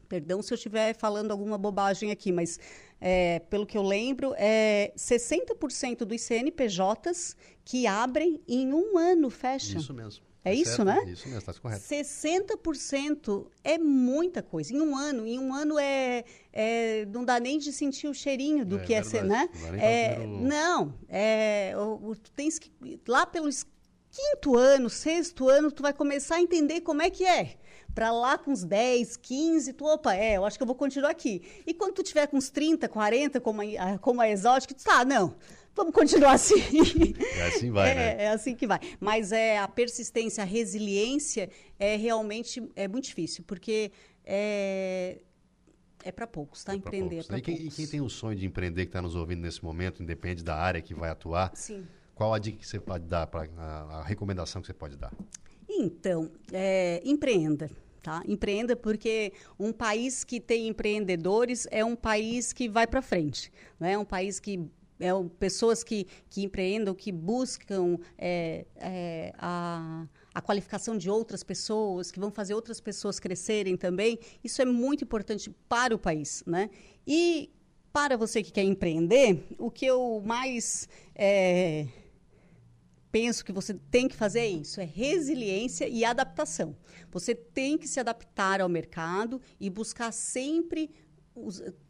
perdão 0.09 0.43
se 0.43 0.53
eu 0.53 0.57
estiver 0.57 0.95
falando 0.95 1.31
alguma 1.31 1.57
bobagem 1.57 2.11
aqui, 2.11 2.31
mas 2.31 2.59
é, 3.01 3.41
pelo 3.51 3.67
que 3.67 3.77
eu 3.77 3.83
lembro, 3.83 4.35
é 4.37 4.93
60% 4.97 6.05
dos 6.05 6.23
CNPJs 6.23 7.37
que 7.65 7.87
abrem 7.87 8.41
em 8.47 8.73
um 8.73 8.97
ano 8.97 9.31
fecham. 9.31 9.81
Isso 9.81 9.93
mesmo. 9.93 10.25
É, 10.46 10.54
isso, 10.54 10.85
né? 10.85 11.02
Isso 11.09 11.26
mesmo, 11.26 11.40
está 11.40 11.52
correto. 11.54 11.82
60% 11.82 13.48
é 13.64 13.76
muita 13.76 14.44
coisa. 14.44 14.72
Em 14.72 14.80
um 14.80 14.96
ano, 14.96 15.26
em 15.26 15.40
um 15.40 15.52
ano 15.52 15.76
é, 15.76 16.24
é 16.52 17.04
não 17.06 17.24
dá 17.24 17.40
nem 17.40 17.59
de 17.59 17.72
sentir 17.72 18.06
o 18.06 18.14
cheirinho 18.14 18.64
do 18.64 18.78
é, 18.78 18.85
que 18.85 18.94
é 18.94 19.02
ser, 19.02 19.24
né? 19.24 19.50
Não, 19.61 19.74
é, 19.74 20.26
não 20.26 20.94
é, 21.09 21.74
o, 21.76 22.14
tu 22.14 22.30
tens 22.30 22.61
que 22.61 22.70
lá 23.09 23.26
pelos 23.26 23.66
quinto 24.09 24.56
ano, 24.56 24.88
sexto 24.88 25.48
ano, 25.48 25.72
tu 25.72 25.82
vai 25.82 25.92
começar 25.92 26.37
a 26.37 26.40
entender 26.40 26.80
como 26.80 27.02
é 27.02 27.11
que 27.11 27.26
é. 27.26 27.56
Para 27.92 28.12
lá 28.12 28.38
com 28.38 28.52
uns 28.52 28.62
10, 28.62 29.16
15, 29.16 29.72
tu, 29.72 29.85
opa, 29.85 30.14
é, 30.14 30.37
eu 30.37 30.44
acho 30.44 30.56
que 30.56 30.62
eu 30.62 30.66
vou 30.66 30.76
continuar 30.76 31.11
aqui. 31.11 31.42
E 31.66 31.74
quando 31.74 31.94
tu 31.94 32.02
tiver 32.04 32.28
com 32.28 32.37
uns 32.37 32.50
30, 32.50 32.88
40, 32.88 33.40
como 33.40 33.62
a, 33.62 33.98
como 33.98 34.20
a 34.20 34.28
exótica, 34.28 34.74
tu 34.74 34.85
tá, 34.85 35.04
não, 35.04 35.35
vamos 35.77 35.95
continuar 35.95 36.33
assim. 36.33 36.55
É 37.37 37.49
assim 37.49 37.71
vai, 37.71 37.91
é, 37.91 37.95
né? 37.95 38.25
É 38.25 38.29
assim 38.29 38.57
que 38.57 38.67
vai. 38.67 38.81
Mas 38.99 39.31
é 39.31 39.59
a 39.59 39.69
persistência, 39.69 40.43
a 40.43 40.47
resiliência 40.47 41.51
é 41.79 41.97
realmente 41.97 42.67
é 42.75 42.89
muito 42.89 43.05
difícil, 43.05 43.45
porque 43.47 43.93
é, 44.25 45.19
é 46.03 46.11
para 46.11 46.27
poucos, 46.27 46.65
tá? 46.65 46.73
É 46.73 46.77
Empreender 46.77 47.17
poucos. 47.17 47.27
é 47.27 47.29
para 47.29 47.43
poucos. 47.43 47.75
E 47.75 47.77
quem 47.77 47.87
tem 47.87 48.01
o 48.01 48.09
sonho 48.09 48.37
de 48.37 48.47
empreender 48.47 48.87
que 48.87 48.89
está 48.89 49.03
nos 49.03 49.15
ouvindo 49.15 49.43
nesse 49.43 49.62
momento, 49.62 50.03
independe 50.03 50.43
da 50.43 50.57
área 50.57 50.81
que 50.81 50.95
vai 50.95 51.11
atuar, 51.11 51.53
Sim. 51.55 51.87
qual 52.15 52.33
a 52.33 52.39
dica 52.39 52.59
que 52.59 52.67
você 52.67 52.81
pode 52.81 53.05
dar, 53.05 53.27
pra, 53.27 53.47
a, 53.57 53.99
a 53.99 54.03
recomendação 54.03 54.62
que 54.62 54.67
você 54.67 54.75
pode 54.75 54.97
dar? 54.97 55.12
Então, 55.69 56.31
é, 56.53 57.03
empreenda. 57.05 57.71
Tá? 58.03 58.23
Empreenda 58.25 58.77
porque 58.77 59.33
um 59.59 59.73
país 59.73 60.23
que 60.23 60.41
tem 60.41 60.69
empreendedores 60.69 61.67
é 61.73 61.85
um 61.85 61.97
país 61.97 62.53
que 62.53 62.69
vai 62.69 62.87
para 62.87 63.03
frente, 63.03 63.53
né? 63.81 63.95
é 63.95 63.99
um 63.99 64.05
país 64.05 64.39
que 64.39 64.71
é, 64.98 65.11
pessoas 65.38 65.85
que, 65.85 66.06
que 66.28 66.42
empreendam, 66.42 66.94
que 66.94 67.12
buscam 67.12 67.98
é, 68.18 68.66
é, 68.76 69.32
a, 69.38 70.06
a 70.35 70.40
qualificação 70.40 70.96
de 70.96 71.11
outras 71.11 71.42
pessoas, 71.42 72.11
que 72.11 72.20
vão 72.20 72.30
fazer 72.30 72.54
outras 72.54 72.80
pessoas 72.80 73.18
crescerem 73.18 73.76
também. 73.76 74.18
Isso 74.42 74.61
é 74.62 74.64
muito 74.64 75.04
importante 75.04 75.50
para 75.68 75.94
o 75.94 75.98
país. 75.98 76.42
Né? 76.46 76.70
E 77.06 77.50
para 77.92 78.16
você 78.16 78.42
que 78.42 78.52
quer 78.52 78.64
empreender, 78.64 79.46
o 79.59 79.70
que 79.70 79.86
eu 79.86 80.22
mais 80.24 80.88
é, 81.14 81.86
penso 83.16 83.42
que 83.42 83.53
você 83.53 83.72
tem 83.90 84.07
que 84.07 84.14
fazer 84.14 84.40
é 84.40 84.49
isso: 84.49 84.78
é 84.78 84.84
resiliência 84.84 85.88
e 85.88 86.05
adaptação. 86.05 86.76
Você 87.11 87.34
tem 87.34 87.78
que 87.78 87.88
se 87.88 87.99
adaptar 87.99 88.61
ao 88.61 88.68
mercado 88.68 89.40
e 89.59 89.70
buscar 89.70 90.12
sempre 90.12 90.90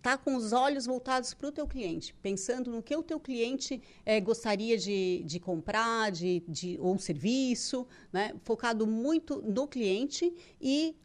tá 0.03 0.17
com 0.19 0.37
os 0.37 0.53
olhos 0.53 0.87
voltados 0.87 1.35
para 1.35 1.49
o 1.49 1.53
teu 1.53 1.67
cliente, 1.67 2.15
pensando 2.23 2.71
no 2.71 2.83
que 2.83 2.97
o 2.97 3.03
teu 3.03 3.21
cliente 3.21 3.81
é, 4.05 4.21
gostaria 4.21 4.77
de, 4.77 5.23
de 5.25 5.39
comprar, 5.39 6.11
de, 6.11 6.43
de, 6.49 6.79
ou 6.81 6.95
um 6.95 6.99
serviço, 6.99 7.87
né? 8.13 8.35
focado 8.45 8.87
muito 8.87 9.43
no 9.43 9.67
cliente 9.67 10.33
e 10.61 10.97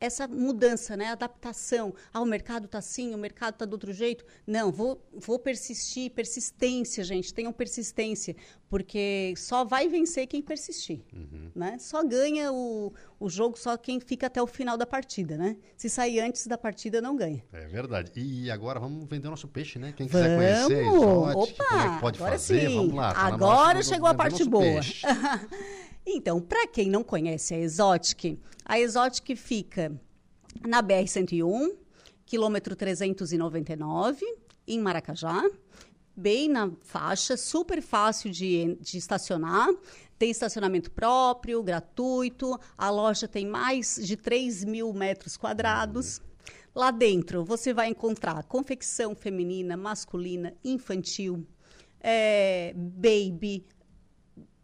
essa 0.00 0.26
mudança, 0.26 0.96
né? 0.96 1.08
adaptação. 1.08 1.94
Ah, 2.12 2.20
o 2.20 2.24
mercado 2.24 2.64
está 2.64 2.78
assim, 2.78 3.14
o 3.14 3.18
mercado 3.18 3.54
está 3.54 3.66
do 3.66 3.74
outro 3.74 3.92
jeito. 3.92 4.24
Não, 4.46 4.72
vou, 4.72 5.06
vou 5.12 5.38
persistir. 5.38 6.10
Persistência, 6.12 7.04
gente. 7.04 7.34
Tenham 7.34 7.52
persistência. 7.52 8.34
Porque 8.68 9.34
só 9.36 9.64
vai 9.64 9.88
vencer 9.88 10.26
quem 10.26 10.40
persistir. 10.40 11.02
Uhum. 11.12 11.50
Né? 11.54 11.76
Só 11.78 12.02
ganha 12.02 12.52
o, 12.52 12.92
o 13.18 13.28
jogo 13.28 13.58
só 13.58 13.76
quem 13.76 14.00
fica 14.00 14.28
até 14.28 14.40
o 14.40 14.46
final 14.46 14.78
da 14.78 14.86
partida. 14.86 15.36
Né? 15.36 15.56
Se 15.76 15.90
sair 15.90 16.20
antes 16.20 16.46
da 16.46 16.56
partida, 16.56 17.02
não 17.02 17.14
ganha. 17.14 17.44
É 17.52 17.66
verdade. 17.66 18.12
E 18.16 18.50
agora 18.50 18.80
vamos 18.80 19.06
vender 19.08 19.28
o 19.28 19.30
nosso 19.32 19.48
peixe, 19.48 19.78
né? 19.78 19.92
Quem 19.94 20.06
quiser 20.06 20.38
vamos. 20.38 20.66
conhecer 20.66 20.86
Exotic, 20.86 21.60
Opa, 21.60 21.64
como 21.64 21.80
é 21.80 21.94
que 21.94 22.00
pode 22.00 22.18
agora 22.18 22.32
fazer, 22.32 22.68
sim. 22.68 22.76
vamos 22.76 22.94
lá. 22.94 23.12
Tá 23.12 23.20
agora 23.20 23.82
chegou 23.82 24.08
a 24.08 24.14
parte 24.14 24.44
boa. 24.44 24.80
Então, 26.12 26.40
para 26.40 26.66
quem 26.66 26.90
não 26.90 27.04
conhece 27.04 27.54
a 27.54 27.58
Exotic, 27.58 28.36
a 28.64 28.80
Exotic 28.80 29.36
fica 29.36 29.92
na 30.66 30.82
BR-101, 30.82 31.76
quilômetro 32.26 32.74
399, 32.74 34.26
em 34.66 34.80
Maracajá, 34.80 35.48
bem 36.16 36.48
na 36.48 36.68
faixa, 36.80 37.36
super 37.36 37.80
fácil 37.80 38.28
de, 38.28 38.76
de 38.80 38.98
estacionar. 38.98 39.68
Tem 40.18 40.32
estacionamento 40.32 40.90
próprio, 40.90 41.62
gratuito. 41.62 42.58
A 42.76 42.90
loja 42.90 43.28
tem 43.28 43.46
mais 43.46 43.94
de 43.94 44.16
3 44.16 44.64
mil 44.64 44.92
metros 44.92 45.36
quadrados. 45.36 46.20
Lá 46.74 46.90
dentro 46.90 47.44
você 47.44 47.72
vai 47.72 47.88
encontrar 47.88 48.42
confecção 48.42 49.14
feminina, 49.14 49.76
masculina, 49.76 50.54
infantil, 50.64 51.46
é, 52.00 52.74
baby, 52.76 53.64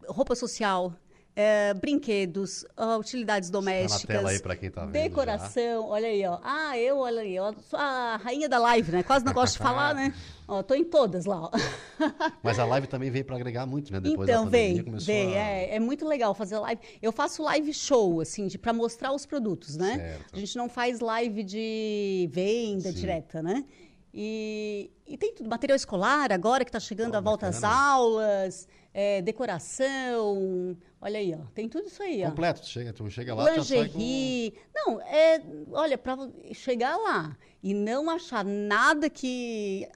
roupa 0.08 0.34
social, 0.34 0.92
é, 1.36 1.74
brinquedos, 1.74 2.62
uh, 2.78 2.98
utilidades 2.98 3.50
domésticas. 3.50 4.06
Tá 4.06 4.14
na 4.14 4.18
tela 4.20 4.30
aí 4.30 4.40
para 4.40 4.56
quem 4.56 4.70
tá 4.70 4.86
vendo. 4.86 4.92
Decoração, 4.92 5.82
já. 5.82 5.86
olha 5.86 6.08
aí, 6.08 6.26
ó. 6.26 6.38
Ah, 6.42 6.78
eu, 6.78 6.96
olha 6.96 7.20
aí, 7.20 7.38
ó. 7.38 7.52
Sou 7.68 7.78
a 7.78 8.16
rainha 8.16 8.48
da 8.48 8.58
live, 8.58 8.90
né? 8.90 9.02
Quase 9.02 9.22
não 9.22 9.34
gosto 9.34 9.52
de 9.52 9.58
falar, 9.58 9.94
né? 9.94 10.14
Ó, 10.48 10.62
tô 10.62 10.74
em 10.76 10.84
todas 10.84 11.24
lá, 11.24 11.42
ó. 11.42 11.50
Mas 12.40 12.56
a 12.60 12.64
live 12.64 12.86
também 12.86 13.10
veio 13.10 13.24
para 13.24 13.34
agregar 13.34 13.66
muito, 13.66 13.92
né? 13.92 13.98
Depois 13.98 14.28
então, 14.28 14.44
da 14.44 14.50
veio, 14.50 14.84
começou 14.84 15.06
veio. 15.06 15.30
A... 15.30 15.38
É, 15.38 15.74
é 15.74 15.80
muito 15.80 16.06
legal 16.06 16.32
fazer 16.34 16.56
live. 16.58 16.80
Eu 17.02 17.10
faço 17.10 17.42
live 17.42 17.74
show, 17.74 18.20
assim, 18.20 18.48
para 18.50 18.72
mostrar 18.72 19.12
os 19.12 19.26
produtos, 19.26 19.76
né? 19.76 19.96
Certo. 19.96 20.36
A 20.36 20.38
gente 20.38 20.56
não 20.56 20.68
faz 20.68 21.00
live 21.00 21.42
de 21.42 22.28
venda 22.30 22.92
Sim. 22.92 22.94
direta, 22.94 23.42
né? 23.42 23.64
E, 24.14 24.90
e 25.04 25.18
tem 25.18 25.34
tudo, 25.34 25.50
material 25.50 25.76
escolar 25.76 26.32
agora 26.32 26.64
que 26.64 26.68
está 26.70 26.80
chegando 26.80 27.14
oh, 27.14 27.18
a 27.18 27.20
volta 27.20 27.48
às 27.48 27.64
aulas, 27.64 28.68
é, 28.94 29.20
decoração, 29.20 30.76
olha 31.00 31.18
aí, 31.18 31.34
ó, 31.34 31.44
tem 31.54 31.68
tudo 31.68 31.86
isso 31.86 32.02
aí, 32.02 32.24
ó. 32.24 32.30
Completo, 32.30 32.60
tu 32.62 32.68
chega, 32.68 32.92
tu 32.92 33.10
chega 33.10 33.34
lá, 33.34 33.50
Lingerie, 33.50 34.52
com... 34.72 34.90
não, 34.90 35.00
é, 35.00 35.42
olha, 35.72 35.98
para 35.98 36.16
chegar 36.52 36.96
lá 36.96 37.36
e 37.62 37.74
não 37.74 38.10
achar 38.10 38.44
nada 38.44 39.08
que 39.10 39.88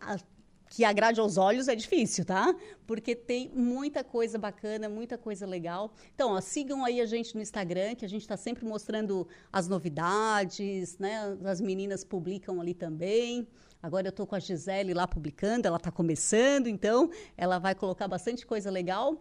que 0.71 0.85
agrade 0.85 1.19
aos 1.19 1.37
olhos 1.37 1.67
é 1.67 1.75
difícil, 1.75 2.25
tá? 2.25 2.55
Porque 2.87 3.17
tem 3.17 3.51
muita 3.53 4.05
coisa 4.05 4.39
bacana, 4.39 4.89
muita 4.89 5.19
coisa 5.19 5.45
legal. 5.45 5.93
Então, 6.15 6.31
ó, 6.31 6.41
sigam 6.41 6.85
aí 6.85 7.01
a 7.01 7.07
gente 7.07 7.35
no 7.35 7.43
Instagram, 7.43 7.97
que 7.97 8.05
a 8.05 8.09
gente 8.09 8.23
está 8.23 8.37
sempre 8.37 8.65
mostrando 8.65 9.27
as 9.53 9.67
novidades, 9.67 10.97
né? 10.97 11.37
As 11.45 11.61
meninas 11.61 12.05
publicam 12.05 12.61
ali 12.61 12.73
também. 12.73 13.49
Agora 13.83 14.07
eu 14.07 14.11
estou 14.11 14.29
com 14.29 14.37
a 14.37 14.39
Gisele 14.39 14.95
lá 14.95 15.09
publicando, 15.09 15.67
ela 15.67 15.77
está 15.77 15.91
começando, 15.91 16.69
então 16.69 17.11
ela 17.37 17.59
vai 17.59 17.75
colocar 17.75 18.07
bastante 18.07 18.47
coisa 18.47 18.71
legal. 18.71 19.21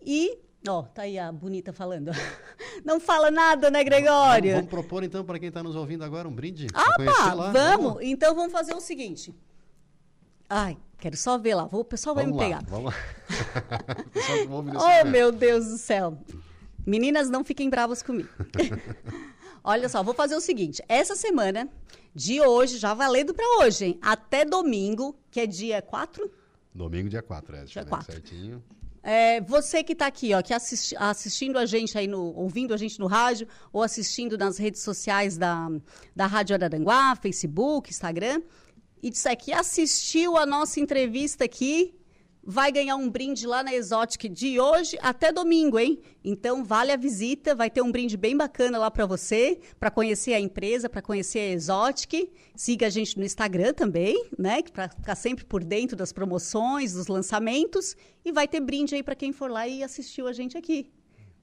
E, 0.00 0.38
ó, 0.68 0.82
tá 0.82 1.02
aí 1.02 1.18
a 1.18 1.30
bonita 1.30 1.72
falando. 1.72 2.10
Não 2.84 3.00
fala 3.00 3.30
nada, 3.30 3.70
né, 3.70 3.82
Gregório? 3.82 4.52
Vamos, 4.52 4.66
vamos 4.66 4.70
propor 4.70 5.02
então 5.02 5.24
para 5.24 5.38
quem 5.38 5.48
está 5.48 5.62
nos 5.62 5.76
ouvindo 5.76 6.04
agora 6.04 6.28
um 6.28 6.34
brinde. 6.34 6.66
Ah, 6.74 6.96
pá, 7.04 7.34
vamos. 7.34 7.52
vamos. 7.52 7.98
Então 8.02 8.34
vamos 8.34 8.52
fazer 8.52 8.74
o 8.74 8.80
seguinte. 8.80 9.34
Ai, 10.48 10.76
quero 10.98 11.16
só 11.16 11.36
ver 11.38 11.54
lá. 11.54 11.68
O 11.72 11.84
pessoal 11.84 12.14
vai 12.14 12.24
vamos 12.24 12.38
me 12.38 12.44
pegar. 12.44 12.64
Vamos 12.66 12.92
lá. 12.92 13.00
oh, 15.02 15.08
meu 15.08 15.32
Deus 15.32 15.66
do 15.66 15.78
céu. 15.78 16.18
Meninas, 16.86 17.28
não 17.28 17.42
fiquem 17.42 17.68
bravas 17.68 18.02
comigo. 18.02 18.28
Olha 19.64 19.88
só, 19.88 20.02
vou 20.02 20.14
fazer 20.14 20.36
o 20.36 20.40
seguinte. 20.40 20.80
Essa 20.88 21.16
semana, 21.16 21.68
de 22.14 22.40
hoje, 22.40 22.78
já 22.78 22.94
valendo 22.94 23.34
para 23.34 23.44
hoje, 23.58 23.86
hein? 23.86 23.98
Até 24.00 24.44
domingo, 24.44 25.18
que 25.28 25.40
é 25.40 25.46
dia 25.46 25.82
4? 25.82 26.30
Domingo, 26.72 27.08
dia 27.08 27.22
4, 27.22 27.56
é. 27.56 27.64
Dia 27.64 27.84
4. 27.84 28.12
Certinho. 28.12 28.62
É, 29.08 29.40
você 29.40 29.84
que 29.84 29.92
está 29.92 30.08
aqui, 30.08 30.34
ó, 30.34 30.42
que 30.42 30.52
assisti, 30.52 30.96
assistindo 30.98 31.60
a 31.60 31.64
gente 31.64 31.96
aí, 31.96 32.08
no, 32.08 32.34
ouvindo 32.34 32.74
a 32.74 32.76
gente 32.76 32.98
no 32.98 33.06
rádio, 33.06 33.46
ou 33.72 33.80
assistindo 33.80 34.36
nas 34.36 34.58
redes 34.58 34.82
sociais 34.82 35.38
da, 35.38 35.70
da 36.14 36.26
Rádio 36.26 36.54
Araranguá, 36.56 37.14
Facebook, 37.14 37.88
Instagram, 37.88 38.42
e 39.00 39.08
disser 39.08 39.36
que 39.36 39.52
assistiu 39.52 40.36
a 40.36 40.44
nossa 40.44 40.80
entrevista 40.80 41.44
aqui, 41.44 41.94
vai 42.46 42.70
ganhar 42.70 42.94
um 42.94 43.10
brinde 43.10 43.44
lá 43.44 43.60
na 43.60 43.74
Exotic 43.74 44.28
de 44.28 44.60
hoje 44.60 44.96
até 45.02 45.32
domingo, 45.32 45.80
hein? 45.80 45.98
Então 46.24 46.64
vale 46.64 46.92
a 46.92 46.96
visita, 46.96 47.56
vai 47.56 47.68
ter 47.68 47.82
um 47.82 47.90
brinde 47.90 48.16
bem 48.16 48.36
bacana 48.36 48.78
lá 48.78 48.88
para 48.88 49.04
você, 49.04 49.58
para 49.80 49.90
conhecer 49.90 50.32
a 50.32 50.38
empresa, 50.38 50.88
para 50.88 51.02
conhecer 51.02 51.40
a 51.40 51.52
Exotic. 51.52 52.30
Siga 52.54 52.86
a 52.86 52.90
gente 52.90 53.18
no 53.18 53.24
Instagram 53.24 53.74
também, 53.74 54.30
né? 54.38 54.62
Para 54.62 54.88
ficar 54.88 55.16
sempre 55.16 55.44
por 55.44 55.64
dentro 55.64 55.96
das 55.96 56.12
promoções, 56.12 56.92
dos 56.92 57.08
lançamentos 57.08 57.96
e 58.24 58.30
vai 58.30 58.46
ter 58.46 58.60
brinde 58.60 58.94
aí 58.94 59.02
para 59.02 59.16
quem 59.16 59.32
for 59.32 59.50
lá 59.50 59.66
e 59.66 59.82
assistiu 59.82 60.28
a 60.28 60.32
gente 60.32 60.56
aqui. 60.56 60.95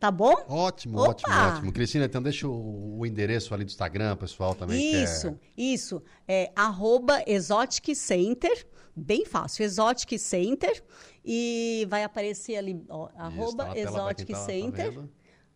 Tá 0.04 0.12
bom? 0.12 0.36
Ótimo, 0.50 1.00
Opa! 1.00 1.12
ótimo, 1.12 1.34
ótimo. 1.34 1.72
Cristina, 1.72 2.04
então 2.04 2.22
deixa 2.22 2.46
o, 2.46 3.00
o, 3.00 3.06
endereço 3.06 3.54
ali 3.54 3.64
do 3.64 3.70
Instagram, 3.70 4.18
pessoal, 4.18 4.54
também. 4.54 5.02
Isso, 5.02 5.32
quer... 5.32 5.40
isso. 5.56 6.04
É 6.28 6.52
arroba 6.54 7.24
Exotic 7.26 7.96
Center, 7.96 8.68
bem 8.94 9.24
fácil, 9.24 9.64
Exotic 9.64 10.20
Center. 10.20 10.84
E 11.24 11.88
vai 11.90 12.04
aparecer 12.04 12.58
ali, 12.58 12.84
ó, 12.90 13.08
isso, 13.08 13.18
arroba 13.18 13.64
tá 13.68 13.78
Exotic 13.78 14.28
tá, 14.28 14.34
tá 14.34 14.44
Center. 14.44 14.94
Tá 14.94 15.04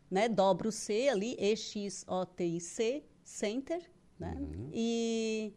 né? 0.09 0.29
Dobra 0.29 0.69
o 0.69 0.71
C 0.71 1.09
ali, 1.09 1.35
E-X-O-T-I-C, 1.37 3.03
Center. 3.25 3.81
Né? 4.17 4.33
Uhum. 4.39 4.69
E 4.71 5.53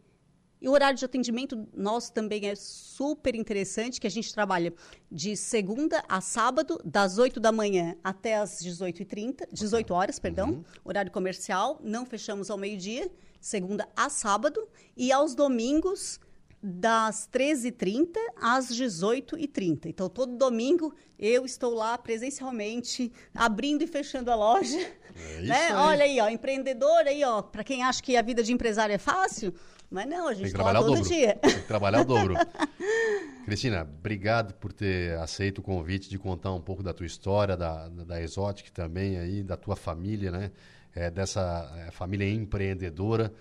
e 0.60 0.68
o 0.68 0.72
horário 0.72 0.98
de 0.98 1.04
atendimento 1.04 1.66
nosso 1.74 2.12
também 2.12 2.46
é 2.46 2.54
super 2.54 3.34
interessante, 3.34 4.00
que 4.00 4.06
a 4.06 4.10
gente 4.10 4.32
trabalha 4.32 4.72
de 5.10 5.36
segunda 5.36 6.02
a 6.08 6.20
sábado, 6.20 6.80
das 6.84 7.18
8 7.18 7.40
da 7.40 7.50
manhã 7.50 7.96
até 8.04 8.36
as 8.36 8.62
18h30, 8.62 9.48
18 9.52 9.94
horas, 9.94 10.18
perdão, 10.18 10.50
uhum. 10.50 10.64
horário 10.84 11.10
comercial, 11.10 11.80
não 11.82 12.04
fechamos 12.04 12.50
ao 12.50 12.58
meio-dia, 12.58 13.10
segunda 13.40 13.88
a 13.96 14.10
sábado, 14.10 14.68
e 14.96 15.10
aos 15.10 15.34
domingos, 15.34 16.20
das 16.62 17.28
13h30 17.32 18.16
às 18.36 18.68
18h30. 18.70 19.86
Então, 19.86 20.08
todo 20.08 20.36
domingo 20.36 20.94
eu 21.18 21.44
estou 21.46 21.72
lá 21.72 21.96
presencialmente, 21.96 23.10
abrindo 23.34 23.82
e 23.82 23.86
fechando 23.86 24.30
a 24.30 24.34
loja. 24.34 24.78
É 24.78 25.40
né? 25.40 25.66
Aí. 25.66 25.72
Olha 25.72 26.04
aí, 26.04 26.20
ó, 26.20 26.28
empreendedor 26.28 27.06
aí, 27.06 27.24
ó, 27.24 27.42
para 27.42 27.64
quem 27.64 27.82
acha 27.82 28.02
que 28.02 28.16
a 28.16 28.22
vida 28.22 28.42
de 28.42 28.52
empresário 28.52 28.94
é 28.94 28.98
fácil, 28.98 29.54
mas 29.90 30.08
não, 30.08 30.28
a 30.28 30.34
gente 30.34 30.42
Tem 30.42 30.52
que 30.52 30.54
trabalhar 30.54 30.78
todo 30.80 30.92
o 30.92 30.94
dobro. 30.94 31.08
dia. 31.08 31.34
Tem 31.36 31.54
que 31.54 31.66
trabalhar 31.66 32.00
o 32.00 32.04
dobro. 32.04 32.34
Cristina, 33.44 33.82
obrigado 33.82 34.54
por 34.54 34.72
ter 34.72 35.18
aceito 35.18 35.58
o 35.58 35.62
convite 35.62 36.08
de 36.08 36.18
contar 36.18 36.52
um 36.52 36.60
pouco 36.60 36.82
da 36.82 36.92
tua 36.92 37.06
história, 37.06 37.56
da, 37.56 37.88
da 37.88 38.22
Exotic 38.22 38.70
também 38.70 39.18
aí, 39.18 39.42
da 39.42 39.56
tua 39.56 39.74
família, 39.74 40.30
né? 40.30 40.52
É, 40.94 41.10
dessa 41.10 41.72
é, 41.86 41.90
família 41.90 42.28
empreendedora. 42.28 43.32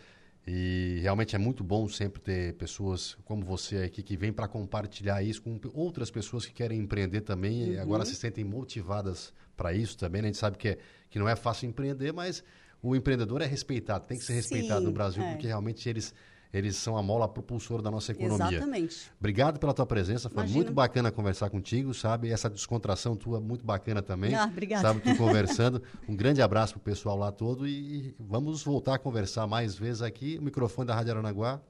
E 0.48 1.00
realmente 1.04 1.36
é 1.36 1.40
muito 1.40 1.64
bom 1.64 1.88
sempre 1.88 2.20
ter 2.20 2.56
pessoas 2.56 3.16
como 3.24 3.46
você 3.46 3.84
aqui 3.84 4.02
que 4.02 4.18
vêm 4.18 4.34
para 4.34 4.48
compartilhar 4.48 5.22
isso 5.22 5.44
com 5.44 5.60
outras 5.76 6.10
pessoas 6.10 6.44
que 6.46 6.52
querem 6.52 6.80
empreender 6.80 7.22
também 7.22 7.66
uhum. 7.66 7.74
e 7.74 7.78
agora 7.78 8.04
se 8.04 8.16
sentem 8.16 8.44
motivadas 8.44 9.32
para 9.56 9.74
isso 9.74 9.96
também. 9.96 10.24
Né? 10.24 10.30
A 10.30 10.32
gente 10.32 10.40
sabe 10.40 10.58
que, 10.58 10.70
é, 10.70 10.78
que 11.10 11.20
não 11.20 11.30
é 11.30 11.36
fácil 11.36 11.70
empreender, 11.70 12.12
mas 12.12 12.44
o 12.82 12.96
empreendedor 12.96 13.42
é 13.42 13.46
respeitado, 13.46 14.06
tem 14.08 14.18
que 14.18 14.24
ser 14.24 14.34
respeitado 14.34 14.80
Sim, 14.80 14.86
no 14.88 14.92
Brasil, 14.92 15.22
é. 15.22 15.32
porque 15.32 15.46
realmente 15.46 15.88
eles 15.88 16.14
eles 16.52 16.76
são 16.76 16.98
a 16.98 17.04
mola 17.04 17.28
propulsora 17.28 17.82
da 17.82 17.92
nossa 17.92 18.12
economia. 18.12 18.58
Exatamente. 18.58 19.12
Obrigado 19.20 19.60
pela 19.60 19.74
tua 19.74 19.86
presença, 19.86 20.30
foi 20.30 20.44
Imagina. 20.44 20.56
muito 20.58 20.74
bacana 20.74 21.12
conversar 21.12 21.50
contigo, 21.50 21.94
sabe? 21.94 22.32
Essa 22.32 22.50
descontração 22.50 23.16
tua 23.16 23.40
muito 23.40 23.64
bacana 23.64 24.02
também. 24.02 24.34
Ah, 24.34 24.46
obrigada. 24.46 24.88
Sabe, 24.88 25.02
tu 25.02 25.14
conversando. 25.18 25.82
um 26.08 26.16
grande 26.16 26.42
abraço 26.42 26.74
pro 26.74 26.82
pessoal 26.82 27.18
lá 27.18 27.32
todo 27.32 27.68
e 27.68 28.16
vamos 28.20 28.64
voltar 28.64 28.96
a 28.96 29.00
conversar 29.00 29.46
mais 29.46 29.76
vezes 29.76 30.02
aqui. 30.02 30.38
O 30.40 30.42
microfone 30.42 30.88
da 30.88 30.96
Rádio 30.96 31.14
Aranaguá 31.14 31.62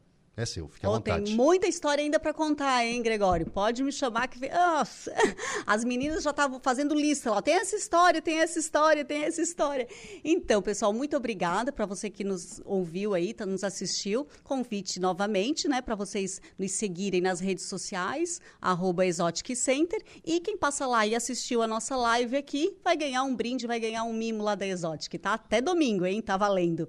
é 0.42 0.46
seu. 0.46 0.68
Fique 0.70 0.86
à 0.86 0.90
oh, 0.90 0.94
vontade. 0.94 1.26
Tem 1.26 1.36
muita 1.36 1.68
história 1.68 2.04
ainda 2.04 2.20
para 2.20 2.34
contar, 2.34 2.86
hein, 2.86 3.02
Gregório? 3.02 3.46
Pode 3.46 3.84
me 3.84 3.92
chamar 3.92 4.28
que... 4.28 4.48
Nossa, 4.50 5.14
as 5.66 5.84
meninas 5.84 6.24
já 6.24 6.32
estavam 6.32 6.60
fazendo 6.60 6.96
lista 6.96 7.32
lá. 7.32 7.42
Tem 7.42 7.56
essa 7.56 7.76
história, 7.76 8.22
tem 8.22 8.40
essa 8.40 8.60
história, 8.60 9.04
tem 9.04 9.24
essa 9.24 9.42
história. 9.42 9.88
Então, 10.24 10.62
pessoal, 10.62 10.94
muito 10.94 11.16
obrigada 11.18 11.72
para 11.72 11.86
você 11.86 12.10
que 12.10 12.24
nos 12.24 12.62
ouviu 12.66 13.14
aí, 13.14 13.34
tá, 13.34 13.46
nos 13.46 13.64
assistiu. 13.64 14.28
Convite 14.44 15.00
novamente, 15.00 15.68
né, 15.68 15.82
para 15.82 15.96
vocês 15.96 16.42
nos 16.58 16.72
seguirem 16.72 17.22
nas 17.22 17.40
redes 17.40 17.66
sociais, 17.66 18.40
arroba 18.62 19.06
Exotic 19.06 19.56
Center. 19.56 20.02
E 20.26 20.40
quem 20.40 20.58
passa 20.58 20.86
lá 20.88 21.06
e 21.06 21.16
assistiu 21.16 21.62
a 21.62 21.68
nossa 21.68 21.96
live 21.96 22.38
aqui, 22.38 22.78
vai 22.84 22.96
ganhar 22.96 23.24
um 23.24 23.36
brinde, 23.36 23.68
vai 23.68 23.80
ganhar 23.80 24.04
um 24.04 24.14
mimo 24.14 24.44
lá 24.44 24.56
da 24.56 24.66
Exotic, 24.66 25.20
tá? 25.20 25.34
Até 25.34 25.62
domingo, 25.62 26.06
hein? 26.06 26.22
Tá 26.22 26.38
valendo. 26.38 26.88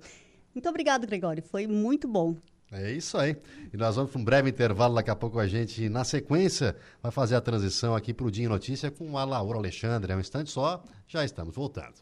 Muito 0.54 0.68
obrigado, 0.68 1.06
Gregório. 1.06 1.42
Foi 1.42 1.66
muito 1.66 2.08
bom. 2.08 2.36
É 2.72 2.92
isso 2.92 3.18
aí. 3.18 3.36
E 3.72 3.76
nós 3.76 3.96
vamos 3.96 4.12
para 4.12 4.20
um 4.20 4.24
breve 4.24 4.50
intervalo. 4.50 4.94
Daqui 4.94 5.10
a 5.10 5.16
pouco 5.16 5.38
a 5.38 5.46
gente, 5.46 5.88
na 5.88 6.04
sequência, 6.04 6.76
vai 7.02 7.10
fazer 7.10 7.34
a 7.34 7.40
transição 7.40 7.96
aqui 7.96 8.14
para 8.14 8.26
o 8.26 8.30
Dia 8.30 8.48
Notícia 8.48 8.90
com 8.90 9.18
a 9.18 9.24
Laura 9.24 9.58
Alexandre. 9.58 10.12
É 10.12 10.16
um 10.16 10.20
instante 10.20 10.50
só, 10.50 10.82
já 11.08 11.24
estamos 11.24 11.54
voltando. 11.54 11.94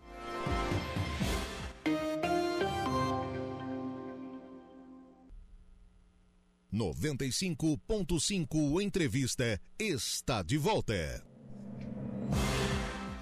Noventa 6.71 7.25
e 7.25 7.33
cinco 7.33 7.79
ponto 7.79 8.21
cinco 8.21 8.79
entrevista 8.81 9.59
está 9.79 10.43
de 10.43 10.59
volta. 10.59 11.25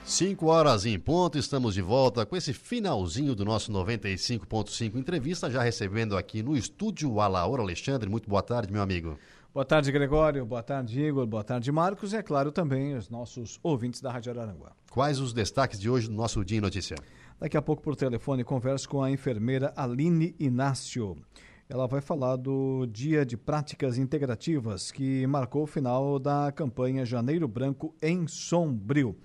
5 0.07 0.47
horas 0.47 0.87
em 0.87 0.97
ponto, 1.01 1.37
estamos 1.37 1.75
de 1.75 1.83
volta 1.83 2.25
com 2.25 2.37
esse 2.37 2.53
finalzinho 2.53 3.35
do 3.35 3.45
nosso 3.45 3.73
95.5 3.73 4.95
entrevista, 4.95 5.51
já 5.51 5.61
recebendo 5.61 6.17
aqui 6.17 6.45
no 6.45 6.57
estúdio 6.57 7.11
o 7.11 7.21
Alaor 7.21 7.59
Alexandre. 7.59 8.09
Muito 8.09 8.31
boa 8.31 8.41
tarde, 8.41 8.73
meu 8.73 8.81
amigo. 8.81 9.19
Boa 9.53 9.65
tarde, 9.65 9.91
Gregório. 9.91 10.47
Boa 10.47 10.63
tarde, 10.63 11.01
Igor. 11.01 11.27
Boa 11.27 11.43
tarde, 11.43 11.73
Marcos. 11.73 12.13
E, 12.13 12.17
é 12.19 12.23
claro, 12.23 12.53
também 12.53 12.95
os 12.95 13.11
nossos 13.11 13.59
ouvintes 13.65 14.01
da 14.01 14.13
Rádio 14.13 14.31
Araranguá. 14.31 14.71
Quais 14.93 15.19
os 15.19 15.33
destaques 15.33 15.81
de 15.81 15.91
hoje 15.91 16.07
do 16.07 16.15
nosso 16.15 16.45
Dia 16.45 16.59
em 16.59 16.61
Notícia? 16.61 16.97
Daqui 17.41 17.57
a 17.57 17.63
pouco, 17.63 17.83
por 17.83 17.97
telefone, 17.97 18.45
converso 18.45 18.89
com 18.89 19.03
a 19.03 19.11
enfermeira 19.11 19.73
Aline 19.77 20.37
Inácio. 20.39 21.17
Ela 21.69 21.89
vai 21.89 22.01
falar 22.01 22.37
do 22.37 22.87
Dia 22.87 23.27
de 23.27 23.37
Práticas 23.37 23.99
Integrativas, 23.99 24.93
que 24.93 25.27
marcou 25.27 25.65
o 25.65 25.67
final 25.67 26.21
da 26.21 26.53
campanha 26.53 27.05
Janeiro 27.05 27.49
Branco 27.49 27.93
em 28.01 28.29
Sombrio. 28.29 29.17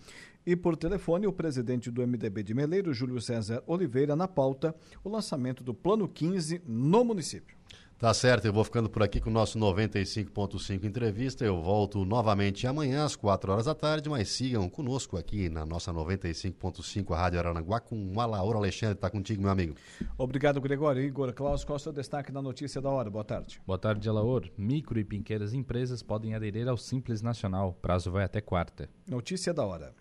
E 0.45 0.55
por 0.55 0.75
telefone, 0.75 1.27
o 1.27 1.33
presidente 1.33 1.91
do 1.91 2.05
MDB 2.05 2.43
de 2.43 2.53
Meleiro, 2.53 2.93
Júlio 2.93 3.21
César 3.21 3.63
Oliveira, 3.67 4.15
na 4.15 4.27
pauta, 4.27 4.75
o 5.03 5.09
lançamento 5.09 5.63
do 5.63 5.73
Plano 5.73 6.07
15 6.07 6.61
no 6.65 7.03
município. 7.05 7.55
Tá 8.01 8.11
certo, 8.15 8.45
eu 8.45 8.51
vou 8.51 8.63
ficando 8.63 8.89
por 8.89 9.03
aqui 9.03 9.21
com 9.21 9.29
o 9.29 9.33
nosso 9.33 9.59
95.5 9.59 10.85
entrevista. 10.85 11.45
Eu 11.45 11.61
volto 11.61 12.03
novamente 12.03 12.65
amanhã 12.65 13.05
às 13.05 13.15
4 13.15 13.51
horas 13.51 13.65
da 13.65 13.75
tarde, 13.75 14.09
mas 14.09 14.27
sigam 14.29 14.67
conosco 14.67 15.17
aqui 15.17 15.49
na 15.49 15.67
nossa 15.67 15.93
95.5 15.93 17.13
Rádio 17.13 17.37
Aranaguá 17.37 17.79
com 17.79 18.19
a 18.19 18.25
Laura 18.25 18.57
Alexandre. 18.57 18.95
Está 18.95 19.07
contigo, 19.07 19.43
meu 19.43 19.51
amigo. 19.51 19.75
Obrigado, 20.17 20.59
Gregório. 20.59 21.03
Igor 21.03 21.31
Klaus, 21.31 21.63
qual 21.63 21.75
é 21.75 21.79
o 21.79 21.79
seu 21.79 21.93
destaque 21.93 22.31
da 22.31 22.41
notícia 22.41 22.81
da 22.81 22.89
hora? 22.89 23.07
Boa 23.07 23.23
tarde. 23.23 23.61
Boa 23.67 23.77
tarde, 23.77 24.09
Alaor. 24.09 24.49
Micro 24.57 24.99
e 24.99 25.03
pequenas 25.03 25.53
empresas 25.53 26.01
podem 26.01 26.33
aderir 26.33 26.67
ao 26.67 26.77
Simples 26.77 27.21
Nacional. 27.21 27.77
Prazo 27.83 28.09
vai 28.09 28.23
até 28.23 28.41
quarta. 28.41 28.89
Notícia 29.07 29.53
da 29.53 29.63
hora. 29.63 30.00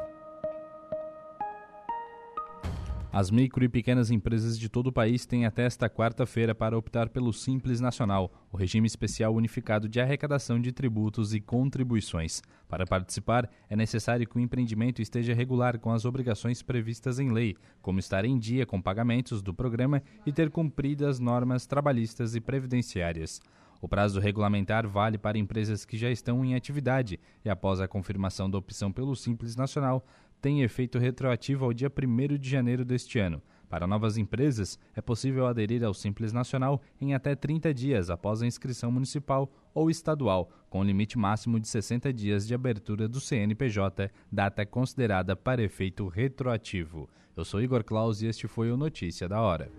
As 3.13 3.29
micro 3.29 3.61
e 3.61 3.67
pequenas 3.67 4.09
empresas 4.09 4.57
de 4.57 4.69
todo 4.69 4.87
o 4.87 4.91
país 4.91 5.25
têm 5.25 5.45
até 5.45 5.65
esta 5.65 5.89
quarta-feira 5.89 6.55
para 6.55 6.77
optar 6.77 7.09
pelo 7.09 7.33
Simples 7.33 7.81
Nacional, 7.81 8.31
o 8.49 8.55
regime 8.55 8.87
especial 8.87 9.35
unificado 9.35 9.89
de 9.89 9.99
arrecadação 9.99 10.61
de 10.61 10.71
tributos 10.71 11.33
e 11.33 11.41
contribuições. 11.41 12.41
Para 12.69 12.85
participar, 12.85 13.49
é 13.69 13.75
necessário 13.75 14.25
que 14.25 14.37
o 14.37 14.39
empreendimento 14.39 15.01
esteja 15.01 15.33
regular 15.33 15.77
com 15.77 15.91
as 15.91 16.05
obrigações 16.05 16.61
previstas 16.61 17.19
em 17.19 17.33
lei, 17.33 17.57
como 17.81 17.99
estar 17.99 18.23
em 18.23 18.39
dia 18.39 18.65
com 18.65 18.81
pagamentos 18.81 19.41
do 19.41 19.53
programa 19.53 20.01
e 20.25 20.31
ter 20.31 20.49
cumprido 20.49 21.05
as 21.05 21.19
normas 21.19 21.65
trabalhistas 21.65 22.33
e 22.33 22.39
previdenciárias. 22.39 23.41
O 23.81 23.89
prazo 23.89 24.19
regulamentar 24.19 24.87
vale 24.87 25.17
para 25.17 25.39
empresas 25.39 25.83
que 25.83 25.97
já 25.97 26.09
estão 26.09 26.45
em 26.45 26.53
atividade 26.53 27.19
e, 27.43 27.49
após 27.49 27.81
a 27.81 27.87
confirmação 27.87 28.49
da 28.49 28.57
opção 28.57 28.91
pelo 28.91 29.15
Simples 29.15 29.55
Nacional, 29.55 30.05
tem 30.41 30.63
efeito 30.63 30.97
retroativo 30.97 31.65
ao 31.65 31.73
dia 31.73 31.89
1 31.89 32.37
de 32.37 32.49
janeiro 32.49 32.83
deste 32.83 33.19
ano. 33.19 33.41
Para 33.69 33.87
novas 33.87 34.17
empresas, 34.17 34.77
é 34.93 34.99
possível 34.99 35.47
aderir 35.47 35.81
ao 35.81 35.93
Simples 35.93 36.33
Nacional 36.33 36.81
em 36.99 37.13
até 37.13 37.35
30 37.35 37.73
dias 37.73 38.09
após 38.09 38.41
a 38.41 38.45
inscrição 38.45 38.91
municipal 38.91 39.49
ou 39.73 39.89
estadual, 39.89 40.51
com 40.69 40.83
limite 40.83 41.17
máximo 41.17 41.57
de 41.57 41.69
60 41.69 42.11
dias 42.11 42.45
de 42.45 42.53
abertura 42.53 43.07
do 43.07 43.21
CNPJ, 43.21 44.11
data 44.29 44.65
considerada 44.65 45.37
para 45.37 45.63
efeito 45.63 46.07
retroativo. 46.09 47.09
Eu 47.33 47.45
sou 47.45 47.61
Igor 47.61 47.83
Claus 47.85 48.21
e 48.21 48.27
este 48.27 48.45
foi 48.45 48.69
o 48.71 48.75
Notícia 48.75 49.29
da 49.29 49.39
Hora. 49.39 49.71